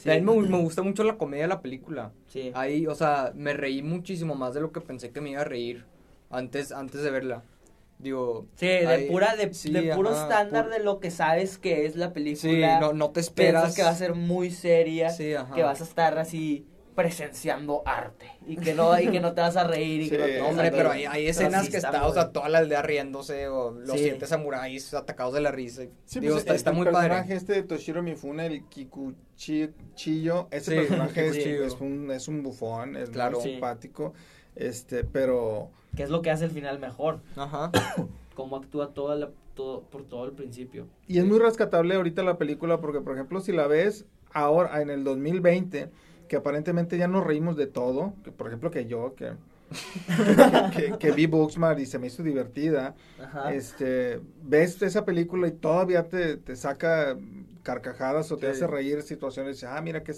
sí. 0.00 0.04
Sí. 0.04 0.10
A 0.10 0.14
mí 0.14 0.20
me, 0.22 0.48
me 0.48 0.58
gusta 0.60 0.82
mucho 0.82 1.04
la 1.04 1.16
comedia 1.16 1.44
de 1.44 1.48
la 1.48 1.60
película. 1.62 2.12
Sí. 2.26 2.50
Ahí, 2.54 2.86
o 2.86 2.94
sea, 2.94 3.32
me 3.34 3.52
reí 3.52 3.82
muchísimo 3.82 4.34
más 4.34 4.54
de 4.54 4.60
lo 4.60 4.72
que 4.72 4.80
pensé 4.80 5.10
que 5.10 5.20
me 5.20 5.30
iba 5.30 5.42
a 5.42 5.44
reír 5.44 5.84
antes, 6.30 6.72
antes 6.72 7.02
de 7.02 7.10
verla. 7.10 7.42
Digo, 7.98 8.46
Sí, 8.56 8.66
de 8.66 8.86
ahí- 8.86 9.08
pura, 9.10 9.36
de, 9.36 9.52
sí, 9.52 9.70
de 9.72 9.94
puro 9.94 10.08
ajá, 10.08 10.22
estándar 10.22 10.66
pur- 10.68 10.72
de 10.72 10.78
lo 10.84 11.00
que 11.00 11.10
sabes 11.10 11.58
que 11.58 11.84
es 11.84 11.96
la 11.96 12.06
sí, 12.08 12.12
película. 12.14 12.80
no, 12.80 12.92
no 12.94 13.10
te 13.10 13.20
esperas 13.20 13.74
que 13.76 13.82
va 13.82 13.90
a 13.90 13.94
ser 13.94 14.14
muy 14.14 14.50
seria, 14.50 15.10
Sí, 15.10 15.34
ajá. 15.34 15.54
que 15.54 15.62
vas 15.62 15.82
a 15.82 15.84
estar 15.84 16.18
así 16.18 16.64
presenciando 17.00 17.82
arte 17.86 18.26
y 18.46 18.56
que 18.56 18.74
no 18.74 18.98
y 19.00 19.08
que 19.08 19.20
no 19.20 19.32
te 19.32 19.40
vas 19.40 19.56
a 19.56 19.64
reír 19.64 20.02
y 20.02 20.10
que 20.10 20.16
Sí. 20.16 20.20
no 20.20 20.26
te 20.26 20.40
a 20.40 20.46
hombre, 20.46 20.70
pero 20.70 20.90
hay, 20.90 21.04
hay 21.06 21.26
escenas 21.28 21.64
sí 21.64 21.70
que 21.70 21.78
está 21.78 21.88
está, 21.88 22.02
o 22.02 22.08
muy- 22.08 22.14
sea, 22.14 22.30
toda 22.30 22.48
la 22.50 22.58
aldea 22.58 22.82
riéndose 22.82 23.48
o 23.48 23.70
los 23.70 23.96
Sí. 23.96 24.04
siete 24.04 24.26
samuráis 24.26 24.92
atacados 24.92 25.32
de 25.34 25.40
la 25.40 25.50
risa. 25.50 25.84
Sí, 26.04 26.20
Digo, 26.20 26.32
pues, 26.34 26.40
está, 26.42 26.52
el- 26.52 26.56
está 26.56 26.70
el 26.70 26.76
muy 26.76 26.84
personaje 26.84 27.22
padre. 27.22 27.34
este 27.36 27.52
de 27.54 27.62
Toshiro 27.62 28.02
Mifune, 28.02 28.46
el 28.46 28.64
Kikuchillo, 28.66 30.48
ese 30.50 30.70
Sí, 30.72 30.76
personaje 30.76 31.64
es, 31.64 31.80
un, 31.80 32.10
es 32.10 32.28
un 32.28 32.42
bufón, 32.42 32.96
es 32.96 33.10
Claro. 33.10 33.36
muy 33.38 33.42
Sí. 33.44 33.50
simpático, 33.52 34.12
este, 34.56 35.04
pero 35.04 35.70
Que 35.96 36.02
es 36.04 36.10
lo 36.10 36.22
que 36.22 36.30
hace 36.30 36.44
el 36.44 36.50
final 36.50 36.78
mejor, 36.78 37.20
Ajá. 37.36 37.70
cómo 38.34 38.56
actúa 38.56 38.92
toda 38.94 39.16
la, 39.16 39.30
todo, 39.54 39.82
por 39.82 40.04
todo 40.04 40.24
el 40.26 40.32
principio. 40.32 40.86
y 41.08 41.18
es 41.18 41.24
muy 41.24 41.38
rescatable 41.38 41.94
ahorita 41.94 42.22
la 42.22 42.38
película 42.38 42.80
porque, 42.80 43.00
por 43.00 43.14
ejemplo, 43.14 43.40
si 43.40 43.52
la 43.52 43.66
ves 43.66 44.04
ahora 44.32 44.80
en 44.82 44.90
el 44.90 45.02
2020, 45.04 45.88
que 46.30 46.36
aparentemente 46.36 46.96
ya 46.96 47.08
nos 47.08 47.26
reímos 47.26 47.56
de 47.56 47.66
todo, 47.66 48.14
que 48.22 48.30
por 48.30 48.46
ejemplo 48.46 48.70
que 48.70 48.86
yo, 48.86 49.16
que, 49.16 49.32
que, 50.72 50.72
que- 50.92 50.98
que 50.98 51.10
vi 51.10 51.26
Booksmart 51.26 51.80
y 51.80 51.86
se 51.86 51.98
me 51.98 52.06
hizo 52.06 52.22
divertida, 52.22 52.94
Ajá. 53.20 53.52
este, 53.52 54.20
ves 54.44 54.80
esa 54.80 55.04
película 55.04 55.48
y 55.48 55.50
todavía 55.50 56.08
te, 56.08 56.36
te 56.36 56.54
saca 56.54 57.16
carcajadas 57.64 58.30
o 58.30 58.36
te 58.36 58.46
Sí. 58.46 58.52
hace 58.52 58.66
reír 58.68 59.02
situaciones, 59.02 59.64
ah, 59.64 59.80
mira 59.82 60.04
que 60.04 60.14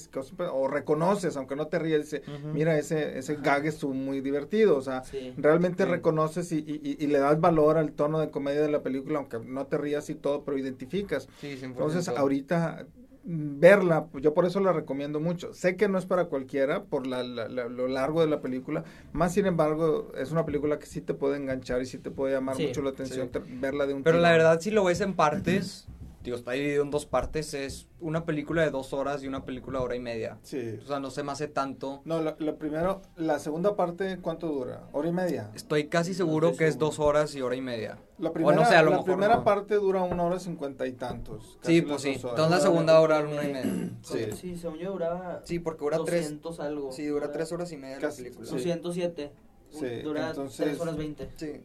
o 0.52 0.68
reconoces, 0.68 1.34
aunque 1.38 1.56
no 1.56 1.66
te 1.68 1.78
ríes, 1.78 2.02
dice, 2.10 2.22
mira, 2.52 2.78
ese, 2.78 3.18
ese 3.18 3.32
Ajá. 3.32 3.42
gag 3.42 3.66
estuvo 3.66 3.94
muy 3.94 4.20
divertido, 4.20 4.76
o 4.76 4.82
sea, 4.82 5.02
Sí. 5.04 5.32
realmente 5.38 5.84
Sí. 5.84 5.90
reconoces 5.90 6.52
y, 6.52 6.58
y- 6.58 6.96
y 7.00 7.06
le 7.06 7.18
das 7.20 7.40
valor 7.40 7.78
al 7.78 7.92
tono 7.92 8.20
de 8.20 8.30
comedia 8.30 8.60
de 8.60 8.70
la 8.70 8.82
película, 8.82 9.18
aunque 9.18 9.38
no 9.38 9.66
te 9.66 9.78
rías 9.78 10.10
y 10.10 10.14
todo, 10.14 10.44
pero 10.44 10.58
identificas. 10.58 11.26
Sí, 11.40 11.56
100%. 11.56 11.64
Entonces, 11.64 12.08
ahorita 12.10 12.84
verla, 13.24 14.06
yo 14.20 14.34
por 14.34 14.46
eso 14.46 14.60
la 14.60 14.72
recomiendo 14.72 15.20
mucho. 15.20 15.54
Sé 15.54 15.76
que 15.76 15.88
no 15.88 15.98
es 15.98 16.06
para 16.06 16.24
cualquiera 16.26 16.84
por 16.84 17.06
la, 17.06 17.22
la- 17.22 17.48
la- 17.48 17.68
lo 17.68 17.86
largo 17.88 18.20
de 18.20 18.26
la 18.26 18.40
película, 18.40 18.84
más 19.12 19.32
sin 19.34 19.46
embargo, 19.46 20.12
es 20.18 20.32
una 20.32 20.44
película 20.44 20.78
que 20.78 20.86
sí 20.86 21.00
te 21.00 21.14
puede 21.14 21.36
enganchar 21.36 21.80
y 21.82 21.86
sí 21.86 21.98
te 21.98 22.10
puede 22.10 22.34
llamar 22.34 22.56
Sí, 22.56 22.66
mucho 22.66 22.82
la 22.82 22.90
atención 22.90 23.30
sí. 23.32 23.38
verla 23.60 23.86
de 23.86 23.94
un 23.94 24.02
Pero 24.02 24.18
la 24.18 24.32
verdad, 24.32 24.60
si 24.60 24.70
lo 24.70 24.84
ves 24.84 25.00
en 25.00 25.14
partes, 25.14 25.86
digo, 26.22 26.36
está 26.36 26.52
dividido 26.52 26.82
en 26.82 26.90
dos 26.90 27.06
partes, 27.06 27.52
es 27.54 27.88
una 28.00 28.24
película 28.24 28.62
de 28.62 28.70
dos 28.70 28.92
horas 28.92 29.22
y 29.22 29.28
una 29.28 29.44
película 29.44 29.78
de 29.80 29.84
hora 29.84 29.96
y 29.96 30.00
media. 30.00 30.38
Sí. 30.42 30.78
O 30.82 30.86
sea, 30.86 31.00
no 31.00 31.10
se 31.10 31.22
me 31.22 31.32
hace 31.32 31.48
tanto. 31.48 32.02
No, 32.04 32.20
lo, 32.20 32.36
lo 32.38 32.56
primero, 32.58 33.02
la 33.16 33.38
segunda 33.38 33.76
parte, 33.76 34.18
¿cuánto 34.22 34.48
dura? 34.48 34.88
¿Hora 34.92 35.08
y 35.08 35.12
media? 35.12 35.50
Estoy 35.54 35.88
casi 35.88 36.10
No 36.12 36.16
seguro 36.18 36.48
estoy 36.48 36.58
que 36.58 36.68
es 36.68 36.78
dos 36.78 36.98
horas 36.98 37.34
y 37.34 37.42
hora 37.42 37.56
y 37.56 37.60
media. 37.60 37.98
La 38.18 38.32
primera, 38.32 38.64
sé, 38.66 38.76
a 38.76 38.82
lo 38.82 38.90
la 38.90 38.96
mejor 38.98 39.04
primera 39.12 39.36
no. 39.36 39.44
parte 39.44 39.74
dura 39.74 40.02
una 40.02 40.22
hora 40.24 40.38
cincuenta 40.38 40.86
y 40.86 40.92
tantos. 40.92 41.58
Sí, 41.62 41.82
pues 41.82 42.02
sí. 42.02 42.10
Entonces 42.14 42.50
la 42.50 42.60
segunda 42.60 43.00
hora 43.00 43.18
hora, 43.18 43.28
y 43.28 43.32
una 43.32 43.44
y 43.44 43.52
media. 43.52 43.90
Sí. 44.02 44.18
Sí, 44.32 44.56
según 44.56 44.78
yo 44.78 44.92
duraba 44.92 45.40
Sí, 45.44 45.58
porque 45.58 45.84
dura 45.84 45.98
tres. 46.04 46.22
200 46.22 46.60
algo. 46.60 46.92
Sí, 46.92 47.06
dura 47.06 47.32
tres 47.32 47.50
horas 47.52 47.72
y 47.72 47.76
media 47.76 47.96
la 47.96 48.02
Casi, 48.02 48.22
película. 48.22 48.46
sí. 48.46 48.54
207. 48.54 49.32
Sí, 49.70 49.86
dura 50.02 50.28
entonces- 50.28 50.56
3 50.66 50.80
horas 50.80 50.96
20. 50.96 51.30
Sí. 51.36 51.62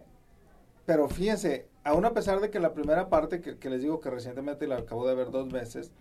Pero 0.85 1.09
fíjense, 1.09 1.67
aún 1.87 2.05
a 2.05 2.13
pesar 2.13 2.39
de 2.41 2.49
que 2.49 2.59
la 2.59 2.73
primera 2.73 3.09
parte, 3.09 3.41
que, 3.41 3.57
que 3.57 3.69
les 3.69 3.81
digo 3.81 3.99
que 3.99 4.09
recientemente 4.09 4.67
la 4.67 4.77
acabo 4.77 5.07
de 5.07 5.15
ver 5.15 5.31
dos 5.31 5.49
veces, 5.49 5.91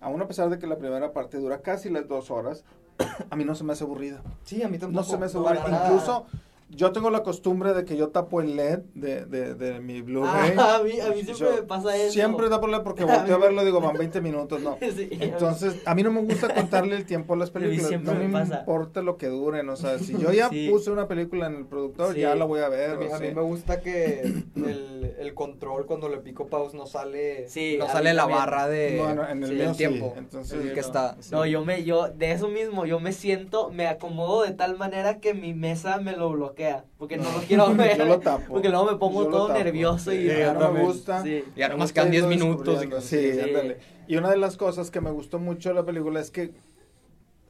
aún 0.00 0.20
a 0.20 0.28
pesar 0.28 0.50
de 0.50 0.58
que 0.58 0.66
la 0.66 0.76
primera 0.78 1.12
parte 1.12 1.38
dura 1.38 1.62
casi 1.62 1.88
las 1.90 2.06
dos 2.08 2.30
horas, 2.30 2.64
a 3.30 3.36
mí 3.36 3.44
no 3.44 3.54
se 3.54 3.64
me 3.64 3.72
hace 3.72 3.84
aburrida. 3.84 4.22
Sí, 4.44 4.62
a 4.62 4.68
mí 4.68 4.78
tampoco. 4.78 5.00
No 5.00 5.06
se 5.08 5.16
me 5.16 5.26
hace 5.26 5.38
No, 5.38 5.48
aburrida. 5.48 5.68
nada. 5.70 6.24
Yo 6.70 6.92
tengo 6.92 7.10
la 7.10 7.22
costumbre 7.22 7.74
de 7.74 7.84
que 7.84 7.96
yo 7.96 8.08
tapo 8.08 8.40
el 8.40 8.56
LED 8.56 8.78
de, 8.94 9.24
de, 9.26 9.54
de 9.54 9.80
mi 9.80 10.02
Blu-ray. 10.02 10.54
Ah, 10.56 10.76
a 10.80 10.82
mí, 10.82 10.92
a 11.00 11.08
mí 11.10 11.22
siempre 11.24 11.34
Yo 11.48 11.52
me 11.56 11.62
pasa 11.62 11.96
eso. 11.96 12.12
Siempre 12.12 12.48
tapo 12.48 12.66
el 12.66 12.72
LED 12.72 12.82
porque 12.82 13.04
volteo 13.06 13.34
a 13.34 13.38
verlo 13.38 13.62
y 13.62 13.64
digo, 13.64 13.80
van 13.80 13.96
20 13.96 14.20
minutos, 14.20 14.60
no. 14.62 14.78
Sí, 14.96 15.08
Entonces, 15.12 15.76
a 15.84 15.94
mí 15.94 16.02
no 16.02 16.12
me 16.12 16.20
gusta 16.22 16.52
contarle 16.54 16.96
el 16.96 17.04
tiempo 17.06 17.34
a 17.34 17.36
las 17.36 17.50
películas. 17.50 17.90
No 18.02 18.14
me, 18.14 18.24
importa 18.24 19.02
lo 19.02 19.16
que 19.16 19.26
duren. 19.28 19.68
O 19.68 19.76
sea, 19.76 19.98
si 19.98 20.16
yo 20.18 20.32
ya 20.32 20.48
Sí. 20.48 20.68
puse 20.70 20.90
una 20.90 21.06
película 21.08 21.46
en 21.46 21.56
el 21.56 21.66
productor, 21.66 22.14
Sí. 22.14 22.20
ya 22.20 22.34
la 22.34 22.44
voy 22.44 22.60
a 22.60 22.68
ver. 22.68 22.90
A 22.90 22.96
mí, 22.96 23.06
o 23.06 23.14
a 23.14 23.18
mí 23.18 23.26
sea. 23.26 23.34
me 23.34 23.42
gusta 23.42 23.80
que 23.80 24.20
el, 24.56 25.14
el 25.18 25.34
control 25.34 25.86
cuando 25.86 26.08
le 26.08 26.18
pico 26.18 26.46
pause 26.46 26.74
no 26.76 26.86
sale 26.86 27.48
Sí, 27.48 27.76
no 27.78 27.88
sale 27.88 28.14
la 28.14 28.22
también. 28.22 28.38
barra 28.38 28.68
de 28.68 28.96
Bueno, 29.02 29.28
en 29.28 29.42
el 29.42 29.48
Sí, 29.48 29.54
mío 29.54 29.64
del 29.64 29.72
sí, 29.74 29.78
tiempo 29.78 30.14
entonces, 30.16 30.52
el 30.60 30.68
que 30.70 30.80
no. 30.80 30.86
está 30.86 31.16
sí. 31.20 31.30
No, 31.32 31.46
yo 31.46 31.64
me, 31.64 31.84
yo, 31.84 32.08
de 32.08 32.32
eso 32.32 32.48
mismo, 32.48 32.86
yo 32.86 33.00
me 33.00 33.12
siento, 33.12 33.70
me 33.70 33.86
acomodo 33.88 34.42
de 34.44 34.52
tal 34.52 34.76
manera 34.78 35.18
que 35.20 35.34
mi 35.34 35.52
mesa 35.54 35.98
me 35.98 36.12
lo 36.12 36.30
bloquea, 36.30 36.59
porque 36.98 37.16
no, 37.16 37.24
lo 37.24 37.38
quiero 37.46 37.74
ver, 37.74 37.96
Yo 37.98 38.04
lo 38.04 38.18
tapo. 38.20 38.44
porque 38.48 38.68
luego 38.68 38.92
me 38.92 38.96
pongo 38.98 39.24
Yo 39.24 39.30
lo 39.30 39.36
todo 39.36 39.52
nervioso 39.52 40.12
y 40.12 40.28
Sí, 40.28 40.36
yo 40.38 40.54
no 40.54 40.72
me 40.72 40.82
gusta. 40.82 41.22
Sí. 41.22 41.44
ya 41.56 41.68
Me 41.68 41.74
nomás 41.74 41.88
gusta 41.88 42.00
quedan 42.02 42.10
10 42.10 42.24
irlo 42.24 42.28
minutos 42.46 42.84
y 42.84 43.00
Sí, 43.02 43.32
Sí. 43.34 43.40
ándale. 43.40 43.78
Y 44.06 44.16
una 44.16 44.30
de 44.30 44.36
las 44.38 44.56
cosas 44.56 44.90
que 44.90 45.00
me 45.00 45.10
gustó 45.10 45.38
mucho 45.38 45.68
de 45.70 45.74
la 45.76 45.84
película 45.84 46.20
es 46.20 46.30
que 46.30 46.52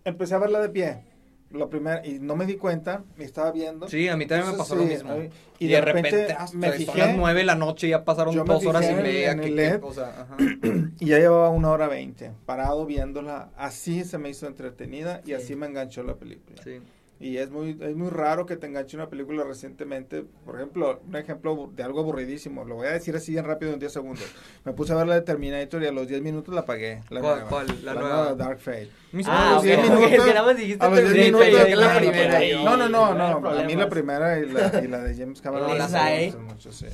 empecé 0.04 0.34
a 0.34 0.38
verla 0.38 0.60
de 0.60 0.68
pie. 0.68 1.04
La 1.52 1.66
primera, 1.68 2.06
y 2.06 2.20
no 2.20 2.36
me 2.36 2.46
di 2.46 2.54
cuenta, 2.54 3.02
me 3.16 3.24
estaba 3.24 3.50
viendo. 3.50 3.88
Sí, 3.88 4.06
a 4.08 4.16
mí 4.16 4.24
también 4.26 4.46
me 4.46 4.52
Entonces, 4.52 4.58
pasó 4.58 4.74
lo 4.76 4.82
sí, 4.82 4.94
mismo. 4.94 5.10
a 5.12 5.16
mí- 5.16 5.30
y, 5.58 5.66
de, 5.66 5.80
repente, 5.80 6.32
hasta 6.32 6.56
me 6.56 6.68
son 6.68 6.76
fijé 6.76 6.98
las 6.98 7.16
9 7.16 7.40
de 7.40 7.44
la 7.44 7.56
noche 7.56 7.88
y 7.88 7.90
ya 7.90 8.04
pasaron 8.04 8.36
me 8.36 8.44
dos 8.44 8.64
horas 8.66 8.88
y 8.88 8.94
media. 8.94 9.32
en 9.32 9.40
que- 9.40 9.50
LED. 9.50 9.82
o 9.82 9.92
sea, 9.92 10.10
ajá. 10.22 10.36
y 11.00 11.06
ya 11.06 11.18
llevaba 11.18 11.48
una 11.50 11.70
hora 11.70 11.88
veinte, 11.88 12.30
parado 12.46 12.86
viéndola. 12.86 13.48
Así 13.56 14.04
se 14.04 14.16
me 14.18 14.28
hizo 14.30 14.46
entretenida 14.46 15.22
y 15.24 15.28
Sí. 15.28 15.32
así 15.34 15.56
me 15.56 15.66
enganchó 15.66 16.04
la 16.04 16.14
película. 16.14 16.62
Sí. 16.62 16.78
Y 17.22 17.36
es 17.36 17.50
muy, 17.50 17.76
es 17.82 17.94
muy 17.94 18.08
raro 18.08 18.46
que 18.46 18.56
te 18.56 18.66
enganche 18.66 18.96
una 18.96 19.10
película 19.10 19.44
recientemente. 19.44 20.24
Por 20.46 20.56
ejemplo, 20.56 21.02
un 21.06 21.16
ejemplo 21.16 21.70
de 21.76 21.82
algo 21.82 22.00
aburridísimo. 22.00 22.64
Lo 22.64 22.76
voy 22.76 22.86
a 22.86 22.92
decir 22.92 23.14
así 23.14 23.36
en 23.36 23.44
rápido 23.44 23.74
en 23.74 23.78
10 23.78 23.92
segundos. 23.92 24.24
Me 24.64 24.72
puse 24.72 24.94
a 24.94 24.96
ver 24.96 25.06
la 25.06 25.16
de 25.16 25.20
Terminator 25.20 25.82
y 25.82 25.86
a 25.86 25.92
los 25.92 26.08
10 26.08 26.22
minutos 26.22 26.54
la 26.54 26.62
apagué. 26.62 27.02
La 27.10 27.20
¿Cuál- 27.20 27.34
nueva. 27.34 27.48
cuál? 27.50 27.66
La, 27.84 27.92
La 27.94 28.00
nueva 28.00 28.16
nueva. 28.16 28.34
Dark 28.36 28.58
Fate. 28.58 28.88
A 29.26 29.26
Ah, 29.26 29.50
los 29.50 29.58
ok, 29.58 29.64
10 29.64 29.78
ok, 29.78 29.84
minutos- 29.90 30.12
es 30.12 30.20
que 30.22 30.28
nada 30.34 30.42
más 30.46 30.56
dijiste 30.56 30.86
A 30.86 30.88
los 30.88 30.98
10 30.98 31.12
Terminator, 31.12 31.40
minutos. 31.46 31.60
yo 31.60 31.66
que 31.68 31.76
la 31.76 31.88
dije, 31.92 32.10
primera 32.10 32.38
"Ay, 32.38 32.52
y- 32.52 32.64
No, 32.64 32.76
no, 32.78 32.88
no, 32.88 33.06
hay 33.06 33.14
no. 33.14 33.24
A 33.24 33.34
mí 33.34 33.40
problemas". 33.42 33.76
la 33.76 33.88
primera 33.90 34.38
y 34.38 34.46
la, 34.46 34.80
y 34.82 34.88
la 34.88 34.98
de 35.00 35.14
James 35.16 35.40
Cameron. 35.42 35.76
Gustan 35.78 36.44
mucho, 36.46 36.72
sí. 36.72 36.86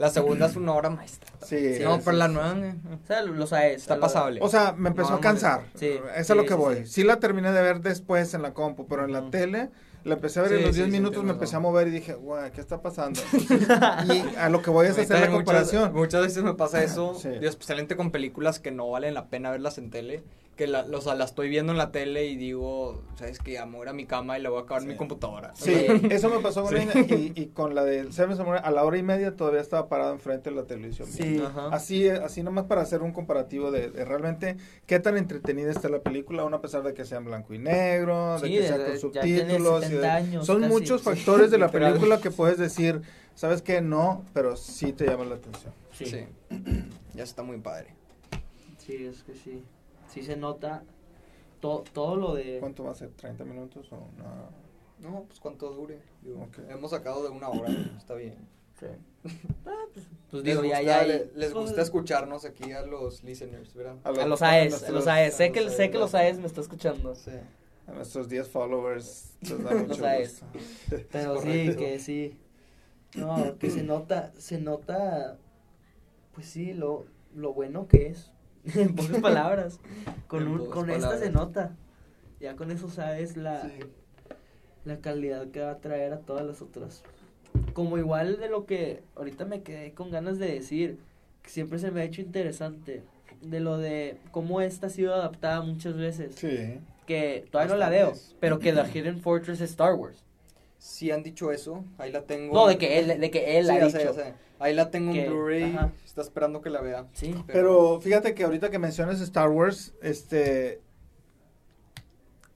La 0.00 0.08
segunda 0.10 0.46
es 0.46 0.56
una 0.56 0.72
hora 0.72 0.88
maestra. 0.90 1.30
Sí, 1.44 1.78
no, 1.82 1.96
sí, 1.96 2.02
pero 2.04 2.16
la 2.16 2.28
nueva 2.28 2.56
eh, 2.58 2.74
O 3.02 3.06
sea, 3.06 3.22
lo 3.22 3.46
sabes. 3.46 3.76
está 3.82 3.96
lo- 3.96 4.00
pasable. 4.00 4.40
O 4.42 4.48
sea, 4.48 4.72
me 4.76 4.88
empezó 4.88 5.10
No, 5.10 5.16
a 5.16 5.20
cansar. 5.20 5.62
sí. 5.74 5.90
Eso 6.16 6.32
es 6.32 6.36
lo 6.36 6.42
que 6.44 6.48
sí, 6.48 6.54
voy. 6.54 6.76
sí. 6.76 6.86
Sí. 6.86 7.04
la 7.04 7.20
terminé 7.20 7.52
de 7.52 7.60
ver 7.62 7.80
después 7.80 8.32
en 8.34 8.40
la 8.42 8.54
compu, 8.54 8.86
pero 8.88 9.04
en 9.04 9.12
la 9.12 9.30
tele 9.30 9.68
la 10.04 10.14
empecé 10.14 10.40
a 10.40 10.44
ver 10.44 10.52
y 10.52 10.54
Sí, 10.54 10.60
en 10.60 10.66
los 10.68 10.74
sí, 10.76 10.80
10 10.82 10.86
sí, 10.94 10.98
minutos 10.98 11.22
me 11.24 11.32
empecé 11.32 11.56
a 11.56 11.60
mover 11.60 11.88
y 11.88 11.90
dije, 11.90 12.14
guau, 12.14 12.50
¿qué 12.50 12.62
está 12.62 12.80
pasando? 12.80 13.20
y 14.06 14.36
a 14.38 14.48
lo 14.48 14.62
que 14.62 14.70
voy 14.70 14.86
es 14.86 14.98
hacer 14.98 15.20
la 15.20 15.28
comparación. 15.30 15.82
Muchas, 15.92 15.94
muchas 15.94 16.22
veces 16.22 16.42
me 16.42 16.54
pasa 16.54 16.82
eso, 16.82 17.14
especialmente 17.42 17.94
con 17.96 18.10
películas 18.10 18.58
que 18.58 18.70
no 18.70 18.88
valen 18.90 19.12
la 19.12 19.26
pena 19.26 19.50
verlas 19.50 19.76
en 19.76 19.90
tele, 19.90 20.22
que 20.60 20.66
la, 20.66 20.80
o 20.92 21.00
sea, 21.00 21.14
la 21.14 21.24
estoy 21.24 21.48
viendo 21.48 21.72
en 21.72 21.78
la 21.78 21.90
tele 21.90 22.26
y 22.26 22.36
digo, 22.36 23.02
sabes 23.16 23.38
que 23.38 23.58
voy 23.72 23.88
a 23.88 23.92
mi 23.94 24.04
cama 24.04 24.38
y 24.38 24.42
la 24.42 24.50
voy 24.50 24.58
a 24.60 24.62
acabar 24.64 24.82
en 24.82 24.88
Sí. 24.88 24.92
mi 24.92 24.98
computadora. 24.98 25.52
Sí, 25.54 25.72
Sí. 25.74 26.08
eso 26.10 26.28
me 26.28 26.40
pasó 26.40 26.62
con 26.64 26.70
Sí. 26.76 26.88
ella 26.94 27.16
y, 27.16 27.32
y 27.34 27.46
con 27.46 27.74
la 27.74 27.82
del 27.82 28.12
Seven 28.12 28.36
Samurai, 28.36 28.60
a 28.62 28.70
la 28.70 28.84
hora 28.84 28.98
y 28.98 29.02
media 29.02 29.34
todavía 29.36 29.62
estaba 29.62 29.88
parado 29.88 30.12
enfrente 30.12 30.50
de 30.50 30.56
la 30.56 30.64
televisión. 30.64 31.08
Sí. 31.08 31.42
Ajá. 31.42 31.68
Así, 31.72 32.10
así 32.10 32.42
nomás 32.42 32.66
para 32.66 32.82
hacer 32.82 33.00
un 33.00 33.12
comparativo 33.12 33.70
de, 33.70 33.88
de 33.90 34.04
realmente 34.04 34.58
qué 34.84 35.00
tan 35.00 35.16
entretenida 35.16 35.70
está 35.70 35.88
la 35.88 36.00
película, 36.00 36.42
aún 36.42 36.52
a 36.52 36.60
pesar 36.60 36.82
de 36.82 36.92
que 36.92 37.06
sea 37.06 37.16
en 37.16 37.24
blanco 37.24 37.54
y 37.54 37.58
negro, 37.58 38.38
de 38.38 38.46
Sí, 38.48 38.54
que 38.58 38.66
sea 38.68 38.76
de- 38.76 39.00
con 39.00 39.12
ya 39.12 39.20
tiene 39.22 39.40
subtítulos. 39.58 39.80
y 39.80 39.86
70 39.86 40.02
de- 40.06 40.10
años 40.12 40.46
son 40.46 40.60
casi. 40.60 40.72
muchos 40.74 41.00
factores 41.00 41.50
de 41.50 41.56
la 41.56 41.66
Literal. 41.68 41.92
película 41.94 42.20
que 42.20 42.30
puedes 42.30 42.58
decir, 42.58 43.00
¿sabes 43.34 43.62
qué? 43.62 43.80
No, 43.80 44.26
pero 44.34 44.56
sí 44.58 44.92
te 44.92 45.06
llama 45.06 45.24
la 45.24 45.36
atención. 45.36 45.72
Sí. 45.92 46.04
Sí. 46.04 46.26
sí. 46.50 46.56
Ya 47.14 47.24
está 47.24 47.42
muy 47.42 47.56
padre. 47.58 47.94
es 48.88 49.22
que 49.22 49.34
sí. 49.34 49.62
Sí 50.12 50.22
se 50.22 50.36
nota 50.36 50.82
to- 51.60 51.84
todo 51.92 52.16
lo 52.16 52.34
de... 52.34 52.58
¿Cuánto 52.60 52.84
va 52.84 52.90
a 52.92 52.94
ser? 52.94 53.10
¿30 53.16 53.44
minutos 53.44 53.90
o? 53.92 54.08
No, 55.00 55.22
pues 55.24 55.40
cuánto 55.40 55.70
dure. 55.72 56.00
Digo. 56.22 56.46
Hemos 56.68 56.90
sacado 56.90 57.22
de 57.22 57.30
una 57.30 57.48
hora, 57.48 57.68
está 57.98 58.14
bien. 58.14 58.34
Sí. 58.78 58.86
Ah, 59.66 59.72
pues, 59.92 60.06
pues 60.30 60.42
digo, 60.42 60.62
ya, 60.62 60.78
gusta, 60.78 60.82
ya. 60.82 61.02
le- 61.06 61.30
les 61.34 61.52
pues, 61.52 61.66
gusta 61.66 61.82
escucharnos 61.82 62.44
aquí 62.44 62.72
a 62.72 62.82
los 62.82 63.22
listeners, 63.22 63.74
¿verdad? 63.74 63.96
A 64.04 64.10
los 64.10 64.18
nuestros- 64.26 64.42
AES, 64.50 64.82
a 64.84 64.90
los 64.92 65.06
AES. 65.06 65.34
Sé 65.34 65.44
a 65.44 65.52
que, 65.52 65.60
los 65.60 65.72
sé 65.74 65.90
que 65.90 65.98
los 65.98 66.14
AES. 66.14 66.32
AES 66.34 66.38
me 66.40 66.46
está 66.46 66.60
escuchando. 66.60 67.14
Sí. 67.14 67.30
A 67.86 67.92
nuestros 67.92 68.28
10 68.28 68.48
followers 68.48 69.32
les 69.42 69.62
da 69.64 69.74
mucho 69.86 70.04
AES. 70.04 70.42
gusto. 70.52 71.06
Pero 71.12 71.40
sí, 71.42 71.76
que 71.76 71.98
sí. 71.98 72.38
No, 73.16 73.58
que 73.58 73.70
se 73.70 73.82
nota, 73.82 74.32
se 74.38 74.60
nota, 74.60 75.36
pues 76.34 76.46
sí, 76.46 76.72
lo, 76.72 77.04
lo 77.34 77.52
bueno 77.52 77.86
que 77.88 78.06
es. 78.08 78.30
En 78.74 78.94
pocas 78.96 79.18
palabras. 79.22 79.80
Con, 80.28 80.46
un, 80.46 80.66
con 80.70 80.90
esta 80.90 81.18
se 81.18 81.26
palabras. 81.26 81.32
nota. 81.32 81.76
Ya 82.40 82.56
con 82.56 82.70
eso 82.70 82.88
sabes 82.88 83.36
la, 83.36 83.62
Sí. 83.62 83.72
la 84.84 84.98
calidad 84.98 85.48
que 85.50 85.60
va 85.60 85.72
a 85.72 85.78
traer 85.78 86.12
a 86.12 86.20
todas 86.20 86.44
las 86.46 86.62
otras. 86.62 87.02
Como 87.74 87.98
igual 87.98 88.38
de 88.38 88.48
lo 88.48 88.64
que 88.66 89.02
ahorita 89.16 89.44
me 89.44 89.62
quedé 89.62 89.92
con 89.92 90.10
ganas 90.10 90.38
de 90.38 90.46
decir, 90.52 90.98
que 91.42 91.50
siempre 91.50 91.78
se 91.78 91.90
me 91.90 92.00
ha 92.00 92.04
hecho 92.04 92.20
interesante, 92.22 93.02
de 93.42 93.60
lo 93.60 93.76
de 93.78 94.18
cómo 94.30 94.60
esta 94.60 94.86
ha 94.86 94.90
sido 94.90 95.14
adaptada 95.14 95.60
muchas 95.62 95.96
veces. 95.96 96.34
Sí. 96.36 96.78
Que 97.06 97.46
todavía 97.50 97.74
no 97.74 97.78
la 97.78 97.88
veo, 97.88 98.12
pero 98.38 98.58
que 98.58 98.72
The 98.72 98.84
Hidden 98.86 99.20
Fortress 99.20 99.60
es 99.60 99.70
Star 99.70 99.94
Wars. 99.94 100.24
Sí 100.80 101.10
han 101.10 101.22
dicho 101.22 101.52
eso, 101.52 101.84
ahí 101.98 102.10
la 102.10 102.22
tengo. 102.22 102.54
No, 102.54 102.66
de 102.66 102.78
que 102.78 102.98
él, 102.98 103.20
de 103.20 103.30
que 103.30 103.58
él 103.58 103.66
Sí, 103.66 103.70
ha 103.70 103.78
ya 103.80 103.86
dicho. 103.86 103.98
sé, 103.98 104.04
ya 104.04 104.12
sé. 104.14 104.34
Ahí 104.58 104.74
la 104.74 104.90
tengo 104.90 105.12
Que- 105.12 105.26
en 105.26 105.30
Blu-ray, 105.30 105.78
está 106.06 106.22
esperando 106.22 106.62
que 106.62 106.70
la 106.70 106.80
vea. 106.80 107.06
Sí. 107.12 107.34
Pero 107.46 108.00
fíjate 108.00 108.34
que 108.34 108.44
ahorita 108.44 108.70
que 108.70 108.78
mencionas 108.78 109.20
Star 109.20 109.50
Wars, 109.50 109.92
este. 110.02 110.80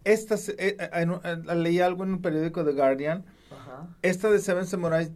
Esta, 0.04 0.36
se- 0.38 0.52
eh, 0.52 0.76
eh, 0.78 0.88
en 0.94 1.62
leí 1.62 1.80
algo 1.80 2.04
en 2.04 2.12
un 2.14 2.22
periódico 2.22 2.64
The 2.64 2.72
Guardian. 2.72 3.24
Ajá. 3.50 3.88
Esta 4.02 4.30
de 4.30 4.38
Seven 4.38 4.66
Samurai, 4.66 5.10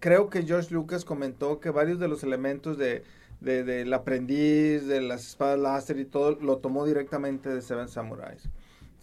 creo 0.00 0.28
que 0.28 0.42
George 0.42 0.74
Lucas 0.74 1.04
comentó 1.04 1.60
que 1.60 1.70
varios 1.70 1.98
de 2.00 2.08
los 2.08 2.22
elementos 2.24 2.76
de, 2.76 3.04
de- 3.40 3.62
del 3.64 3.92
aprendiz, 3.94 4.86
de 4.88 5.00
las 5.00 5.26
espadas 5.28 5.58
láser 5.60 5.98
y 5.98 6.04
todo, 6.04 6.32
lo 6.40 6.58
tomó 6.58 6.84
directamente 6.86 7.48
de 7.50 7.62
Seven 7.62 7.88
Samurais. 7.88 8.48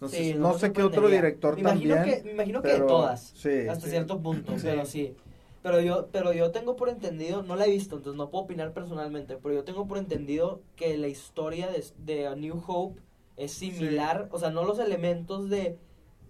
Entonces, 0.00 0.28
Sí, 0.28 0.34
no 0.34 0.54
me 0.54 0.58
sé 0.58 0.72
qué 0.72 0.82
otro 0.82 1.08
director 1.10 1.54
me 1.56 1.60
imagino 1.60 1.94
también. 1.94 2.18
Que, 2.18 2.24
me 2.24 2.32
imagino 2.32 2.62
que 2.62 2.68
pero- 2.70 2.84
de 2.84 2.88
todas. 2.88 3.32
sí, 3.36 3.68
hasta 3.68 3.84
sí. 3.84 3.90
cierto 3.90 4.18
punto, 4.22 4.54
pero 4.62 4.86
sí. 4.86 5.14
Pero 5.62 5.78
yo, 5.82 6.08
pero 6.10 6.32
yo 6.32 6.50
tengo 6.52 6.74
por 6.74 6.88
entendido, 6.88 7.42
no 7.42 7.54
la 7.54 7.66
he 7.66 7.70
visto, 7.70 7.96
entonces 7.96 8.16
no 8.16 8.30
puedo 8.30 8.44
opinar 8.44 8.72
personalmente, 8.72 9.36
pero 9.36 9.54
yo 9.56 9.62
tengo 9.64 9.86
por 9.86 9.98
entendido 9.98 10.62
que 10.74 10.96
la 10.96 11.08
historia 11.08 11.68
de, 11.68 11.84
de 11.98 12.26
A 12.28 12.34
New 12.34 12.62
Hope 12.66 12.98
es 13.36 13.52
similar, 13.52 14.30
o 14.32 14.38
sea, 14.38 14.48
no 14.50 14.64
los 14.64 14.78
elementos 14.78 15.50
de, 15.50 15.76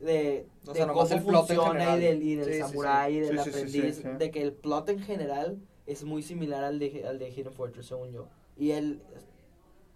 de, 0.00 0.46
O 0.66 0.74
sea, 0.74 0.88
cómo 0.88 1.06
el 1.06 1.20
funciona 1.20 1.96
y 1.96 2.00
del, 2.00 2.22
y 2.24 2.34
del 2.34 2.58
samurái 2.58 3.18
y 3.18 3.20
del 3.20 3.38
aprendiz, 3.38 4.02
de 4.18 4.30
que 4.32 4.42
el 4.42 4.52
plot 4.52 4.88
en 4.88 4.98
general 4.98 5.58
es 5.86 6.02
muy 6.02 6.24
similar 6.24 6.64
al 6.64 6.80
de, 6.80 7.04
al 7.06 7.20
de 7.20 7.30
Hidden 7.30 7.52
Fortress, 7.52 7.86
según 7.86 8.10
yo. 8.10 8.26
Y 8.56 8.72
él, 8.72 9.00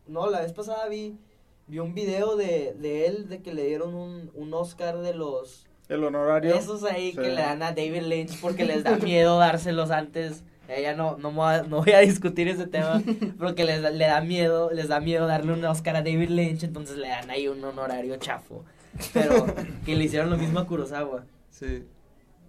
no, 0.07 0.31
la 0.31 0.43
vez 0.43 0.53
pasada 0.53 0.89
vi, 0.89 1.19
vi 1.67 1.79
un 1.79 1.95
video 1.95 2.37
de, 2.37 2.75
de 2.79 3.07
él, 3.07 3.29
de 3.29 3.43
que 3.43 3.53
le 3.55 3.65
dieron 3.67 3.95
un, 3.95 4.31
un 4.35 4.55
Oscar 4.55 4.99
de 4.99 5.15
los... 5.15 5.67
El 5.89 6.03
honorario. 6.05 6.55
Esos 6.55 6.83
ahí 6.85 7.11
Sí. 7.13 7.17
que 7.19 7.29
le 7.29 7.43
dan 7.43 7.63
a 7.63 7.73
David 7.73 8.03
Lynch 8.03 8.41
porque 8.41 8.65
les 8.65 8.85
da 8.85 8.97
miedo 8.97 9.39
dárselos 9.41 9.91
antes. 9.91 10.43
Ella 10.67 10.95
no, 10.95 11.19
no, 11.19 11.47
a- 11.47 11.63
no 11.63 11.83
voy 11.83 11.93
a 11.93 11.99
discutir 12.01 12.49
ese 12.49 12.67
tema, 12.67 13.03
porque 13.39 13.65
les, 13.65 13.81
le 13.83 14.07
da 14.07 14.21
miedo, 14.23 14.71
les 14.71 14.89
da 14.89 14.99
miedo 15.01 15.27
darle 15.27 15.53
un 15.53 15.65
Oscar 15.67 15.97
a 15.97 16.03
David 16.03 16.31
Lynch, 16.31 16.63
entonces 16.65 16.97
le 16.97 17.09
dan 17.09 17.29
ahí 17.31 17.49
un 17.49 17.63
honorario 17.63 18.17
chafo. 18.17 18.65
Pero 19.13 19.45
que 19.85 19.95
le 19.95 20.05
hicieron 20.05 20.31
lo 20.31 20.39
mismo 20.39 20.59
a 20.61 20.67
Kurosawa. 20.67 21.25
Sí. 21.51 21.85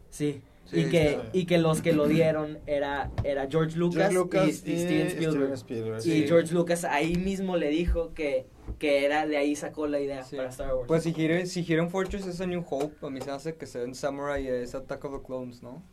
Sí. 0.10 0.42
Sí, 0.66 0.80
y 0.82 0.90
que, 0.90 1.20
y 1.32 1.46
que 1.46 1.60
los 1.60 1.82
que 1.84 1.94
lo 1.94 2.08
dieron 2.08 2.58
era, 2.66 3.12
era 3.24 3.48
George 3.48 3.78
Lucas, 3.78 4.10
George 4.12 4.16
Lucas 4.16 4.64
y, 4.66 4.72
y, 4.72 4.74
y 4.74 4.80
Steven 4.80 5.08
Spielberg. 5.08 5.54
Spielberg, 5.54 6.06
Y. 6.08 6.28
George 6.28 6.54
Lucas 6.54 6.84
ahí 6.86 7.16
mismo 7.18 7.56
le 7.56 7.70
dijo 7.70 8.14
que, 8.16 8.48
que 8.80 9.06
era 9.06 9.28
de 9.28 9.38
ahí 9.38 9.56
sacó 9.56 9.86
la 9.86 10.00
idea 10.00 10.24
Sí. 10.24 10.36
para 10.38 10.50
Star 10.50 10.74
Wars. 10.74 10.88
Pues 10.88 11.04
si 11.04 11.12
Hidden, 11.12 11.46
si 11.48 11.64
Fortress 11.90 12.26
es 12.26 12.42
A 12.42 12.48
New 12.48 12.66
Hope, 12.68 12.96
a 13.06 13.10
mí 13.12 13.22
se 13.22 13.30
hace 13.30 13.56
que 13.56 13.68
Seven 13.68 13.94
Samurai 13.94 14.48
es 14.48 14.74
Attack 14.74 15.06
of 15.06 15.20
the 15.20 15.26
Clones, 15.26 15.62
¿no? 15.62 15.84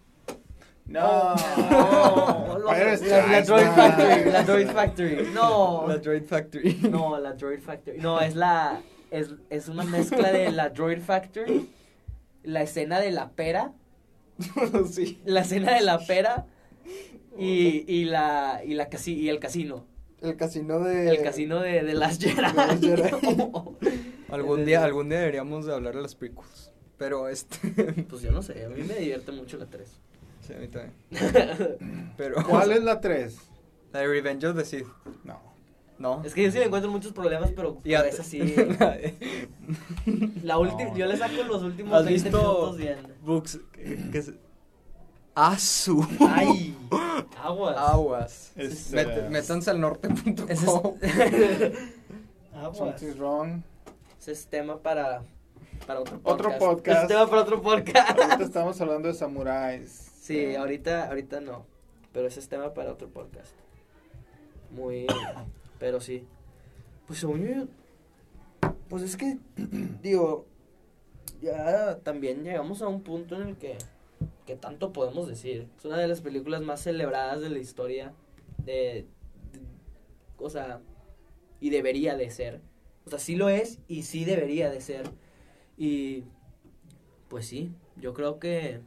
No. 0.87 1.35
No, 1.71 2.59
los- 2.59 2.71
Fire 2.73 3.01
la, 3.31 3.43
Droid. 3.43 3.67
Factory, 3.67 4.31
la 4.31 4.43
Droid 4.43 4.69
Factory. 4.69 5.29
No, 5.33 5.85
La 5.87 5.97
Droid 5.99 6.25
Factory. 6.25 6.79
no, 6.91 7.19
la 7.21 7.33
Droid 7.35 7.61
Factory. 7.61 7.99
No, 7.99 8.21
es 8.21 8.35
la, 8.37 8.81
es, 9.11 9.29
es 9.51 9.69
una 9.69 9.85
mezcla 9.85 10.33
de 10.33 10.51
la 10.51 10.71
Droid 10.71 11.01
Factory, 11.01 11.69
la 12.43 12.63
escena 12.63 12.99
de 13.01 13.11
la 13.13 13.31
pera, 13.31 13.73
sí. 14.91 15.21
la 15.25 15.41
escena 15.41 15.75
de 15.75 15.81
la 15.83 15.99
pera 15.99 16.47
y, 17.39 17.85
y 17.87 18.05
la, 18.05 18.63
y 18.65 18.75
la 18.75 18.89
casi, 18.89 19.15
y 19.15 19.29
el 19.29 19.39
casino. 19.39 19.87
El 20.21 20.37
casino 20.37 20.81
de... 20.81 21.09
El 21.09 21.23
casino 21.23 21.61
de, 21.61 21.83
de 21.83 21.95
las 21.95 22.19
Jedi. 22.19 22.41
Last 22.41 22.83
Jedi. 22.83 23.11
Algún 24.31 24.65
día, 24.65 24.85
algún 24.85 25.09
día 25.09 25.19
deberíamos 25.19 25.67
de 25.67 25.75
hablar 25.75 25.97
de 25.97 26.03
las 26.03 26.15
prequels. 26.15 26.71
Pero 26.97 27.29
este... 27.29 28.05
Pues 28.09 28.23
yo 28.23 28.31
no 28.31 28.43
sé, 28.43 28.65
a 28.65 28.69
mí 28.69 28.83
me 28.83 28.95
divierte 28.95 29.33
mucho 29.33 29.57
la 29.57 29.67
3. 29.67 29.89
sí, 30.47 30.53
a 30.53 30.59
mí 30.59 30.69
también. 30.69 30.95
Pero... 32.17 32.37
¿Cuál 32.49 32.73
es 32.73 32.85
la 32.85 33.01
3? 33.01 33.37
La 33.93 34.01
de 34.01 34.07
Revenge 34.07 34.47
of 34.47 34.57
the 34.57 34.65
Sith. 34.65 34.87
No. 35.25 35.52
No. 36.03 36.21
Es 36.25 36.35
que 36.35 36.43
yo 36.43 36.51
sí 36.51 36.59
me 36.59 36.65
encuentro 36.65 36.91
muchos 36.91 37.13
problemas, 37.13 37.53
pero 37.55 37.79
Y 37.85 37.95
a- 37.95 38.01
esa 38.07 38.25
sí. 38.25 38.41
La 40.43 40.59
última, 40.59 40.91
No. 40.91 40.97
yo 40.97 41.07
le 41.07 41.17
saco 41.17 41.43
los 41.47 41.63
últimos 41.63 41.95
¿Has 41.95 42.05
20 42.07 42.25
visto 42.25 42.39
minutos 42.43 42.77
bien. 42.77 42.99
Books 43.23 43.61
que, 43.73 44.11
que 44.11 44.19
es... 44.19 44.33
Asu. 45.37 46.05
Ay, 46.29 46.77
aguas. 47.43 47.77
Aguas. 47.79 48.53
Es, 48.57 48.93
Met- 48.93 49.17
eh, 49.27 49.29
métanse 49.31 49.71
al 49.71 49.81
norte.com. 49.81 50.47
Es, 50.49 50.65
aguas. 52.55 52.77
Something's 52.77 53.17
wrong. 53.19 53.63
Ese 54.21 54.33
es 54.33 54.47
tema 54.47 54.79
para, 54.83 55.23
para 55.87 56.01
otro 56.01 56.19
podcast. 56.21 56.41
Otro 56.41 56.59
podcast. 56.59 56.89
Ese 56.97 57.03
es 57.03 57.09
tema 57.09 57.31
para 57.31 57.43
otro 57.43 57.63
podcast. 57.63 58.11
Ahorita 58.19 58.43
estamos 58.45 58.81
hablando 58.81 59.07
de 59.09 59.15
samuráis. 59.15 60.11
Sí, 60.21 60.55
ahorita, 60.57 61.07
ahorita 61.07 61.41
no. 61.41 61.65
Pero 62.13 62.27
ese 62.27 62.41
es 62.41 62.49
tema 62.49 62.75
para 62.75 62.91
otro 62.93 63.09
podcast. 63.09 63.53
Muy. 64.73 65.07
Pero 65.83 66.01
sí. 66.01 66.25
Pues 67.09 67.19
según 67.19 67.45
yo. 67.45 67.67
Pues 68.89 69.03
es 69.03 69.17
que. 69.17 69.39
Digo. 70.01 70.47
Ya 71.41 71.99
también 72.05 72.45
llegamos 72.45 72.83
a 72.83 72.87
un 72.87 73.03
punto 73.03 73.35
en 73.35 73.49
el 73.49 73.57
que. 73.57 73.79
Que 74.47 74.55
tanto 74.55 74.93
podemos 74.93 75.27
decir. 75.27 75.69
Es 75.77 75.85
una 75.85 75.99
de 75.99 76.07
las 76.07 76.21
películas 76.21 76.63
más 76.63 76.81
celebradas 76.83 77.41
de 77.41 77.51
la 77.51 77.59
historia. 77.59 78.13
De. 78.59 79.09
o 80.39 80.49
sea. 80.49 80.81
Y 81.59 81.71
debería 81.71 82.17
de 82.17 82.31
ser. 82.31 82.61
O 83.05 83.11
sea, 83.11 83.19
sí 83.19 83.35
lo 83.35 83.49
es 83.49 83.81
y 83.89 84.05
sí 84.05 84.25
debería 84.25 84.71
de 84.71 84.81
ser. 84.81 85.11
Y. 85.77 86.23
Pues 87.29 87.45
sí. 87.45 87.73
Yo 87.97 88.15
creo 88.15 88.39
que 88.39 88.83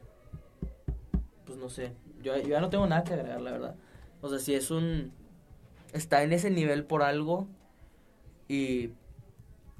pues 1.44 1.58
no 1.58 1.68
sé, 1.68 1.92
yo, 2.22 2.36
yo 2.38 2.48
ya 2.48 2.60
no 2.60 2.70
tengo 2.70 2.86
nada 2.86 3.04
que 3.04 3.14
agregar, 3.14 3.40
la 3.40 3.52
verdad. 3.52 3.76
O 4.20 4.28
sea, 4.28 4.38
si 4.38 4.54
es 4.54 4.70
un... 4.70 5.12
Está 5.92 6.22
en 6.22 6.32
ese 6.32 6.50
nivel 6.50 6.84
por 6.84 7.02
algo 7.02 7.46
y 8.48 8.90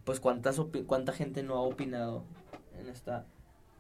pues 0.05 0.21
cuántas 0.21 0.61
cuánta 0.87 1.13
gente 1.13 1.43
no 1.43 1.55
ha 1.55 1.61
opinado 1.63 2.25
en 2.81 2.89
esta 2.89 3.27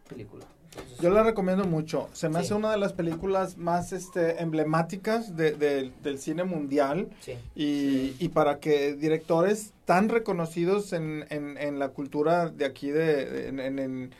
película. 0.08 0.44
Entonces, 0.72 0.98
Yo 0.98 1.10
la 1.10 1.22
recomiendo 1.22 1.64
mucho. 1.64 2.08
Se 2.12 2.28
me 2.28 2.40
Sí. 2.40 2.46
hace 2.46 2.54
una 2.54 2.70
de 2.70 2.76
las 2.76 2.92
películas 2.92 3.56
más 3.56 3.92
este, 3.92 4.42
emblemáticas 4.42 5.36
de- 5.36 5.52
de- 5.52 5.92
del 6.02 6.18
cine 6.18 6.44
mundial. 6.44 7.08
sí, 7.20 7.34
Y, 7.54 8.14
y 8.18 8.28
para 8.30 8.58
que 8.60 8.94
directores 8.94 9.72
tan 9.84 10.08
reconocidos 10.08 10.92
en, 10.92 11.24
en, 11.30 11.56
en 11.56 11.78
la 11.78 11.90
cultura 11.90 12.50
de 12.50 12.64
aquí, 12.66 12.90
de, 12.90 13.24
de- 13.24 13.48
en, 13.48 13.78
en, 13.78 14.10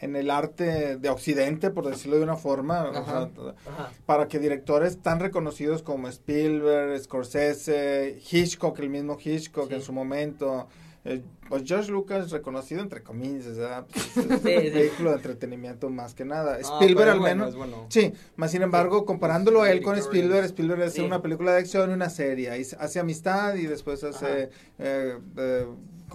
en- 0.00 0.16
el 0.16 0.30
arte 0.30 0.96
de 0.96 1.08
Occidente, 1.08 1.70
por 1.70 1.86
decirlo 1.86 2.16
de 2.18 2.22
una 2.24 2.36
forma, 2.36 2.84
o 2.84 2.96
Ajá. 2.96 3.04
sea, 3.04 3.44
ajá, 3.72 3.90
para 4.06 4.28
que 4.28 4.38
directores 4.38 4.98
tan 4.98 5.20
reconocidos 5.20 5.82
como 5.82 6.08
Spielberg, 6.08 6.98
Scorsese, 7.02 8.18
Hitchcock, 8.30 8.78
el 8.78 8.90
mismo 8.90 9.16
Hitchcock 9.22 9.68
Sí. 9.68 9.74
en 9.74 9.82
su 9.82 9.92
momento, 9.92 10.68
eh, 11.04 11.22
pues 11.48 11.62
George 11.64 11.92
Lucas 11.92 12.32
reconocido 12.32 12.80
entre 12.82 13.00
comillas, 13.02 13.56
¿verdad? 13.56 13.86
Pues, 13.92 14.16
es 14.16 14.24
Sí, 14.42 14.68
sí. 14.68 14.70
vehículo 14.70 15.10
de 15.10 15.16
entretenimiento 15.16 15.88
más 15.88 16.14
que 16.14 16.24
nada. 16.24 16.56
Ah, 16.56 16.60
Spielberg 16.60 17.10
al 17.10 17.20
bueno, 17.20 17.44
menos. 17.44 17.56
bueno. 17.56 17.86
Sí, 17.90 18.12
más 18.34 18.50
sin 18.50 18.62
embargo, 18.62 19.04
comparándolo 19.06 19.62
a 19.62 19.70
él 19.70 19.82
con. 19.82 19.96
Spielberg, 19.96 20.44
Spielberg 20.46 20.82
hace 20.82 21.02
una 21.02 21.22
película 21.22 21.52
de 21.52 21.58
acción 21.60 21.90
y 21.90 21.94
una 21.94 22.10
serie. 22.10 22.50
Hace 22.50 22.98
amistad 22.98 23.54
y 23.54 23.66
después 23.66 24.02
hace 24.02 24.50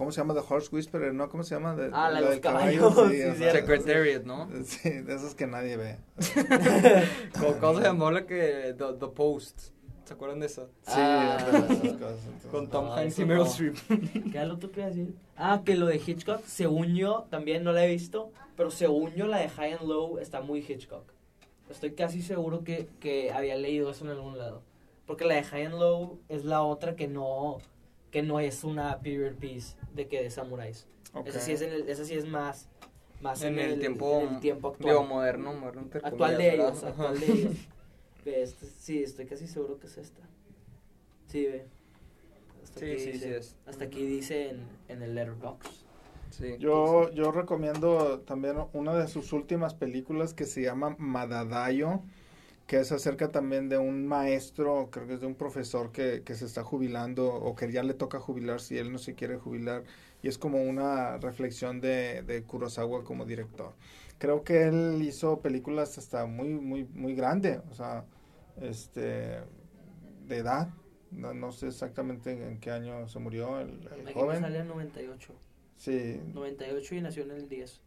¿cómo 0.02 0.12
se 0.12 0.20
llama? 0.20 0.34
The 0.34 0.40
Horse 0.48 0.68
Whisperer, 0.74 1.14
¿no? 1.14 1.28
¿Cómo 1.30 1.44
se 1.44 1.54
llama? 1.54 1.74
De, 1.76 1.90
Ah, 1.92 2.10
la 2.10 2.20
de 2.20 2.26
los 2.26 2.40
caballos, 2.40 2.94
caballo, 2.94 3.10
sí, 3.10 3.22
o 3.22 3.32
sí, 3.32 3.38
sea, 3.38 3.52
Secretariat, 3.52 4.24
¿no? 4.24 4.48
Sí, 4.64 4.90
de 4.90 5.14
esos 5.14 5.34
que 5.34 5.46
nadie 5.46 5.76
ve. 5.76 5.96
¿Cómo, 7.60 7.78
se 7.78 7.84
llamó 7.84 8.10
la 8.10 8.26
que. 8.26 8.74
The, 8.76 8.84
The 8.98 9.06
Post? 9.08 9.70
¿Se 10.04 10.14
acuerdan 10.14 10.40
de 10.40 10.46
eso? 10.46 10.68
Sí, 10.82 10.92
Ah. 10.96 11.38
de 11.38 11.50
esas 11.50 11.66
cosas. 11.68 11.84
entonces, 11.84 12.50
Con 12.50 12.68
Tom 12.68 12.86
No, 12.86 12.94
Hanks 12.94 13.18
y 13.20 13.24
Meryl 13.24 13.44
no. 13.44 13.48
Streep. 13.48 13.76
¿Qué 14.32 14.36
era 14.38 14.46
lo 14.46 14.58
que 14.58 14.66
iba 14.74 14.84
a 14.84 14.88
decir? 14.88 15.14
Ah, 15.36 15.62
que 15.64 15.76
lo 15.76 15.86
de 15.86 15.96
Hitchcock, 16.04 16.44
según 16.44 16.94
yo, 16.96 17.26
también 17.30 17.62
no 17.62 17.72
la 17.72 17.84
he 17.84 17.88
visto, 17.88 18.32
pero 18.56 18.70
según 18.70 19.12
yo 19.14 19.26
la 19.28 19.38
de 19.38 19.48
High 19.48 19.74
and 19.74 19.88
Low 19.88 20.18
está 20.18 20.40
muy 20.40 20.58
Hitchcock. 20.60 21.04
Estoy 21.70 21.92
casi 21.92 22.20
seguro 22.20 22.64
que, 22.64 22.88
que 23.00 23.32
había 23.32 23.56
leído 23.56 23.90
eso 23.90 24.04
en 24.04 24.10
algún 24.10 24.36
lado. 24.36 24.62
Porque 25.06 25.24
la 25.24 25.34
de 25.36 25.44
High 25.44 25.66
and 25.66 25.74
Low 25.78 26.18
es 26.28 26.44
la 26.44 26.62
otra 26.62 26.96
que 26.96 27.08
no, 27.08 27.58
que 28.12 28.22
no 28.22 28.38
es 28.38 28.62
una 28.62 29.00
period 29.00 29.34
piece 29.34 29.74
de 29.94 30.06
que 30.06 30.22
de 30.22 30.30
samuráis. 30.30 30.86
Esa, 31.24 31.40
sí 31.40 31.52
es 31.52 31.62
en 31.62 31.72
el- 31.72 31.88
esa 31.88 32.04
sí 32.04 32.14
es 32.14 32.26
más, 32.28 32.68
más 33.20 33.42
En 33.42 33.58
el 33.58 33.80
tiempo. 33.80 34.20
en 34.20 34.34
el 34.34 34.40
tiempo 34.40 34.68
actual. 34.68 34.94
Digo, 34.94 35.04
moderno, 35.04 35.52
moderno. 35.54 35.88
actual 36.02 36.38
de 36.38 36.54
ellos, 36.54 36.84
actual 36.84 37.18
de 37.18 37.26
ellos. 37.26 37.54
Ve, 38.24 38.42
este- 38.42 38.66
sí, 38.66 39.02
estoy 39.02 39.26
casi 39.26 39.48
seguro 39.48 39.80
que 39.80 39.88
es 39.88 39.98
esta. 39.98 40.22
Sí, 41.26 41.46
ve. 41.46 41.66
Hasta 42.62 42.78
Sí, 42.80 42.86
aquí 42.86 42.98
sí, 43.00 43.10
dice- 43.12 43.26
sí 43.28 43.34
es. 43.34 43.56
Hasta 43.66 43.84
aquí 43.84 44.06
dice 44.06 44.50
en, 44.50 44.60
en 44.88 45.02
el 45.02 45.14
letterbox. 45.16 45.84
Sí. 46.30 46.56
Yo, 46.58 47.10
yo 47.12 47.32
recomiendo 47.32 48.20
también 48.20 48.56
una 48.74 48.94
de 48.94 49.08
sus 49.08 49.32
últimas 49.32 49.74
películas 49.74 50.34
que 50.34 50.44
se 50.44 50.62
llama 50.62 50.94
Madadayo, 50.98 52.02
que 52.72 52.80
es 52.80 52.90
acerca 52.90 53.30
también 53.30 53.68
de 53.68 53.76
un 53.76 54.06
maestro, 54.06 54.88
creo 54.90 55.06
que 55.06 55.12
es 55.12 55.20
de 55.20 55.26
un 55.26 55.34
profesor 55.34 55.92
que, 55.92 56.22
que 56.24 56.34
se 56.34 56.46
está 56.46 56.64
jubilando 56.64 57.26
o 57.28 57.54
que 57.54 57.70
ya 57.70 57.82
le 57.82 57.92
toca 57.92 58.18
jubilar 58.18 58.62
si 58.62 58.78
él 58.78 58.90
no 58.90 58.96
se 58.96 59.14
quiere 59.14 59.36
jubilar. 59.36 59.84
Y 60.22 60.28
es 60.28 60.38
como 60.38 60.62
una 60.62 61.18
reflexión 61.18 61.82
de, 61.82 62.22
de 62.22 62.44
Kurosawa 62.44 63.04
como 63.04 63.26
director. 63.26 63.74
Creo 64.16 64.42
que 64.42 64.62
él 64.62 65.02
hizo 65.02 65.42
películas 65.42 65.98
hasta 65.98 66.24
muy, 66.24 66.48
muy, 66.48 66.84
muy 66.94 67.14
grande, 67.14 67.60
o 67.70 67.74
sea, 67.74 68.06
este, 68.58 69.42
de 70.26 70.36
edad. 70.38 70.70
No, 71.10 71.34
no 71.34 71.52
sé 71.52 71.66
exactamente 71.66 72.32
en 72.32 72.58
qué 72.58 72.70
año 72.70 73.06
se 73.06 73.18
murió 73.18 73.60
el, 73.60 73.86
el 73.98 74.08
Aquí 74.08 74.14
joven. 74.14 74.40
sale 74.40 74.60
en 74.60 74.68
98. 74.68 75.34
Sí, 75.76 76.22
98 76.32 76.94
y 76.94 77.00
nació 77.02 77.24
en 77.24 77.32
el 77.32 77.50
10. 77.50 77.81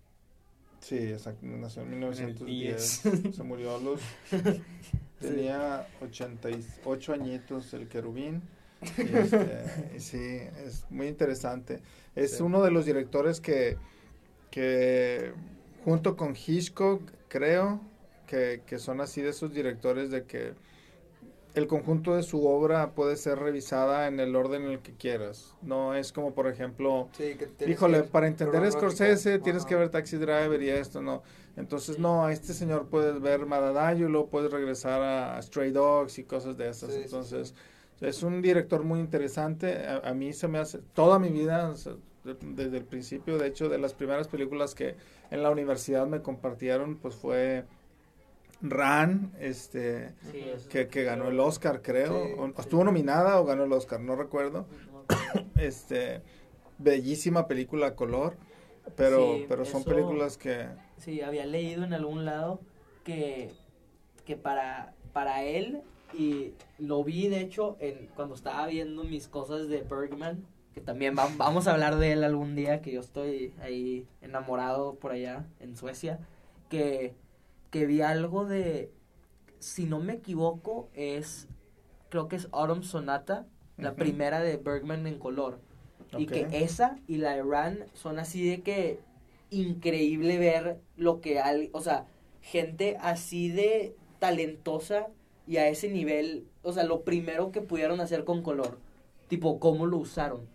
Sí, 0.82 0.98
exacto, 0.98 1.46
nació 1.46 1.82
en 1.82 1.88
el 1.88 1.94
1910, 1.96 3.02
se 3.36 3.44
murió 3.44 3.76
a 3.76 3.80
los... 3.80 4.02
Tenía 5.20 5.88
88 6.02 7.14
añitos 7.14 7.74
el 7.74 7.88
querubín. 7.88 8.42
Y 8.98 9.16
este, 9.16 10.00
sí, 10.00 10.18
es 10.66 10.86
muy 10.90 11.08
interesante. 11.08 11.82
Es 12.16 12.38
Sí. 12.38 12.44
uno 12.44 12.62
de 12.62 12.70
los 12.72 12.86
directores 12.86 13.40
que, 13.42 13.78
que 14.52 15.34
junto 15.84 16.16
con 16.16 16.36
Hitchcock, 16.36 17.02
creo, 17.28 17.82
que, 18.28 18.62
que 18.68 18.78
son 18.78 19.02
así 19.02 19.22
de 19.22 19.30
esos 19.30 19.54
directores 19.54 20.12
de 20.12 20.26
que 20.26 20.54
el 21.56 21.68
conjunto 21.68 22.16
de 22.16 22.24
su 22.24 22.46
obra 22.48 22.92
puede 22.94 23.16
ser 23.18 23.40
revisada 23.40 24.08
en 24.08 24.20
el 24.20 24.36
orden 24.36 24.64
en 24.64 24.72
el 24.72 24.80
que 24.80 24.94
quieras. 24.94 25.56
No 25.62 25.96
es 25.96 26.12
como, 26.12 26.34
por 26.34 26.48
ejemplo, 26.48 27.10
Sí, 27.18 27.38
Híjole, 27.66 28.04
para 28.04 28.28
entender. 28.28 28.72
Scorsese 28.72 29.40
tienes 29.40 29.66
que 29.66 29.76
ver 29.76 29.90
Taxi 29.90 30.18
Driver 30.18 30.62
y 30.62 30.70
esto, 30.70 31.02
¿no? 31.02 31.24
Entonces, 31.56 31.98
no, 32.00 32.26
a 32.26 32.34
este 32.34 32.54
señor 32.54 32.90
puedes 32.90 33.22
ver 33.22 33.46
Madadayo 33.46 34.08
y 34.08 34.12
luego 34.12 34.30
puedes 34.30 34.52
regresar 34.52 35.02
a 35.02 35.42
Stray 35.42 35.72
Dogs 35.72 36.20
y 36.20 36.26
cosas 36.26 36.58
de 36.58 36.70
esas. 36.70 36.94
Sí, 36.94 37.00
Entonces, 37.04 37.56
sí. 38.00 38.06
es 38.06 38.24
un 38.24 38.42
director 38.42 38.84
muy 38.84 39.00
interesante. 39.00 39.86
A, 39.88 40.00
a 40.10 40.14
mí 40.14 40.34
se 40.34 40.48
me 40.48 40.60
hace, 40.60 40.80
toda 40.94 41.20
mi 41.20 41.30
vida, 41.30 41.70
o 41.70 41.76
sea, 41.76 41.94
de- 42.26 42.36
desde 42.42 42.78
el 42.78 42.86
principio, 42.86 43.38
de 43.38 43.48
hecho, 43.48 43.70
de 43.70 43.78
las 43.78 43.94
primeras 43.94 44.28
películas 44.28 44.76
que 44.76 44.96
en 45.32 45.44
la 45.44 45.50
universidad 45.52 46.08
me 46.08 46.22
compartieron, 46.22 46.98
pues 46.98 47.16
fue 47.16 47.66
Ran, 48.70 49.32
este, 49.40 50.14
Sí, 50.32 50.44
que, 50.70 50.88
que 50.88 51.04
ganó 51.04 51.28
el 51.30 51.40
Oscar, 51.40 51.82
creo. 51.82 52.26
Sí. 52.26 52.32
O- 52.38 52.62
estuvo 52.62 52.84
nominada 52.84 53.40
o 53.40 53.46
ganó 53.46 53.64
el 53.66 53.72
Oscar, 53.74 54.00
no 54.00 54.16
recuerdo 54.16 54.66
este 55.56 56.22
bellísima 56.78 57.48
película 57.48 57.88
a 57.88 57.96
color 57.96 58.36
pero 58.96 59.38
pero 59.48 59.66
son 59.66 59.82
eso- 59.82 59.90
películas 59.90 60.38
que 60.38 60.68
Sí, 60.98 61.22
había 61.22 61.46
leído 61.46 61.84
en 61.84 61.94
algún 61.94 62.26
lado 62.26 62.60
que, 63.04 63.52
que 64.26 64.36
para, 64.38 64.94
para 65.14 65.44
él, 65.44 65.82
y 66.14 66.54
lo 66.80 67.04
vi 67.04 67.28
de 67.28 67.42
hecho 67.42 67.76
en, 67.80 68.08
cuando 68.16 68.34
estaba 68.36 68.66
viendo 68.68 69.04
mis 69.04 69.28
cosas 69.28 69.68
de 69.68 69.82
Bergman, 69.82 70.46
que 70.74 70.82
también 70.82 71.16
va- 71.18 71.30
vamos 71.38 71.68
a 71.68 71.74
hablar 71.74 71.98
de 71.98 72.14
él 72.14 72.24
algún 72.24 72.56
día, 72.56 72.82
que 72.82 72.92
yo 72.94 73.02
estoy 73.02 73.54
ahí 73.62 74.08
enamorado 74.22 74.96
por 74.96 75.12
allá 75.12 75.46
en 75.60 75.76
Suecia, 75.76 76.20
que, 76.70 77.14
que 77.76 77.86
vi 77.86 78.00
algo 78.00 78.46
de, 78.46 78.90
si 79.60 79.84
no 79.84 80.00
me 80.00 80.14
equivoco, 80.14 80.88
es, 80.94 81.50
creo 82.08 82.30
que 82.30 82.38
es 82.38 82.48
Autumn 82.54 82.84
Sonata, 82.84 83.48
la 83.78 83.90
Ujú. 83.90 83.98
primera 83.98 84.40
de 84.40 84.56
Bergman 84.56 85.06
en 85.08 85.20
color. 85.20 85.60
Y 86.18 86.24
Ok. 86.24 86.32
que 86.32 86.48
esa 86.54 86.98
y 87.06 87.18
la 87.18 87.36
de 87.36 87.44
Ran 87.44 87.80
son 87.94 88.18
así 88.18 88.48
de 88.50 88.62
que 88.62 89.02
increíble 89.50 90.38
ver 90.38 90.80
lo 90.96 91.20
que 91.20 91.42
hay, 91.42 91.70
o 91.74 91.82
sea, 91.82 92.06
gente 92.42 92.96
así 93.02 93.50
de 93.50 93.94
talentosa 94.20 95.08
y 95.46 95.58
a 95.58 95.68
ese 95.68 95.90
nivel, 95.90 96.48
o 96.64 96.72
sea, 96.72 96.86
lo 96.86 97.02
primero 97.02 97.52
que 97.52 97.60
pudieron 97.60 98.00
hacer 98.00 98.24
con 98.24 98.42
color, 98.42 98.78
tipo 99.28 99.60
cómo 99.60 99.86
lo 99.86 99.98
usaron. 99.98 100.48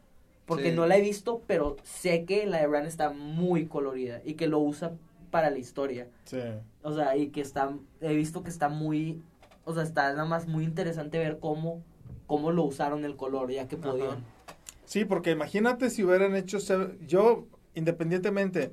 Porque 0.46 0.70
Sí. 0.70 0.74
no 0.76 0.86
la 0.86 0.96
he 0.96 1.02
visto, 1.02 1.42
pero 1.46 1.76
sé 1.82 2.24
que 2.24 2.46
la 2.46 2.60
de 2.62 2.66
Ran 2.66 2.86
está 2.86 3.10
muy 3.10 3.66
colorida 3.66 4.22
y 4.24 4.36
que 4.36 4.46
lo 4.46 4.58
usa 4.60 4.92
para 5.30 5.50
la 5.50 5.58
historia. 5.58 6.08
sí 6.24 6.38
O 6.82 6.94
sea, 6.94 7.16
y 7.16 7.28
que 7.28 7.40
está, 7.40 7.72
he 8.00 8.14
visto 8.14 8.42
que 8.42 8.50
está 8.50 8.68
muy, 8.68 9.22
o 9.64 9.74
sea, 9.74 9.82
está 9.82 10.10
nada 10.12 10.24
más 10.24 10.46
muy 10.46 10.64
interesante 10.64 11.18
ver 11.18 11.38
cómo, 11.38 11.82
cómo 12.26 12.52
lo 12.52 12.64
usaron 12.64 13.04
el 13.04 13.16
color, 13.16 13.50
ya 13.50 13.68
que 13.68 13.76
Ajá. 13.76 13.90
podían. 13.90 14.24
sí 14.84 15.04
porque 15.04 15.30
imagínate 15.32 15.90
si 15.90 16.02
hubieran 16.04 16.34
hecho 16.36 16.58
Seven- 16.58 16.98
yo 17.06 17.46
independientemente 17.74 18.72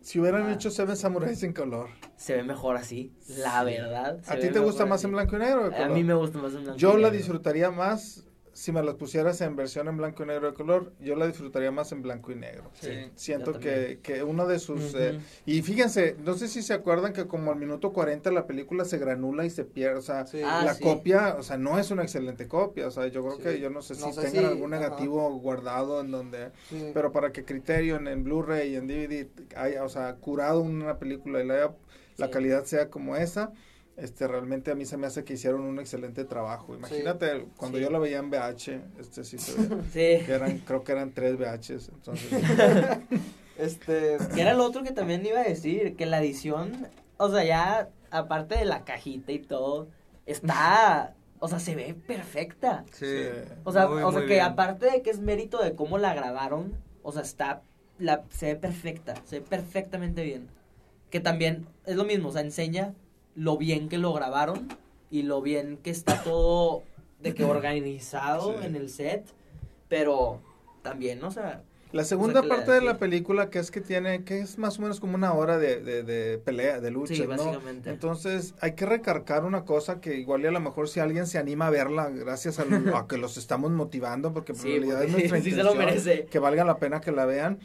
si 0.00 0.18
hubieran 0.20 0.44
Ah. 0.46 0.52
hecho 0.54 0.70
Seven 0.70 0.96
Samuráis 0.96 1.42
en 1.42 1.52
color 1.52 1.88
Se 2.16 2.34
ve 2.36 2.42
mejor 2.42 2.76
así, 2.76 3.12
la 3.38 3.62
verdad. 3.64 4.18
a 4.26 4.36
ti 4.36 4.48
te 4.48 4.58
gusta 4.60 4.86
más 4.86 5.00
así. 5.00 5.06
en 5.06 5.12
blanco 5.12 5.36
y 5.36 5.38
negro 5.40 5.68
o 5.68 5.74
A 5.84 5.88
mí 5.88 6.04
me 6.04 6.14
gusta 6.14 6.38
más 6.38 6.54
en 6.54 6.62
blanco. 6.64 6.78
yo 6.78 6.90
y 6.92 7.02
la 7.02 7.08
negro. 7.08 7.16
disfrutaría 7.18 7.70
más 7.70 8.24
si 8.52 8.72
me 8.72 8.82
las 8.82 8.96
pusieras 8.96 9.40
en 9.42 9.54
versión 9.56 9.86
en 9.88 9.96
blanco 9.96 10.22
y 10.22 10.26
negro 10.26 10.48
de 10.48 10.54
color 10.54 10.92
yo 11.00 11.14
la 11.16 11.26
disfrutaría 11.26 11.70
más 11.70 11.92
en 11.92 12.02
blanco 12.02 12.32
y 12.32 12.34
negro 12.34 12.70
Sí. 12.74 13.10
siento 13.14 13.58
que, 13.58 14.00
que 14.02 14.22
uno 14.22 14.46
de 14.46 14.58
sus 14.58 14.94
eh, 14.94 15.20
y 15.46 15.62
fíjense 15.62 16.16
no 16.24 16.34
sé 16.34 16.48
si 16.48 16.62
se 16.62 16.74
acuerdan 16.74 17.12
que 17.12 17.26
como 17.26 17.52
al 17.52 17.58
minuto 17.58 17.92
40 17.92 18.30
la 18.32 18.46
película 18.46 18.84
se 18.84 18.98
granula 18.98 19.44
y 19.44 19.50
se 19.50 19.64
pierde 19.64 19.98
o 19.98 20.02
sea 20.02 20.26
Sí. 20.26 20.40
Ah, 20.44 20.62
la 20.64 20.74
sí. 20.74 20.82
copia, 20.82 21.36
o 21.38 21.42
sea, 21.42 21.56
no 21.58 21.78
es 21.78 21.90
una 21.90 22.02
excelente 22.02 22.46
copia, 22.48 22.86
o 22.88 22.90
sea, 22.90 23.06
yo 23.06 23.22
creo 23.22 23.36
Sí. 23.36 23.42
que 23.42 23.60
yo 23.60 23.70
no 23.70 23.82
sé 23.82 23.94
si 23.94 24.02
No 24.02 24.12
sé 24.12 24.22
tengan 24.22 24.44
si- 24.44 24.50
algún 24.50 24.74
ajá. 24.74 24.82
negativo 24.82 25.30
guardado 25.38 26.00
en 26.00 26.10
donde, 26.10 26.50
Sí. 26.68 26.90
pero 26.92 27.12
para 27.12 27.32
que 27.32 27.44
Criterion 27.44 28.06
en 28.08 28.24
Blu-ray 28.24 28.72
y 28.72 28.76
en 28.76 28.86
DVD 28.86 29.28
haya, 29.56 29.84
o 29.84 29.88
sea, 29.88 30.14
curado 30.16 30.60
una 30.60 30.98
película 30.98 31.42
y 31.42 31.46
la, 31.46 31.54
haya- 31.54 31.74
la 32.16 32.30
calidad 32.30 32.64
sea 32.64 32.90
como 32.90 33.16
esa, 33.16 33.52
este, 34.00 34.26
realmente 34.28 34.70
a 34.70 34.74
mí 34.74 34.84
se 34.84 34.96
me 34.96 35.06
hace 35.06 35.24
que 35.24 35.34
hicieron 35.34 35.62
un 35.62 35.78
excelente 35.78 36.24
trabajo. 36.24 36.74
Imagínate 36.74 37.46
cuando 37.56 37.78
Sí. 37.78 37.84
yo 37.84 37.90
la 37.90 37.98
veía 37.98 38.18
en 38.18 38.30
VH, 38.30 38.80
este 38.98 39.24
sí 39.24 39.38
se 39.38 39.54
veía, 39.60 39.82
Sí. 39.92 40.24
que 40.26 40.32
eran, 40.32 40.58
creo 40.58 40.82
que 40.84 40.92
eran 40.92 41.12
tres 41.12 41.36
VHs, 41.38 41.88
entonces, 41.90 42.30
Este. 43.58 44.16
Que 44.34 44.40
era 44.40 44.54
lo 44.54 44.64
otro 44.64 44.82
que 44.82 44.92
también 44.92 45.24
iba 45.26 45.40
a 45.40 45.44
decir, 45.44 45.94
que 45.96 46.06
la 46.06 46.18
edición, 46.20 46.88
o 47.18 47.30
sea, 47.30 47.44
ya 47.44 47.90
aparte 48.10 48.56
de 48.56 48.64
la 48.64 48.84
cajita 48.84 49.32
y 49.32 49.38
todo, 49.38 49.88
está, 50.24 51.14
o 51.40 51.48
sea, 51.48 51.58
se 51.58 51.74
ve 51.74 51.94
perfecta. 52.06 52.84
Sí. 52.92 53.06
O 53.64 53.72
sea, 53.72 53.86
Muy, 53.86 54.02
o 54.02 54.12
sea 54.12 54.22
que 54.22 54.26
bien. 54.28 54.40
aparte 54.44 54.90
de 54.90 55.02
que 55.02 55.10
es 55.10 55.20
mérito 55.20 55.62
de 55.62 55.74
cómo 55.74 55.98
la 55.98 56.14
grabaron, 56.14 56.72
o 57.02 57.12
sea, 57.12 57.20
está, 57.22 57.62
la, 57.98 58.24
se 58.30 58.46
ve 58.54 58.56
perfecta, 58.56 59.14
se 59.24 59.40
ve 59.40 59.46
perfectamente 59.46 60.22
bien. 60.24 60.48
Que 61.10 61.20
también 61.20 61.66
es 61.84 61.96
lo 61.96 62.04
mismo, 62.04 62.30
o 62.30 62.32
sea, 62.32 62.40
enseña 62.40 62.94
lo 63.34 63.56
bien 63.56 63.88
que 63.88 63.98
lo 63.98 64.12
grabaron 64.12 64.68
y 65.10 65.22
lo 65.22 65.40
bien 65.42 65.78
que 65.82 65.90
está 65.90 66.22
todo 66.22 66.82
de 67.20 67.34
que 67.34 67.44
organizado 67.44 68.58
Sí. 68.60 68.66
en 68.66 68.76
el 68.76 68.88
set, 68.88 69.24
pero 69.88 70.40
también, 70.82 71.22
o 71.24 71.30
sea, 71.30 71.62
La 71.92 72.04
segunda 72.04 72.42
parte 72.44 72.70
de 72.70 72.80
la 72.82 72.98
película, 72.98 73.50
que 73.50 73.58
es 73.58 73.72
que 73.72 73.80
tiene, 73.80 74.22
que 74.22 74.38
es 74.38 74.58
más 74.58 74.78
o 74.78 74.82
menos 74.82 75.00
como 75.00 75.16
una 75.16 75.32
hora 75.34 75.58
de, 75.58 75.80
de, 75.82 76.04
de 76.04 76.38
pelea, 76.38 76.80
de 76.80 76.92
lucha, 76.92 77.14
sí, 77.16 77.22
¿no? 77.22 77.28
básicamente. 77.28 77.90
Entonces, 77.90 78.54
hay 78.60 78.74
que 78.76 78.86
recargar 78.86 79.44
una 79.44 79.64
cosa 79.64 80.00
que 80.00 80.14
igual 80.16 80.42
y 80.42 80.46
a 80.46 80.52
lo 80.52 80.60
mejor 80.60 80.88
si 80.88 81.00
alguien 81.00 81.26
se 81.26 81.38
anima 81.38 81.66
a 81.66 81.70
verla, 81.70 82.08
gracias 82.10 82.58
a, 82.60 83.06
que 83.08 83.18
los 83.18 83.36
estamos 83.36 83.72
motivando, 83.72 84.32
porque 84.32 84.52
en 84.52 84.58
Sí, 84.58 84.68
realidad 84.68 85.02
es 85.02 85.10
nuestra 85.12 85.40
sí 85.40 85.50
se 85.50 85.62
lo 85.64 85.72
intención 85.72 85.78
merece. 85.78 86.24
que 86.30 86.38
valga 86.38 86.64
la 86.64 86.78
pena 86.78 87.00
que 87.00 87.10
la 87.10 87.26
vean. 87.26 87.58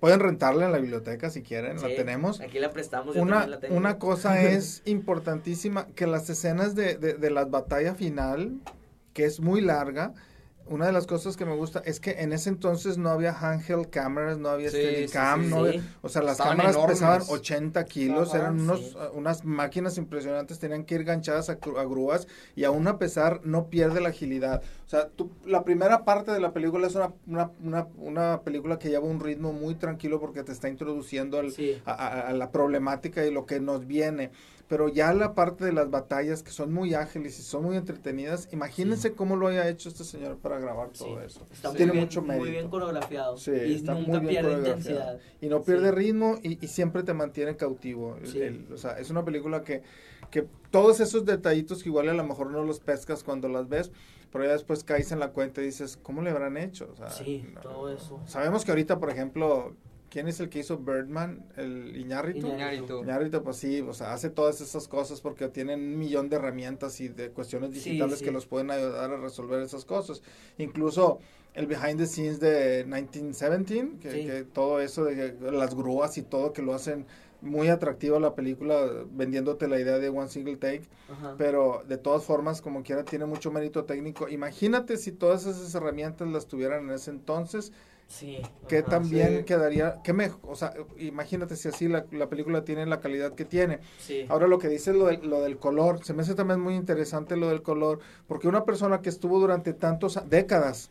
Pueden 0.00 0.20
rentarla 0.20 0.66
en 0.66 0.72
la 0.72 0.78
biblioteca 0.78 1.30
si 1.30 1.42
quieren, 1.42 1.80
la 1.80 1.88
tenemos. 1.88 2.40
Aquí 2.40 2.58
la 2.58 2.70
prestamos. 2.70 3.16
Una, 3.16 3.40
también 3.40 3.50
la 3.50 3.60
tengo. 3.60 3.76
una 3.76 3.98
cosa 3.98 4.42
es 4.42 4.82
importantísima, 4.84 5.86
que 5.94 6.06
las 6.06 6.28
escenas 6.28 6.74
de, 6.74 6.96
de, 6.96 7.14
de 7.14 7.30
la 7.30 7.44
batalla 7.46 7.94
final, 7.94 8.60
que 9.14 9.24
es 9.24 9.40
muy 9.40 9.60
larga, 9.60 10.12
una 10.68 10.86
de 10.86 10.92
las 10.92 11.06
cosas 11.06 11.36
que 11.36 11.44
me 11.44 11.54
gusta 11.54 11.80
es 11.84 12.00
que 12.00 12.10
en 12.22 12.32
ese 12.32 12.48
entonces 12.48 12.98
no 12.98 13.10
había 13.10 13.32
handheld 13.32 13.88
cameras, 13.90 14.38
no 14.38 14.48
había 14.48 14.70
Sí, 14.70 14.76
Steadicam, 14.78 15.40
sí, 15.42 15.46
sí, 15.48 15.54
no 15.54 15.62
sí. 15.64 15.68
había- 15.68 15.82
o 16.02 16.08
sea, 16.08 16.22
las 16.22 16.32
Estaban 16.32 16.56
cámaras 16.56 16.76
enormes. 16.76 16.96
pesaban 16.98 17.22
80 17.28 17.84
kilos, 17.84 18.28
Ajá, 18.30 18.38
eran 18.38 18.60
unos, 18.60 18.80
sí. 18.80 18.96
uh, 18.96 19.16
unas 19.18 19.44
máquinas 19.44 19.98
impresionantes, 19.98 20.58
tenían 20.58 20.84
que 20.84 20.96
ir 20.96 21.04
ganchadas 21.04 21.48
a, 21.50 21.54
grúas 21.54 22.26
y 22.54 22.64
aún 22.64 22.86
a 22.88 22.98
pesar 22.98 23.40
no 23.44 23.68
pierde 23.70 24.00
la 24.00 24.08
agilidad. 24.10 24.62
O 24.86 24.88
sea, 24.88 25.08
tú- 25.08 25.30
la 25.44 25.64
primera 25.64 26.04
parte 26.04 26.32
de 26.32 26.40
la 26.40 26.52
película 26.52 26.86
es 26.86 26.94
una, 26.94 27.12
una, 27.26 27.50
una, 27.62 27.86
una 27.98 28.40
película 28.42 28.78
que 28.78 28.88
lleva 28.88 29.04
un 29.06 29.20
ritmo 29.20 29.52
muy 29.52 29.74
tranquilo 29.74 30.20
porque 30.20 30.42
te 30.42 30.52
está 30.52 30.68
introduciendo 30.68 31.38
al, 31.38 31.52
Sí. 31.52 31.80
a, 31.84 31.92
a- 31.92 32.20
a 32.28 32.32
la 32.32 32.50
problemática 32.50 33.24
y 33.24 33.30
lo 33.30 33.46
que 33.46 33.60
nos 33.60 33.86
viene. 33.86 34.30
Pero 34.68 34.88
ya 34.88 35.14
la 35.14 35.32
parte 35.34 35.64
de 35.64 35.72
las 35.72 35.90
batallas 35.90 36.42
que 36.42 36.50
son 36.50 36.72
muy 36.72 36.92
ágiles 36.94 37.38
y 37.38 37.42
son 37.42 37.62
muy 37.62 37.76
entretenidas, 37.76 38.48
imagínense 38.52 39.12
cómo 39.12 39.36
lo 39.36 39.46
haya 39.46 39.68
hecho 39.68 39.88
este 39.88 40.02
señor 40.02 40.38
para 40.38 40.58
grabar 40.58 40.88
Sí. 40.92 41.04
todo 41.04 41.20
eso. 41.20 41.46
Está 41.52 41.68
muy 41.68 41.76
Tiene 41.76 41.92
bien, 41.92 42.04
mucho 42.04 42.20
muy 42.20 42.30
mérito. 42.30 42.50
bien 42.50 42.68
coreografiado. 42.68 43.36
Sí, 43.36 43.52
y 43.52 43.74
está 43.76 43.94
nunca 43.94 44.18
muy 44.18 44.20
bien 44.32 44.44
pierde 44.44 44.58
intensidad. 44.58 45.20
Y 45.40 45.46
no 45.48 45.62
pierde 45.62 45.92
ritmo 45.92 46.38
y, 46.42 46.64
y 46.64 46.68
siempre 46.68 47.04
te 47.04 47.14
mantiene 47.14 47.56
cautivo. 47.56 48.16
El- 48.16 48.26
Sí. 48.26 48.40
el- 48.40 48.66
o 48.72 48.76
sea, 48.76 48.98
es 48.98 49.08
una 49.10 49.24
película 49.24 49.62
que, 49.62 49.82
que 50.32 50.48
todos 50.72 50.98
esos 50.98 51.24
detallitos 51.24 51.84
que 51.84 51.88
igual 51.88 52.08
a 52.08 52.14
lo 52.14 52.24
mejor 52.24 52.50
no 52.50 52.64
los 52.64 52.80
pescas 52.80 53.22
cuando 53.22 53.48
las 53.48 53.68
ves, 53.68 53.92
pero 54.32 54.44
ya 54.44 54.50
después 54.50 54.82
caes 54.82 55.12
en 55.12 55.20
la 55.20 55.30
cuenta 55.30 55.62
y 55.62 55.66
dices, 55.66 55.96
¿cómo 56.02 56.22
le 56.22 56.30
habrán 56.30 56.56
hecho? 56.56 56.90
O 56.92 56.96
sea, 56.96 57.08
Sí, 57.10 57.46
no- 57.54 57.60
todo 57.60 57.88
eso. 57.92 58.20
Sabemos 58.26 58.64
que 58.64 58.72
ahorita, 58.72 58.98
por 58.98 59.10
ejemplo, 59.10 59.76
¿quién 60.10 60.28
es 60.28 60.40
el 60.40 60.48
que 60.48 60.60
hizo 60.60 60.78
Birdman? 60.78 61.44
¿El 61.56 61.96
Iñárritu? 61.96 62.46
Iñárritu. 62.48 63.02
Iñárritu, 63.02 63.42
pues 63.42 63.56
sí, 63.56 63.80
o 63.80 63.92
sea, 63.94 64.12
hace 64.12 64.30
todas 64.30 64.60
esas 64.60 64.88
cosas 64.88 65.20
porque 65.20 65.48
tienen 65.48 65.80
un 65.80 65.98
millón 65.98 66.28
de 66.28 66.36
herramientas 66.36 67.00
y 67.00 67.08
de 67.08 67.30
cuestiones 67.30 67.70
Sí, 67.74 67.90
digitales 67.90 68.18
sí. 68.20 68.24
que 68.24 68.30
los 68.32 68.46
pueden 68.46 68.70
ayudar 68.70 69.10
a 69.12 69.16
resolver 69.16 69.60
esas 69.62 69.84
cosas. 69.84 70.22
Incluso 70.58 71.18
el 71.54 71.66
behind 71.66 71.98
the 71.98 72.06
scenes 72.06 72.38
de 72.40 72.84
1917, 72.86 73.98
que, 74.00 74.10
Sí. 74.10 74.26
que 74.26 74.44
todo 74.44 74.80
eso 74.80 75.04
de 75.04 75.14
que 75.38 75.50
las 75.50 75.74
grúas 75.74 76.18
y 76.18 76.22
todo 76.22 76.52
que 76.52 76.62
lo 76.62 76.74
hacen 76.74 77.06
muy 77.42 77.68
atractiva 77.68 78.18
la 78.18 78.34
película, 78.34 78.86
vendiéndote 79.12 79.68
la 79.68 79.78
idea 79.78 79.98
de 79.98 80.08
one 80.08 80.28
single 80.28 80.56
take, 80.56 80.82
Ajá. 81.10 81.34
pero 81.36 81.82
de 81.86 81.98
todas 81.98 82.24
formas, 82.24 82.62
como 82.62 82.82
quiera, 82.82 83.04
tiene 83.04 83.26
mucho 83.26 83.50
mérito 83.50 83.84
técnico. 83.84 84.28
Imagínate 84.28 84.96
si 84.96 85.12
todas 85.12 85.46
esas 85.46 85.74
herramientas 85.74 86.26
las 86.28 86.46
tuvieran 86.46 86.84
en 86.84 86.90
ese 86.92 87.10
entonces, 87.10 87.72
Sí. 88.08 88.38
que 88.68 88.78
ajá. 88.78 88.88
también 88.90 89.38
sí. 89.38 89.44
quedaría, 89.44 90.00
que 90.04 90.12
me, 90.12 90.30
o 90.42 90.54
sea, 90.54 90.72
imagínate 90.96 91.56
si 91.56 91.68
así 91.68 91.88
la, 91.88 92.06
la 92.12 92.28
película 92.28 92.64
tiene 92.64 92.86
la 92.86 93.00
calidad 93.00 93.34
que 93.34 93.44
tiene. 93.44 93.80
Sí. 93.98 94.24
Ahora 94.28 94.46
lo 94.46 94.58
que 94.58 94.68
dice 94.68 94.92
lo, 94.92 95.06
del- 95.06 95.28
lo 95.28 95.40
del 95.40 95.58
color, 95.58 96.04
se 96.04 96.14
me 96.14 96.22
hace 96.22 96.34
también 96.34 96.60
muy 96.60 96.74
interesante 96.76 97.36
lo 97.36 97.48
del 97.48 97.62
color, 97.62 97.98
porque 98.28 98.46
una 98.48 98.64
persona 98.64 99.02
que 99.02 99.08
estuvo 99.08 99.38
durante 99.40 99.72
tantos 99.72 100.16
a- 100.16 100.20
décadas 100.22 100.90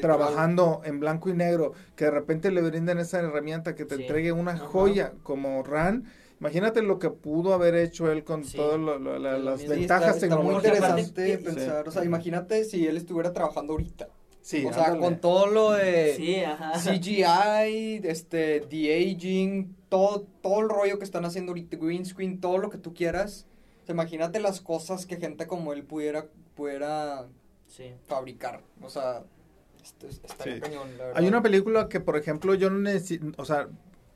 trabajando 0.00 0.82
en 0.84 1.00
blanco 1.00 1.30
y 1.30 1.32
negro, 1.34 1.72
que 1.96 2.04
de 2.04 2.10
repente 2.12 2.50
le 2.50 2.62
brinden 2.62 2.98
esa 2.98 3.18
herramienta 3.20 3.74
que 3.74 3.84
te 3.84 3.96
Sí. 3.96 4.02
entregue 4.02 4.30
una 4.32 4.52
Ajá. 4.52 4.66
joya 4.66 5.12
como 5.22 5.62
RAN, 5.62 6.04
imagínate 6.38 6.82
lo 6.82 6.98
que 6.98 7.10
pudo 7.10 7.54
haber 7.54 7.74
hecho 7.74 8.10
él 8.12 8.22
con 8.22 8.44
Sí. 8.44 8.56
todas 8.56 8.78
las 8.80 9.60
Sí, 9.60 9.66
ventajas 9.66 10.16
está, 10.16 10.26
está 10.26 10.36
muy 10.36 10.54
tecnológicas. 10.60 10.76
interesante 10.78 11.38
Sí. 11.38 11.44
pensar, 11.44 11.88
o 11.88 11.90
sea, 11.90 12.04
imagínate 12.04 12.64
si 12.64 12.86
él 12.86 12.96
estuviera 12.96 13.32
trabajando 13.32 13.72
ahorita. 13.72 14.08
Sí, 14.42 14.64
o 14.64 14.72
sea, 14.72 14.84
ándale. 14.84 15.00
con 15.00 15.20
todo 15.20 15.46
lo 15.46 15.72
de 15.72 16.14
Sí, 16.16 16.36
ajá. 16.42 16.72
CGI, 16.78 18.00
este, 18.04 18.60
de 18.60 19.12
aging, 19.14 19.74
todo, 19.88 20.26
todo 20.42 20.60
el 20.60 20.68
rollo 20.68 20.98
que 20.98 21.04
están 21.04 21.24
haciendo 21.24 21.50
ahorita, 21.50 21.76
green 21.76 22.04
screen, 22.06 22.40
todo 22.40 22.58
lo 22.58 22.70
que 22.70 22.78
tú 22.78 22.94
quieras. 22.94 23.46
O 23.82 23.86
sea, 23.86 23.94
imagínate 23.94 24.40
las 24.40 24.60
cosas 24.60 25.06
que 25.06 25.16
gente 25.16 25.46
como 25.46 25.72
él 25.72 25.84
pudiera, 25.84 26.26
pudiera 26.54 27.26
Sí. 27.66 27.92
fabricar. 28.06 28.62
O 28.82 28.88
sea, 28.88 29.24
esto, 29.82 30.06
es- 30.08 30.20
estaría 30.24 30.54
Sí. 30.56 30.60
cañón, 30.60 30.90
la 30.98 31.04
verdad. 31.06 31.20
Hay 31.22 31.28
una 31.28 31.42
película 31.42 31.88
que, 31.88 32.00
por 32.00 32.16
ejemplo, 32.16 32.54
yo 32.54 32.70
no 32.70 32.78
necesito, 32.78 33.26
o 33.36 33.44
sea, 33.44 33.68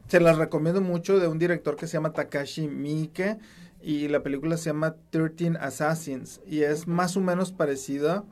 se 0.09 0.21
las 0.21 0.37
recomiendo 0.39 0.81
mucho 0.81 1.19
de 1.19 1.29
un 1.29 1.39
director 1.39 1.77
que 1.77 1.87
se 1.87 1.95
llama 1.95 2.13
Takashi 2.13 2.69
Miike 2.69 3.39
y 3.81 4.09
la 4.09 4.23
película 4.23 4.57
se 4.57 4.71
llama 4.71 4.97
13 5.11 5.57
Assassins 5.59 6.41
y 6.47 6.63
es 6.63 6.87
más 6.87 7.17
o 7.17 7.21
menos 7.21 7.53
parecida, 7.53 8.25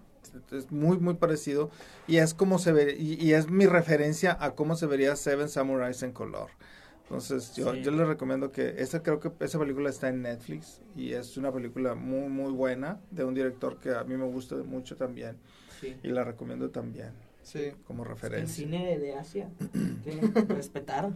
es 0.53 0.70
muy, 0.72 0.99
muy 0.99 1.14
parecido 1.14 1.70
y 2.07 2.16
es 2.18 2.35
como 2.35 2.59
se 2.59 2.72
ve, 2.72 2.97
y, 2.99 3.14
y 3.24 3.33
es 3.35 3.51
mi 3.51 3.66
referencia 3.66 4.37
a 4.41 4.55
cómo 4.55 4.76
se 4.76 4.87
vería 4.87 5.14
Seven 5.16 5.49
Samurais 5.49 6.03
en 6.03 6.12
color. 6.12 6.51
Entonces, 7.05 7.55
yo, 7.55 7.72
Sí. 7.74 7.83
yo 7.83 7.91
les 7.91 8.07
recomiendo 8.07 8.53
que 8.53 8.76
esa 8.78 9.03
creo 9.03 9.20
que 9.20 9.30
esa 9.41 9.59
película 9.59 9.91
está 9.91 10.09
en 10.09 10.22
Netflix 10.22 10.80
y 10.97 11.12
es 11.12 11.37
una 11.37 11.53
película 11.53 11.95
muy, 11.95 12.28
muy 12.28 12.53
buena 12.53 13.01
de 13.11 13.24
un 13.24 13.35
director 13.35 13.78
que 13.78 13.95
a 13.95 14.05
mí 14.05 14.16
me 14.16 14.24
gusta 14.24 14.57
mucho 14.57 14.97
también 14.97 15.37
Sí. 15.80 15.97
y 16.03 16.09
la 16.09 16.24
recomiendo 16.24 16.70
también 16.70 17.11
Sí. 17.43 17.72
como 17.87 18.05
El 18.05 18.09
referencia. 18.11 18.55
cine 18.64 18.99
de, 18.99 19.14
Asia. 19.16 19.51
Que 20.05 20.20
respetar. 20.55 21.11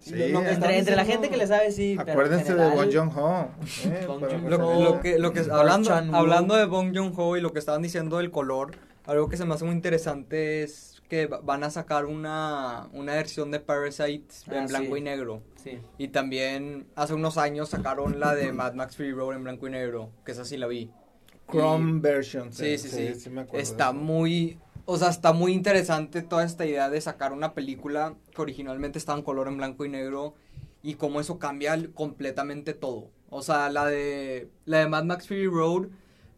Sí, 0.00 0.12
Lo 0.30 0.40
que 0.40 0.46
están 0.52 0.64
Entre, 0.70 0.78
entre 0.78 0.96
la 0.96 1.04
gente 1.04 1.28
que 1.28 1.36
le 1.36 1.46
sabe, 1.46 1.70
sí. 1.70 1.94
Acuérdense 1.98 2.54
de 2.54 2.58
general- 2.64 2.74
Bong 2.74 2.90
Joon-ho. 2.92 3.48
eh, 3.84 4.04
Bong 4.08 4.20
Joon-ho. 4.20 4.48
Lo, 4.48 4.56
referencia. 4.58 4.84
lo 4.84 5.00
que, 5.00 5.18
lo 5.18 5.32
que 5.32 5.40
Park 5.42 5.52
hablando, 5.60 5.92
hablando 6.16 6.56
de 6.56 6.64
Bong 6.64 6.96
Joon-ho 6.96 7.36
y 7.36 7.40
lo 7.42 7.52
que 7.52 7.58
estaban 7.58 7.82
diciendo 7.82 8.16
del 8.16 8.30
color, 8.30 8.72
algo 9.06 9.28
que 9.28 9.36
se 9.36 9.44
me 9.44 9.54
hace 9.54 9.64
muy 9.64 9.74
interesante 9.74 10.62
es 10.62 11.02
que 11.10 11.26
va- 11.26 11.40
van 11.42 11.64
a 11.64 11.70
sacar 11.70 12.06
una, 12.06 12.88
una 12.92 13.14
versión 13.14 13.50
de 13.50 13.60
Parasite 13.60 14.32
en 14.50 14.56
Ah, 14.58 14.66
blanco 14.68 14.94
sí. 14.94 15.00
y 15.00 15.02
negro. 15.04 15.42
Sí. 15.56 15.78
Y 15.98 16.08
también 16.08 16.86
hace 16.96 17.12
unos 17.14 17.36
años 17.36 17.68
sacaron 17.68 18.20
la 18.20 18.34
de 18.34 18.52
Mad 18.52 18.72
Max 18.74 18.96
Fury 18.96 19.12
Road 19.12 19.34
en 19.36 19.42
blanco 19.44 19.66
y 19.68 19.70
negro, 19.70 20.10
que 20.24 20.32
esa 20.32 20.44
sí 20.46 20.56
la 20.56 20.66
vi. 20.66 20.90
Chrome 21.50 22.00
version. 22.00 22.52
Sí, 22.52 22.78
sí, 22.78 22.88
sí. 22.88 23.28
me 23.28 23.40
acuerdo 23.42 23.56
de 23.58 23.62
Está 23.62 23.92
muy, 23.92 24.58
o 24.92 24.96
sea, 24.96 25.08
está 25.08 25.32
muy 25.32 25.52
interesante 25.52 26.22
toda 26.22 26.44
esta 26.44 26.66
idea 26.66 26.90
de 26.90 27.00
sacar 27.00 27.32
una 27.32 27.54
película 27.54 28.14
que 28.34 28.42
originalmente 28.42 28.98
estaba 28.98 29.18
en 29.18 29.24
color 29.24 29.46
en 29.48 29.56
blanco 29.56 29.84
y 29.84 29.88
negro 29.88 30.34
y 30.82 30.94
cómo 30.94 31.20
eso 31.20 31.38
cambia 31.38 31.78
completamente 31.94 32.74
todo. 32.74 33.10
O 33.28 33.42
sea, 33.42 33.70
la 33.70 33.86
de 33.86 34.48
la 34.64 34.78
de 34.78 34.88
Mad 34.88 35.04
Max 35.04 35.28
Fury 35.28 35.46
Road 35.46 35.88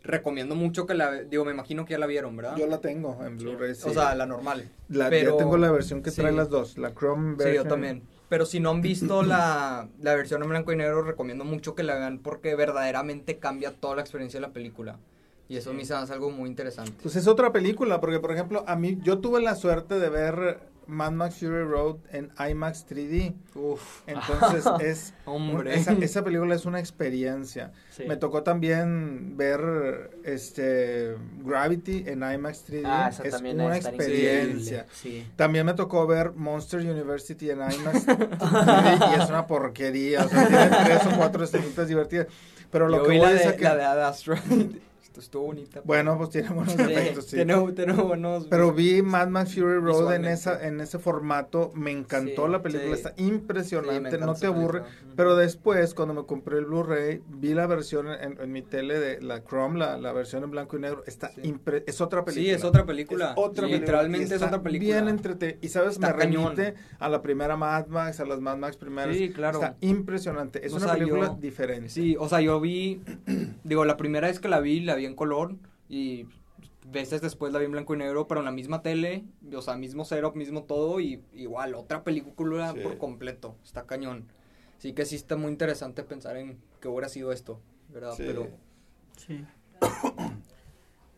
recomiendo 0.03 0.55
mucho 0.55 0.85
que 0.87 0.95
la 0.95 1.23
digo, 1.23 1.45
me 1.45 1.53
imagino 1.53 1.85
que 1.85 1.93
ya 1.93 1.99
la 1.99 2.07
vieron, 2.07 2.37
¿verdad? 2.37 2.57
Yo 2.57 2.67
la 2.67 2.81
tengo 2.81 3.19
en 3.25 3.39
Blu-ray. 3.39 3.75
sí. 3.75 3.89
O 3.89 3.93
sea, 3.95 4.15
la 4.15 4.27
normal. 4.27 4.69
La- 4.89 5.09
pero- 5.09 5.31
yo 5.31 5.37
tengo 5.37 5.57
la 5.57 5.71
versión 5.71 6.03
que 6.03 6.11
trae 6.11 6.31
sí. 6.31 6.37
las 6.37 6.51
dos, 6.51 6.77
la 6.77 6.93
Chrome 6.93 7.37
Sí, 7.39 7.45
version. 7.45 7.65
yo 7.65 7.71
también. 7.71 8.03
Pero 8.29 8.45
si 8.47 8.61
no 8.61 8.71
han 8.71 8.81
visto 8.83 9.23
la, 9.23 9.89
la 10.01 10.15
versión 10.15 10.43
en 10.43 10.49
blanco 10.49 10.73
y 10.73 10.77
negro, 10.77 11.03
recomiendo 11.03 11.45
mucho 11.45 11.75
que 11.75 11.83
la 11.83 11.95
vean 11.97 12.19
porque 12.19 12.55
verdaderamente 12.55 13.39
cambia 13.39 13.73
toda 13.73 13.97
la 13.97 14.03
experiencia 14.03 14.39
de 14.41 14.47
la 14.47 14.53
película. 14.53 14.99
Y 15.53 15.59
eso 15.59 15.69
a 15.69 15.75
mí 15.75 15.85
se 15.85 15.93
hace 15.93 16.15
algo 16.15 16.31
muy 16.31 16.49
interesante. 16.49 16.93
Pues 17.03 17.15
es 17.15 17.27
otra 17.27 17.53
película, 17.53 18.01
porque 18.01 18.19
por 18.21 18.33
ejemplo, 18.33 18.65
a 18.67 18.75
mí, 18.75 18.99
yo 19.03 19.19
tuve 19.19 19.43
la 19.43 19.55
suerte 19.55 19.99
de 19.99 20.09
ver 20.09 20.61
Mad 20.87 21.13
Max 21.13 21.41
Fury 21.41 21.65
Road 21.65 21.97
en 22.11 22.31
IMAX 22.39 22.87
3D. 22.89 23.35
Uf, 23.55 24.01
Entonces 24.07 24.65
es... 24.81 25.15
hombre. 25.27 25.75
Esa, 25.75 25.93
esa 25.93 26.25
película 26.25 26.55
es 26.55 26.65
una 26.65 26.81
experiencia. 26.81 27.71
Sí. 27.91 28.05
Me 28.09 28.17
tocó 28.17 28.43
también 28.43 29.37
ver 29.37 30.13
este 30.25 31.17
Gravity 31.45 32.05
en 32.07 32.23
IMAX 32.23 32.71
3D. 32.71 32.83
Ah, 32.87 33.09
esa 33.11 33.23
es 33.23 33.35
también 33.35 33.61
una 33.61 33.77
experiencia. 33.77 34.87
Sí. 34.91 35.27
También 35.37 35.67
me 35.67 35.75
tocó 35.75 36.07
ver 36.07 36.33
Monster 36.33 36.81
University 36.81 37.51
en 37.51 37.59
IMAX 37.59 38.07
3D, 38.07 39.11
y 39.19 39.21
es 39.21 39.29
una 39.29 39.47
porquería. 39.47 40.25
O 40.25 40.29
sea, 40.31 40.49
tiene 40.49 40.77
tres 40.87 41.13
o 41.13 41.17
cuatro 41.19 41.45
escenitas 41.45 41.89
divertidas. 41.89 42.29
Pero 42.71 42.89
lo 42.89 42.97
Yo 42.97 43.03
que 43.03 43.09
voy 43.09 43.19
la 43.19 43.33
es 43.33 43.43
de, 43.43 43.49
a 43.49 43.57
que... 43.57 43.65
la 43.65 43.95
de. 43.95 44.11
Esto 44.11 44.33
estuvo 45.21 45.45
bonita. 45.45 45.81
Bueno, 45.85 46.17
pues 46.19 46.31
tiene 46.31 46.49
buenos 46.51 46.75
efectos, 46.79 47.27
sí. 47.27 47.37
Tiene, 47.37 47.55
tiene 47.73 47.93
buenos. 47.95 48.47
Pero 48.49 48.73
vi 48.73 49.03
Mad 49.03 49.29
Max 49.29 49.55
Fury 49.55 49.79
Road 49.81 50.15
en 50.15 50.25
esa 50.25 50.67
en 50.67 50.81
ese 50.81 50.99
formato, 50.99 51.71
me 51.75 51.91
encantó 51.91 52.47
Sí, 52.47 52.53
la 52.53 52.63
película, 52.63 52.97
sí. 52.97 53.03
está 53.03 53.15
impresionante, 53.17 54.19
no 54.19 54.35
te 54.35 54.47
aburre. 54.47 54.81
película. 54.83 55.13
Pero 55.17 55.37
después, 55.37 55.95
cuando 55.95 56.15
me 56.15 56.25
compré 56.27 56.59
el 56.59 56.65
Blu-ray, 56.67 57.23
vi 57.29 57.55
la 57.55 57.67
versión 57.67 58.09
en, 58.09 58.41
en 58.41 58.53
mi 58.53 58.63
tele 58.63 58.99
de 58.99 59.21
la 59.21 59.43
Chrome, 59.45 59.79
la, 59.79 59.99
la 59.99 60.13
versión 60.13 60.43
en 60.45 60.51
blanco 60.51 60.77
y 60.77 60.81
negro, 60.81 61.03
está 61.07 61.33
impre- 61.37 61.85
es 61.87 62.01
otra 62.01 62.25
película. 62.25 62.45
Sí, 62.47 62.51
es 62.51 62.65
otra 62.65 62.87
película. 62.87 63.27
Es 63.27 63.33
otra 63.37 63.63
película, 63.67 63.79
Literalmente 63.81 64.35
es 64.35 64.43
otra 64.43 64.63
película. 64.63 64.93
Bien 64.95 65.09
entrete 65.09 65.59
y 65.61 65.69
sabes, 65.69 65.93
Está 65.95 66.13
me 66.13 66.19
cañón. 66.19 66.57
remite 66.57 66.75
a 66.99 67.09
la 67.09 67.21
primera 67.23 67.57
Mad 67.57 67.87
Max, 67.89 68.21
a 68.21 68.25
las 68.25 68.41
Mad 68.41 68.57
Max 68.57 68.77
primeras. 68.77 69.17
Sí, 69.17 69.31
claro. 69.31 69.59
Está 69.61 69.77
impresionante, 69.81 70.65
es 70.67 70.73
O 70.73 70.77
una 70.77 70.87
sea, 70.87 70.95
película 70.95 71.27
yo- 71.27 71.37
diferente. 71.41 71.89
Sí, 71.91 72.17
o 72.19 72.29
sea, 72.29 72.41
yo 72.41 72.61
vi. 72.61 73.03
digo, 73.65 73.85
la 73.85 73.97
primera 73.97 74.29
vez 74.29 74.41
que 74.41 74.49
la 74.49 74.61
vi, 74.61 74.81
la 74.81 74.95
vi 74.95 75.02
en 75.07 75.15
color. 75.15 75.57
Y 75.89 76.27
veces 76.87 77.21
después 77.21 77.53
la 77.53 77.59
vi 77.59 77.67
en 77.67 77.73
blanco 77.73 77.95
y 77.95 77.99
negro, 77.99 78.27
pero 78.27 78.41
en 78.41 78.45
la 78.47 78.53
misma 78.53 78.83
tele. 78.83 79.25
O 79.55 79.63
sea, 79.63 79.77
mismo 79.77 80.05
setup, 80.05 80.35
mismo 80.37 80.65
todo. 80.65 81.01
Y 81.01 81.23
igual, 81.35 81.75
otra 81.75 82.03
película 82.05 82.73
Sí. 82.73 82.81
por 82.81 82.99
completo. 82.99 83.57
Está 83.65 83.87
cañón. 83.87 84.29
Sí 84.79 84.93
que 84.95 85.05
sí 85.05 85.15
está 85.17 85.37
muy 85.37 85.51
interesante 85.53 86.03
pensar 86.03 86.37
en 86.37 86.59
qué 86.81 86.89
hubiera 86.89 87.09
sido 87.09 87.31
esto, 87.33 87.61
¿verdad? 87.89 88.15
Sí. 88.17 88.25
Pero, 88.27 88.49
Sí. 89.17 89.45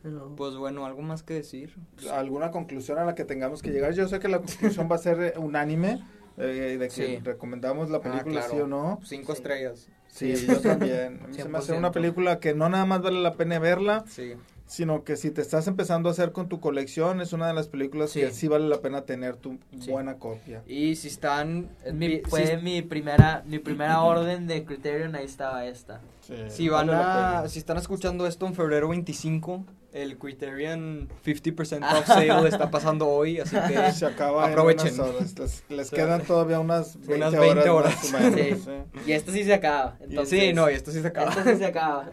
Pero- 0.02 0.34
pues 0.36 0.54
bueno, 0.56 0.84
algo 0.84 1.00
más 1.02 1.22
que 1.22 1.34
decir. 1.34 1.74
alguna 2.12 2.50
conclusión 2.50 2.98
a 2.98 3.04
la 3.04 3.14
que 3.14 3.24
tengamos 3.24 3.62
que 3.62 3.70
llegar. 3.70 3.94
Yo 3.94 4.06
sé 4.08 4.18
que 4.18 4.28
la 4.28 4.38
conclusión 4.38 4.88
va 4.90 4.96
a 4.96 4.98
ser 4.98 5.20
eh, 5.22 5.38
unánime, 5.38 6.04
eh, 6.36 6.76
de 6.78 6.88
que 6.88 6.90
Sí. 6.90 7.16
recomendamos 7.22 7.88
la 7.90 7.98
Ah, 7.98 8.02
película 8.02 8.40
claro. 8.40 8.50
sí 8.54 8.60
o 8.60 8.66
no. 8.66 9.00
Cinco 9.04 9.32
Sí. 9.34 9.38
estrellas. 9.38 9.88
Sí, 10.14 10.32
yo 10.46 10.60
también. 10.60 11.18
A 11.24 11.26
mí 11.26 11.34
se 11.34 11.48
me 11.48 11.58
hace 11.58 11.72
una 11.72 11.88
100%. 11.88 11.92
película 11.92 12.38
que 12.38 12.54
no 12.54 12.68
nada 12.68 12.84
más 12.86 13.02
vale 13.02 13.20
la 13.20 13.32
pena 13.34 13.58
verla, 13.58 14.04
Sí. 14.08 14.34
Sino 14.66 15.04
que 15.04 15.16
si 15.16 15.30
te 15.30 15.40
estás 15.42 15.66
empezando 15.66 16.08
a 16.08 16.12
hacer 16.12 16.32
con 16.32 16.48
tu 16.48 16.58
colección, 16.60 17.20
es 17.20 17.32
una 17.32 17.46
de 17.48 17.54
las 17.54 17.68
películas 17.68 18.10
Sí. 18.10 18.20
que 18.20 18.30
sí 18.30 18.48
vale 18.48 18.66
la 18.68 18.80
pena 18.80 19.02
tener 19.02 19.36
tu 19.36 19.58
Sí. 19.78 19.90
buena 19.90 20.14
copia. 20.18 20.62
Y 20.66 20.96
si 20.96 21.08
están... 21.08 21.68
Mi- 21.92 22.16
si- 22.16 22.22
fue 22.28 22.56
mi 22.58 22.80
primera, 22.82 23.42
mi 23.46 23.58
primera 23.58 24.00
orden 24.02 24.46
de 24.46 24.64
Criterion, 24.64 25.14
ahí 25.16 25.24
estaba 25.26 25.66
esta. 25.66 26.00
Si 26.48 26.68
van 26.70 26.88
a, 26.90 27.46
si 27.48 27.58
están 27.58 27.76
escuchando 27.76 28.26
esto 28.26 28.46
en 28.46 28.54
febrero 28.54 28.88
25, 28.88 29.62
el 29.92 30.16
Criterion 30.16 31.08
50% 31.24 31.84
off 31.98 32.06
sale 32.06 32.48
está 32.48 32.70
pasando 32.70 33.06
hoy, 33.06 33.40
así 33.40 33.54
que 33.68 33.92
se 33.92 34.06
acaba 34.06 34.46
aprovechen. 34.46 34.98
horas. 34.98 35.38
Les, 35.38 35.64
les 35.68 35.88
Sí. 35.88 35.94
quedan 35.96 36.22
todavía 36.22 36.58
unas 36.60 36.96
20, 36.96 37.14
Unas 37.16 37.32
20 37.38 37.68
horas, 37.68 37.94
horas. 38.04 38.12
más 38.12 38.22
o 38.22 38.30
menos. 38.36 38.58
Sí. 38.60 38.64
sí. 38.64 39.00
Y 39.06 39.12
esto 39.12 39.30
sí 39.32 39.44
se 39.44 39.52
acaba. 39.52 39.98
Entonces, 40.00 40.40
sí, 40.40 40.52
no, 40.54 40.70
y 40.70 40.74
esto 40.74 40.90
sí 40.90 41.02
se 41.02 41.08
acaba. 41.08 41.28
Esto 41.30 41.44
sí 41.44 41.56
se 41.56 41.66
acaba. 41.66 42.08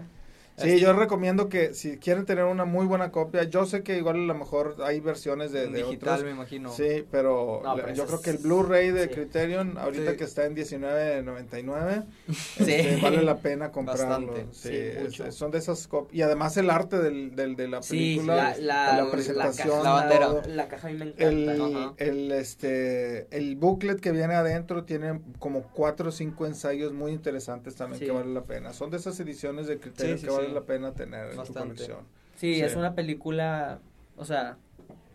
Sí, 0.62 0.80
yo 0.80 0.93
recomiendo 0.93 1.49
que 1.49 1.74
si 1.74 1.97
quieren 1.97 2.26
tener 2.26 2.45
una 2.45 2.66
muy 2.66 2.86
buena 2.86 3.12
copia, 3.12 3.43
yo 3.43 3.66
sé 3.66 3.84
que 3.84 3.97
igual 3.97 4.16
a 4.18 4.20
lo 4.26 4.36
mejor 4.36 4.76
hay 4.84 4.99
versiones 4.99 5.51
de, 5.51 5.68
de 5.68 5.80
digital, 5.84 6.09
otros. 6.16 6.24
me 6.26 6.32
imagino. 6.32 6.72
Sí, 6.72 7.05
pero, 7.12 7.62
No, 7.64 7.76
la- 7.76 7.84
pero 7.84 7.95
yo 7.95 8.05
creo 8.05 8.22
que 8.22 8.30
el 8.32 8.38
Blu-ray 8.38 8.91
de 8.91 9.03
sí. 9.03 9.09
Criterion, 9.09 9.78
ahorita 9.78 10.12
Sí. 10.12 10.18
que 10.18 10.24
está 10.24 10.45
en 10.45 10.55
19.99, 10.55 12.03
Sí. 12.32 12.74
este, 12.74 12.99
vale 13.01 13.22
la 13.24 13.38
pena 13.38 13.72
comprarlo. 13.72 14.28
Bastante. 14.28 14.45
Sí, 14.53 14.70
Sí, 14.70 14.76
es- 14.78 15.01
mucho. 15.03 15.32
son 15.32 15.51
de 15.51 15.57
esas 15.57 15.88
copias. 15.88 16.16
Y 16.16 16.22
además 16.22 16.55
el 16.57 16.70
arte 16.70 16.97
del, 16.99 17.36
del- 17.36 17.55
de 17.55 17.68
la 17.68 17.82
película, 17.82 18.36
la, 18.36 18.57
la, 18.57 18.97
la 18.97 19.03
la 19.03 19.12
presentación, 19.12 19.68
caja, 19.70 19.84
la 19.84 19.91
bandera. 19.91 20.28
todo. 20.28 20.41
La 20.47 20.68
caja 20.68 20.88
a 20.88 20.91
mí 20.91 20.97
me 20.97 21.05
encanta. 21.05 21.93
El, 21.97 22.32
este, 22.32 23.28
el 23.36 23.55
booklet 23.55 23.99
que 23.99 24.12
viene 24.12 24.36
adentro 24.36 24.84
tiene 24.84 25.22
como 25.39 25.64
cuatro 25.64 26.09
o 26.09 26.12
cinco 26.12 26.45
ensayos 26.45 26.93
muy 26.93 27.12
interesantes 27.12 27.76
también 27.76 27.99
Sí. 27.99 28.05
que 28.05 28.12
vale 28.12 28.34
la 28.34 28.43
pena. 28.43 28.74
Son 28.74 28.89
de 28.89 28.97
esas 28.97 29.20
ediciones 29.20 29.68
de 29.68 29.80
Criterion 29.80 30.18
Sí, 30.18 30.22
sí, 30.22 30.28
que 30.28 30.34
vale 30.34 30.51
sí. 30.52 30.56
la 30.60 30.66
pena 30.66 30.93
tener 30.93 31.26
en 31.26 31.32
tu 31.32 31.38
Bastante. 31.38 31.60
colección. 31.76 31.99
Sí, 32.36 32.56
Sí. 32.56 32.62
es 32.62 32.76
una 32.76 32.95
película, 32.95 33.80
o 34.18 34.26
sea, 34.26 34.58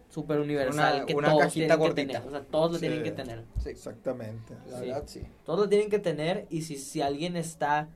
súper 0.09 0.39
universal. 0.41 0.97
Una- 0.97 1.07
que 1.07 1.15
una 1.15 1.29
todos 1.29 1.41
cajita 1.43 1.53
tienen 1.67 1.79
gordita. 1.79 2.03
que 2.03 2.07
tener. 2.21 2.29
O 2.29 2.31
sea, 2.31 2.41
todos 2.51 2.73
lo 2.73 2.79
Sí. 2.79 2.81
tienen 2.87 3.03
que 3.03 3.11
tener. 3.13 3.45
Sí, 3.63 3.69
Exactamente. 3.71 4.55
la 4.71 4.79
Sí. 4.81 4.87
verdad, 4.87 5.03
sí. 5.07 5.23
Todos 5.45 5.61
lo 5.61 5.69
tienen 5.69 5.91
que 5.91 5.99
tener. 5.99 6.47
Y 6.51 6.63
si, 6.63 6.77
si 6.77 7.03
alguien 7.03 7.37
está 7.37 7.89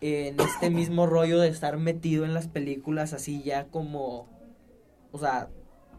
en 0.00 0.40
este 0.40 0.70
mismo 0.70 1.06
rollo 1.06 1.38
de 1.40 1.48
estar 1.48 1.76
metido 1.76 2.24
en 2.24 2.32
las 2.32 2.48
películas 2.48 3.12
así 3.12 3.42
ya 3.42 3.66
como, 3.66 4.28
o 5.12 5.18
sea, 5.18 5.48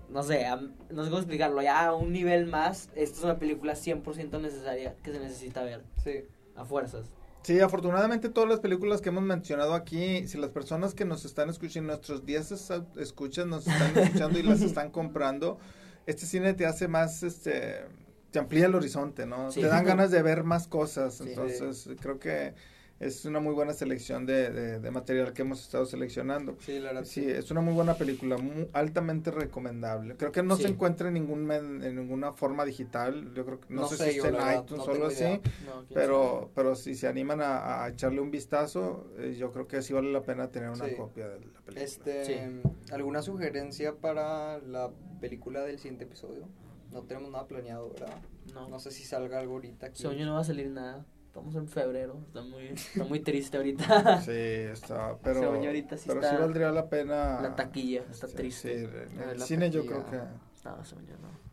no 0.09 0.23
sé, 0.23 0.45
no 0.89 1.03
sé 1.03 1.09
cómo 1.09 1.17
explicarlo, 1.19 1.61
ya 1.61 1.85
a 1.85 1.93
un 1.93 2.11
nivel 2.11 2.47
más, 2.47 2.89
esta 2.95 3.17
es 3.19 3.23
una 3.23 3.37
película 3.37 3.75
100% 3.75 4.39
necesaria 4.39 4.95
que 5.03 5.11
se 5.11 5.19
necesita 5.19 5.63
ver 5.63 5.83
Sí. 6.03 6.25
a 6.55 6.65
fuerzas. 6.65 7.11
Sí, 7.43 7.59
afortunadamente 7.59 8.29
todas 8.29 8.49
las 8.49 8.59
películas 8.59 9.01
que 9.01 9.09
hemos 9.09 9.23
mencionado 9.23 9.73
aquí, 9.73 10.27
si 10.27 10.37
las 10.37 10.51
personas 10.51 10.93
que 10.93 11.05
nos 11.05 11.25
están 11.25 11.49
escuchando, 11.49 11.87
nuestros 11.87 12.23
10 12.25 12.51
es- 12.51 12.71
escuchas 12.97 13.47
nos 13.47 13.65
están 13.67 13.97
escuchando 13.97 14.37
y 14.39 14.43
las 14.43 14.61
están 14.61 14.91
comprando, 14.91 15.57
este 16.05 16.25
cine 16.27 16.53
te 16.53 16.65
hace 16.67 16.87
más, 16.87 17.23
este, 17.23 17.85
te 18.29 18.39
amplía 18.39 18.67
el 18.67 18.75
horizonte, 18.75 19.25
¿no? 19.25 19.51
Sí. 19.51 19.61
Te 19.61 19.67
dan 19.67 19.85
ganas 19.85 20.11
de 20.11 20.21
ver 20.21 20.43
más 20.43 20.67
cosas, 20.67 21.15
Sí. 21.15 21.23
entonces 21.29 21.89
creo 21.99 22.19
que 22.19 22.53
es 23.01 23.25
una 23.25 23.39
muy 23.39 23.53
buena 23.53 23.73
selección 23.73 24.25
de, 24.25 24.49
de- 24.51 24.79
de 24.79 24.91
material 24.91 25.33
que 25.33 25.41
hemos 25.41 25.61
estado 25.61 25.85
seleccionando. 25.85 26.55
Sí, 26.59 26.79
la 26.79 26.89
verdad, 26.93 27.03
Sí, 27.05 27.25
es 27.27 27.49
una 27.51 27.61
muy 27.61 27.73
buena 27.73 27.95
película, 27.95 28.37
mu- 28.37 28.67
altamente 28.73 29.31
recomendable. 29.31 30.15
Creo 30.15 30.31
que 30.31 30.43
no 30.43 30.55
Sí. 30.55 30.63
se 30.63 30.69
encuentra 30.69 31.07
en, 31.07 31.15
ningún 31.15 31.45
men- 31.45 31.83
en 31.83 31.95
ninguna 31.95 32.31
forma 32.31 32.63
digital. 32.63 33.33
Yo 33.33 33.45
creo 33.45 33.59
que 33.59 33.73
no, 33.73 33.81
No 33.81 33.87
sé, 33.87 33.97
sé 33.97 34.11
si 34.11 34.17
yo, 34.17 34.25
está 34.25 34.27
en 34.29 34.33
verdad, 34.45 34.63
iTunes 34.63 34.85
no 34.85 34.91
o 34.91 34.95
algo 34.95 35.07
tengo 35.09 35.33
así. 35.33 35.41
No, 35.65 35.85
Pero, 35.93 36.51
pero 36.55 36.75
si 36.75 36.95
se 36.95 37.07
animan 37.07 37.41
a, 37.41 37.83
a 37.83 37.89
echarle 37.89 38.21
un 38.21 38.31
vistazo, 38.31 39.07
eh, 39.17 39.35
yo 39.37 39.51
creo 39.51 39.67
que 39.67 39.81
sí 39.81 39.93
vale 39.93 40.11
la 40.11 40.21
pena 40.21 40.49
tener 40.49 40.69
una 40.69 40.85
Sí. 40.87 40.95
copia 40.95 41.27
de 41.27 41.39
la 41.39 41.59
película. 41.61 41.81
Este, 41.81 42.25
Sí. 42.25 42.61
¿alguna 42.93 43.21
sugerencia 43.21 43.95
para 43.95 44.59
la 44.59 44.91
película 45.19 45.61
del 45.61 45.77
siguiente 45.79 46.03
episodio? 46.03 46.47
No 46.91 47.03
tenemos 47.03 47.31
nada 47.31 47.47
planeado, 47.47 47.89
¿verdad? 47.93 48.13
No, 48.53 48.67
No 48.67 48.79
sé 48.79 48.91
si 48.91 49.03
salga 49.05 49.39
algo 49.39 49.53
ahorita 49.53 49.87
aquí. 49.87 50.03
yo 50.03 50.13
no 50.13 50.33
va 50.33 50.41
a 50.41 50.43
salir 50.43 50.69
nada. 50.69 51.05
Estamos 51.31 51.55
en 51.55 51.65
febrero, 51.69 52.19
está 52.27 52.41
muy, 52.41 52.67
está 52.67 53.05
muy 53.05 53.21
triste 53.21 53.55
ahorita. 53.55 54.19
Sí, 54.21 54.31
está, 54.33 55.17
pero, 55.23 55.39
yo 55.61 55.67
ahorita 55.69 55.95
sí 55.95 56.03
pero 56.09 56.19
está 56.19 56.35
sí 56.35 56.41
valdría 56.41 56.71
la 56.71 56.89
pena. 56.89 57.39
La 57.41 57.55
taquilla 57.55 58.03
está 58.11 58.27
Sí, 58.27 58.35
triste. 58.35 58.79
Sí, 59.07 59.15
en 59.15 59.29
el 59.29 59.39
la 59.39 59.45
cine 59.45 59.69
yo 59.71 59.83
taquilla. 59.85 60.05
creo 60.07 60.11
que... 60.11 60.27
No, 60.65 60.83
yo 60.83 60.97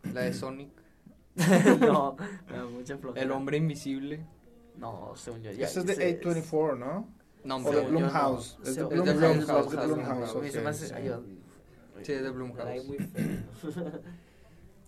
no. 0.03 0.13
La 0.13 0.21
de 0.23 0.33
Sonic. 0.33 0.69
no, 1.79 2.17
no, 2.49 2.69
mucha 2.71 2.97
flojera. 2.97 3.23
El 3.23 3.31
hombre 3.31 3.55
invisible. 3.55 4.25
No, 4.75 5.13
según 5.15 5.43
yo. 5.43 5.51
ya- 5.53 5.65
Ese 5.65 5.79
es 5.79 5.85
de 5.85 5.93
ese 5.93 6.21
A24, 6.21 6.77
¿no? 6.77 7.07
No, 7.45 7.55
O 7.55 7.59
de 7.71 7.71
yo 7.71 7.83
no. 7.83 7.87
Blumhouse. 7.99 8.57
Es 8.61 8.75
de 8.75 8.81
Según- 8.81 8.93
Es 8.99 9.05
de 9.05 9.13
Blumhouse. 9.13 9.37
Blumhouse, 9.37 9.65
es 9.65 9.71
de 9.71 9.77
Blumhouse, 9.87 10.07
Blumhouse. 10.17 10.35
A 10.35 10.39
mí 10.41 10.49
se 10.51 10.57
me 10.59 10.63
ok, 10.65 10.69
hace- 10.71 10.87
sí. 10.87 10.93
ay, 10.97 11.05
yo- 11.05 11.23
Sí, 12.03 12.11
es 12.11 12.21
de 12.23 12.29
Blumhouse. 12.31 12.67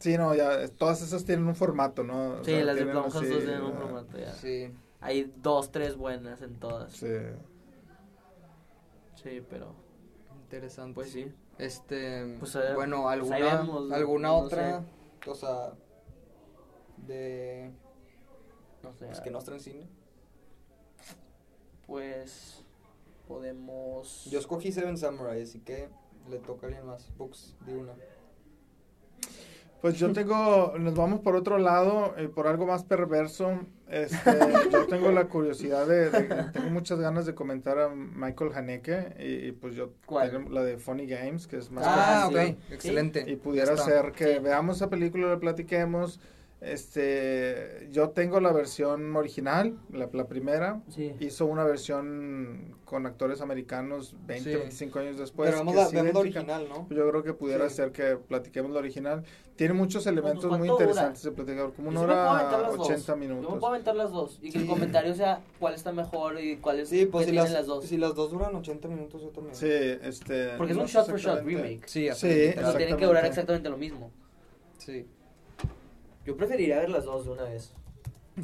Sí, 0.01 0.17
no, 0.17 0.33
ya, 0.35 0.67
todas 0.69 1.01
esas 1.01 1.23
tienen 1.25 1.47
un 1.47 1.55
formato, 1.55 2.03
¿no? 2.03 2.39
O 2.39 2.43
Sí, 2.43 2.51
sea, 2.51 2.65
las 2.65 2.75
de 2.75 2.85
dos 2.85 3.19
tienen 3.19 3.61
un 3.61 3.73
formato 3.73 4.17
ya. 4.17 4.33
Sí. 4.33 4.73
Hay 4.99 5.31
dos, 5.37 5.71
tres 5.71 5.95
buenas 5.95 6.41
en 6.41 6.59
todas. 6.59 6.91
Sí. 6.91 7.07
Sí, 9.15 9.45
pero 9.49 9.73
Interesante. 10.43 10.95
pues 10.95 11.11
sí. 11.11 11.31
Este, 11.59 12.35
Pues, 12.39 12.55
eh, 12.55 12.73
bueno, 12.75 13.03
pues 13.03 13.13
alguna, 13.13 13.37
vemos, 13.61 13.91
alguna 13.91 14.27
no 14.29 14.37
otra, 14.37 14.83
o 15.27 15.35
sea, 15.35 15.73
de, 16.97 17.71
No 18.81 18.91
sé. 18.93 19.05
pues 19.05 19.21
que 19.21 19.29
no 19.29 19.37
está 19.37 19.53
en 19.53 19.59
cine. 19.59 19.87
Pues 21.85 22.63
podemos 23.27 24.25
Yo 24.25 24.39
escogí 24.39 24.71
Seven 24.71 24.97
Samurai, 24.97 25.41
así 25.43 25.59
que 25.59 25.89
le 26.29 26.39
toca 26.39 26.65
a 26.65 26.69
alguien 26.69 26.85
más. 26.87 27.15
Books, 27.17 27.55
de 27.65 27.75
una. 27.77 27.93
Pues 29.81 29.97
yo 29.97 30.13
tengo, 30.13 30.75
nos 30.77 30.93
vamos 30.93 31.21
por 31.21 31.35
otro 31.35 31.57
lado, 31.57 32.13
eh, 32.17 32.27
por 32.29 32.45
algo 32.47 32.67
más 32.67 32.83
perverso. 32.83 33.61
Este, 33.89 34.37
yo 34.71 34.85
tengo 34.89 35.11
la 35.11 35.25
curiosidad 35.25 35.87
de, 35.87 36.11
de- 36.11 36.43
tengo 36.53 36.69
muchas 36.69 36.99
ganas 36.99 37.25
de 37.25 37.33
comentar 37.33 37.79
a 37.79 37.89
Michael 37.89 38.51
Haneke 38.53 39.15
y, 39.19 39.47
y 39.47 39.51
pues 39.53 39.73
yo 39.75 39.93
¿Cuál? 40.05 40.29
tengo 40.31 40.49
la 40.51 40.63
de 40.63 40.77
Funny 40.77 41.07
Games, 41.07 41.47
que 41.47 41.57
es 41.57 41.71
más 41.71 41.83
Ah, 41.87 42.27
ok, 42.29 42.55
excelente. 42.71 43.23
y 43.27 43.35
pudiera 43.37 43.75
ser 43.75 44.11
que 44.11 44.35
Sí. 44.35 44.39
veamos 44.39 44.77
esa 44.77 44.89
película, 44.89 45.27
la 45.29 45.39
platiquemos. 45.39 46.19
Este, 46.61 47.87
yo 47.91 48.11
tengo 48.11 48.39
la 48.39 48.51
versión 48.51 49.15
original, 49.15 49.77
la, 49.91 50.07
la 50.13 50.27
primera. 50.27 50.81
Sí. 50.89 51.13
Hizo 51.19 51.45
una 51.47 51.63
versión 51.63 52.75
con 52.85 53.05
actores 53.07 53.41
americanos 53.41 54.15
20, 54.27 54.51
Sí. 54.51 54.55
25 54.57 54.99
años 54.99 55.17
después. 55.17 55.49
Pero 55.49 55.63
la, 55.63 55.83
es 55.83 55.91
vemos 55.91 56.13
la 56.13 56.19
original, 56.19 56.67
¿no? 56.69 56.87
Yo 56.89 57.09
creo 57.09 57.23
que 57.23 57.33
pudiera 57.33 57.67
Sí. 57.69 57.75
ser 57.77 57.91
que 57.91 58.15
platiquemos 58.15 58.71
la 58.71 58.79
original. 58.79 59.23
Tiene 59.55 59.73
muchos 59.73 60.05
elementos 60.07 60.57
muy 60.57 60.69
interesantes 60.69 61.23
de 61.23 61.31
platicar, 61.31 61.71
como 61.73 61.89
una 61.89 62.01
hora 62.01 62.43
las 62.61 62.75
dos. 62.77 62.87
80 62.89 63.05
Yo 63.07 63.15
me 63.17 63.27
minutos. 63.27 63.59
puedo 63.59 63.67
aventar 63.73 63.95
las 63.95 64.11
dos 64.11 64.39
y 64.41 64.51
que 64.51 64.59
el 64.59 64.67
comentario 64.67 65.13
sea 65.15 65.41
cuál 65.59 65.73
está 65.73 65.91
mejor 65.91 66.39
y 66.39 66.57
cuál 66.57 66.79
es 66.79 66.89
Sí, 66.89 67.05
pues 67.05 67.25
si 67.25 67.31
tienen 67.31 67.51
las, 67.51 67.61
las 67.61 67.67
dos. 67.67 67.85
si 67.85 67.97
las 67.97 68.15
dos 68.15 68.31
duran 68.31 68.55
80 68.55 68.87
minutos, 68.87 69.21
yo 69.21 69.29
también. 69.29 69.55
Sí, 69.55 69.67
este. 69.67 70.49
Porque 70.57 70.73
es 70.73 70.77
no 70.77 70.83
un 70.83 70.87
sé 70.89 70.93
shot 70.99 71.09
for 71.09 71.19
shot 71.19 71.43
remake. 71.43 71.87
Sí, 71.87 72.07
así, 72.07 72.21
Sí, 72.27 72.27
Pero 72.35 72.47
literal. 72.49 72.77
tienen 72.77 72.97
que 72.97 73.05
durar 73.05 73.25
exactamente 73.25 73.69
lo 73.69 73.77
mismo. 73.77 74.11
Sí. 74.77 75.05
Yo 76.25 76.35
preferiría 76.37 76.79
ver 76.79 76.89
las 76.89 77.05
dos 77.05 77.25
de 77.25 77.31
una 77.31 77.43
vez. 77.43 77.73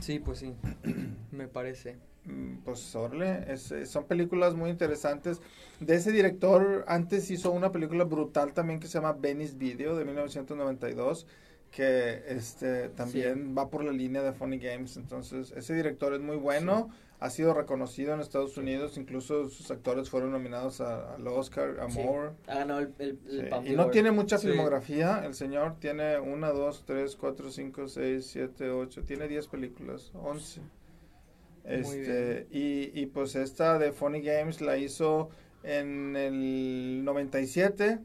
Sí, 0.01 0.19
pues 0.19 0.39
sí. 0.39 0.53
Me 1.31 1.47
parece. 1.47 1.97
Mm, 2.25 2.57
Pues 2.65 2.95
Orle, 2.95 3.45
es, 3.51 3.71
eh, 3.71 3.85
son 3.85 4.05
películas 4.05 4.55
muy 4.55 4.69
interesantes. 4.69 5.41
De 5.79 5.95
ese 5.95 6.11
director, 6.11 6.83
antes 6.87 7.29
hizo 7.31 7.51
una 7.51 7.71
película 7.71 8.03
brutal 8.03 8.53
también 8.53 8.79
que 8.79 8.87
se 8.87 8.93
llama 8.95 9.13
Venice 9.13 9.55
Video 9.55 9.95
de 9.95 10.05
1992, 10.05 11.27
que 11.71 12.23
este 12.27 12.89
también 12.89 13.55
va 13.57 13.69
por 13.69 13.83
la 13.83 13.91
línea 13.91 14.23
de 14.23 14.33
Funny 14.33 14.57
Games. 14.59 14.97
Entonces, 14.97 15.51
ese 15.55 15.73
director 15.73 16.13
es 16.13 16.19
muy 16.19 16.37
bueno, 16.37 16.89
ha 17.19 17.29
sido 17.31 17.53
reconocido 17.53 18.13
en 18.13 18.19
Estados 18.19 18.57
Unidos, 18.57 18.97
incluso 18.97 19.49
sus 19.49 19.71
actores 19.71 20.09
fueron 20.09 20.31
nominados 20.31 20.81
a- 20.81 21.15
al 21.15 21.27
Oscar, 21.27 21.79
a 21.79 21.89
Sí. 21.89 21.99
Moore. 21.99 22.31
Ha 22.47 22.55
ganado 22.59 22.79
el, 22.81 22.93
el, 22.99 23.19
el 23.27 23.41
Sí, 23.45 23.49
Palme 23.49 23.69
Y 23.71 23.75
no 23.75 23.89
tiene 23.89 24.11
mucha 24.11 24.37
Sí. 24.37 24.47
filmografía, 24.47 25.23
el 25.25 25.33
señor 25.33 25.77
tiene 25.79 26.19
una, 26.19 26.51
dos, 26.51 26.83
tres, 26.85 27.15
cuatro, 27.15 27.49
cinco, 27.49 27.87
seis, 27.87 28.27
siete, 28.27 28.69
ocho, 28.69 29.01
tiene 29.03 29.27
10 29.27 29.47
películas, 29.47 30.11
11. 30.13 30.61
Muy 30.61 31.73
Este, 31.73 32.47
y, 32.51 32.91
y 32.97 33.07
pues 33.07 33.35
esta 33.35 33.77
de 33.79 33.91
Funny 33.91 34.21
Games 34.21 34.61
la 34.61 34.77
hizo 34.77 35.29
en 35.63 36.15
el 36.15 37.03
97 37.03 37.99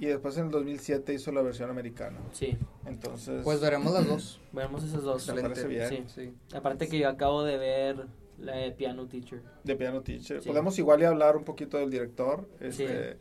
y 0.00 0.06
después 0.06 0.36
en 0.38 0.46
el 0.46 0.50
2007 0.50 1.14
hizo 1.14 1.30
la 1.30 1.42
versión 1.42 1.70
americana. 1.70 2.18
Sí, 2.32 2.56
Entonces, 2.86 3.42
Pues 3.44 3.60
veremos 3.60 3.92
las 3.92 4.08
dos. 4.08 4.40
veremos 4.52 4.82
esas 4.82 5.02
dos. 5.02 5.32
Me 5.32 5.42
parece 5.42 5.68
bien. 5.68 5.88
Sí. 5.88 6.04
Sí. 6.08 6.34
Aparte 6.56 6.88
que 6.88 6.98
yo 6.98 7.08
acabo 7.08 7.44
de 7.44 7.56
ver 7.58 8.06
la 8.38 8.56
de 8.56 8.70
Piano 8.72 9.06
Teacher. 9.06 9.42
de 9.64 9.76
Piano 9.76 10.02
Teacher. 10.02 10.42
Sí. 10.42 10.48
Podemos 10.48 10.78
igual 10.78 11.00
y 11.02 11.04
hablar 11.04 11.36
un 11.36 11.44
poquito 11.44 11.78
del 11.78 11.90
director. 11.90 12.48
Este, 12.60 13.16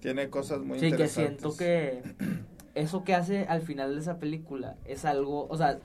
Tiene 0.00 0.30
cosas 0.30 0.60
muy 0.60 0.78
Sí, 0.78 0.86
que 0.86 0.90
interesantes. 0.90 1.40
siento 1.40 1.56
que 1.56 2.02
eso 2.74 3.02
que 3.04 3.14
hace 3.14 3.46
al 3.48 3.62
final 3.62 3.94
de 3.94 4.00
esa 4.00 4.18
película 4.18 4.76
es 4.84 5.04
algo, 5.04 5.46
o 5.50 5.56
sea, 5.56 5.78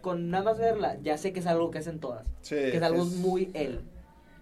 con 0.00 0.30
nada 0.30 0.44
más 0.44 0.58
verla, 0.58 0.98
ya 1.02 1.16
sé 1.18 1.32
que 1.32 1.38
es 1.40 1.46
algo 1.46 1.70
que 1.70 1.78
hacen 1.78 2.00
todas. 2.00 2.26
Sí, 2.40 2.56
Que 2.56 2.76
es 2.78 2.82
algo 2.82 3.02
es- 3.04 3.12
muy 3.16 3.50
él. 3.54 3.80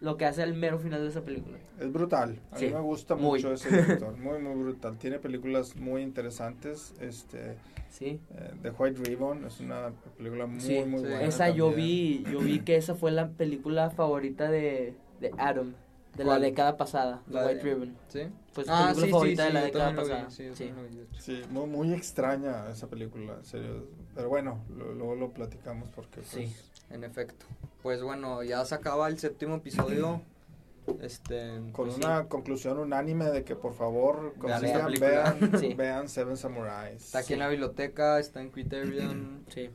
Lo 0.01 0.17
que 0.17 0.25
hace 0.27 0.43
el 0.43 0.55
mero 0.55 0.79
final 0.79 1.03
de 1.03 1.09
esa 1.09 1.23
película. 1.23 1.59
Es 1.81 1.93
brutal. 1.93 2.39
A 2.53 2.59
Sí, 2.59 2.67
mí 2.67 2.73
me 2.75 2.81
gusta 2.81 3.15
muy. 3.17 3.25
mucho 3.39 3.53
ese 3.53 3.69
director. 3.71 4.17
Muy, 4.19 4.39
muy 4.39 4.55
brutal. 4.63 4.97
Tiene 4.99 5.19
películas 5.19 5.77
muy 5.77 6.03
interesantes. 6.03 6.95
Este, 7.01 7.57
Sí. 7.91 8.21
eh, 8.35 8.51
The 8.63 8.71
White 8.71 9.01
Ribbon 9.05 9.45
es 9.45 9.61
una 9.61 9.91
película 10.17 10.47
muy, 10.47 10.61
Sí, 10.61 10.85
muy 10.87 11.01
buena. 11.01 11.23
Esa 11.23 11.51
yo 11.51 11.73
vi, 11.73 12.25
yo 12.31 12.39
vi 12.41 12.61
que 12.61 12.77
esa 12.77 12.95
fue 12.95 13.11
la 13.11 13.29
película 13.31 13.91
favorita 13.91 14.51
de, 14.51 14.95
de 15.21 15.33
Adam, 15.39 15.75
de 16.17 16.25
la 16.25 16.31
¿Cuál? 16.33 16.43
década 16.43 16.77
pasada, 16.77 17.23
The 17.27 17.33
La 17.35 17.43
de- 17.43 17.47
White 17.55 17.63
Ribbon. 17.63 17.97
¿Sí? 18.09 18.21
Fue 18.53 18.65
su 18.65 18.71
Ah, 18.73 18.79
película 18.95 19.07
sí, 19.07 19.11
favorita 19.13 19.43
sí, 19.43 19.49
de 19.49 19.55
la 19.55 19.63
década 19.63 19.93
lo 19.93 20.03
vi, 20.03 20.09
pasada. 20.11 20.31
sí, 20.31 20.49
Sí. 20.55 20.71
lo 20.75 20.83
de. 20.83 21.07
Sí, 21.19 21.43
muy, 21.51 21.67
muy 21.67 21.93
extraña 21.95 22.69
esa 22.71 22.89
película, 22.89 23.35
en 23.39 23.45
serio. 23.45 23.87
Pero 24.15 24.29
bueno, 24.29 24.65
lo- 24.77 24.93
luego 24.95 25.15
lo 25.15 25.31
platicamos 25.33 25.89
porque 25.95 26.17
pues, 26.21 26.29
Sí. 26.29 26.55
En 26.91 27.05
efecto. 27.05 27.45
Pues 27.89 28.03
bueno, 28.03 28.43
ya 28.43 28.63
se 28.67 28.75
acaba 28.75 29.09
el 29.09 29.19
séptimo 29.19 29.55
episodio. 29.55 30.21
Este. 31.01 31.55
con 31.73 31.87
pues 31.87 31.95
sí. 31.95 32.01
una 32.05 32.29
conclusión 32.29 32.79
unánime 32.79 33.27
de 33.31 33.45
que 33.45 33.57
por 33.57 33.73
favor 33.73 34.35
Vean 34.37 34.61
consigan, 34.61 34.65
esta 34.65 34.85
película. 34.85 35.37
vean, 35.41 35.59
Sí. 35.61 35.73
vean 35.75 36.09
Seven 36.11 36.37
Samurais. 36.37 37.03
Está 37.03 37.21
aquí 37.21 37.29
Sí. 37.29 37.33
en 37.33 37.39
la 37.39 37.49
biblioteca, 37.49 38.19
está 38.19 38.43
en 38.43 38.51
Criterion. 38.51 39.45
Sí. 39.49 39.71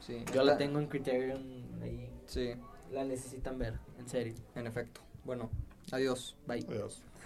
Sí. 0.00 0.24
Yo 0.32 0.44
la 0.44 0.56
tengo 0.56 0.78
en 0.78 0.86
Criterion 0.86 1.42
ahí. 1.82 2.10
Sí, 2.24 2.52
La 2.90 3.04
necesitan 3.04 3.58
ver, 3.58 3.74
en 3.98 4.08
serio. 4.08 4.32
en 4.54 4.66
efecto. 4.66 5.02
Bueno, 5.24 5.50
adiós. 5.92 6.38
Bye. 6.46 6.64
Adiós. 6.70 7.02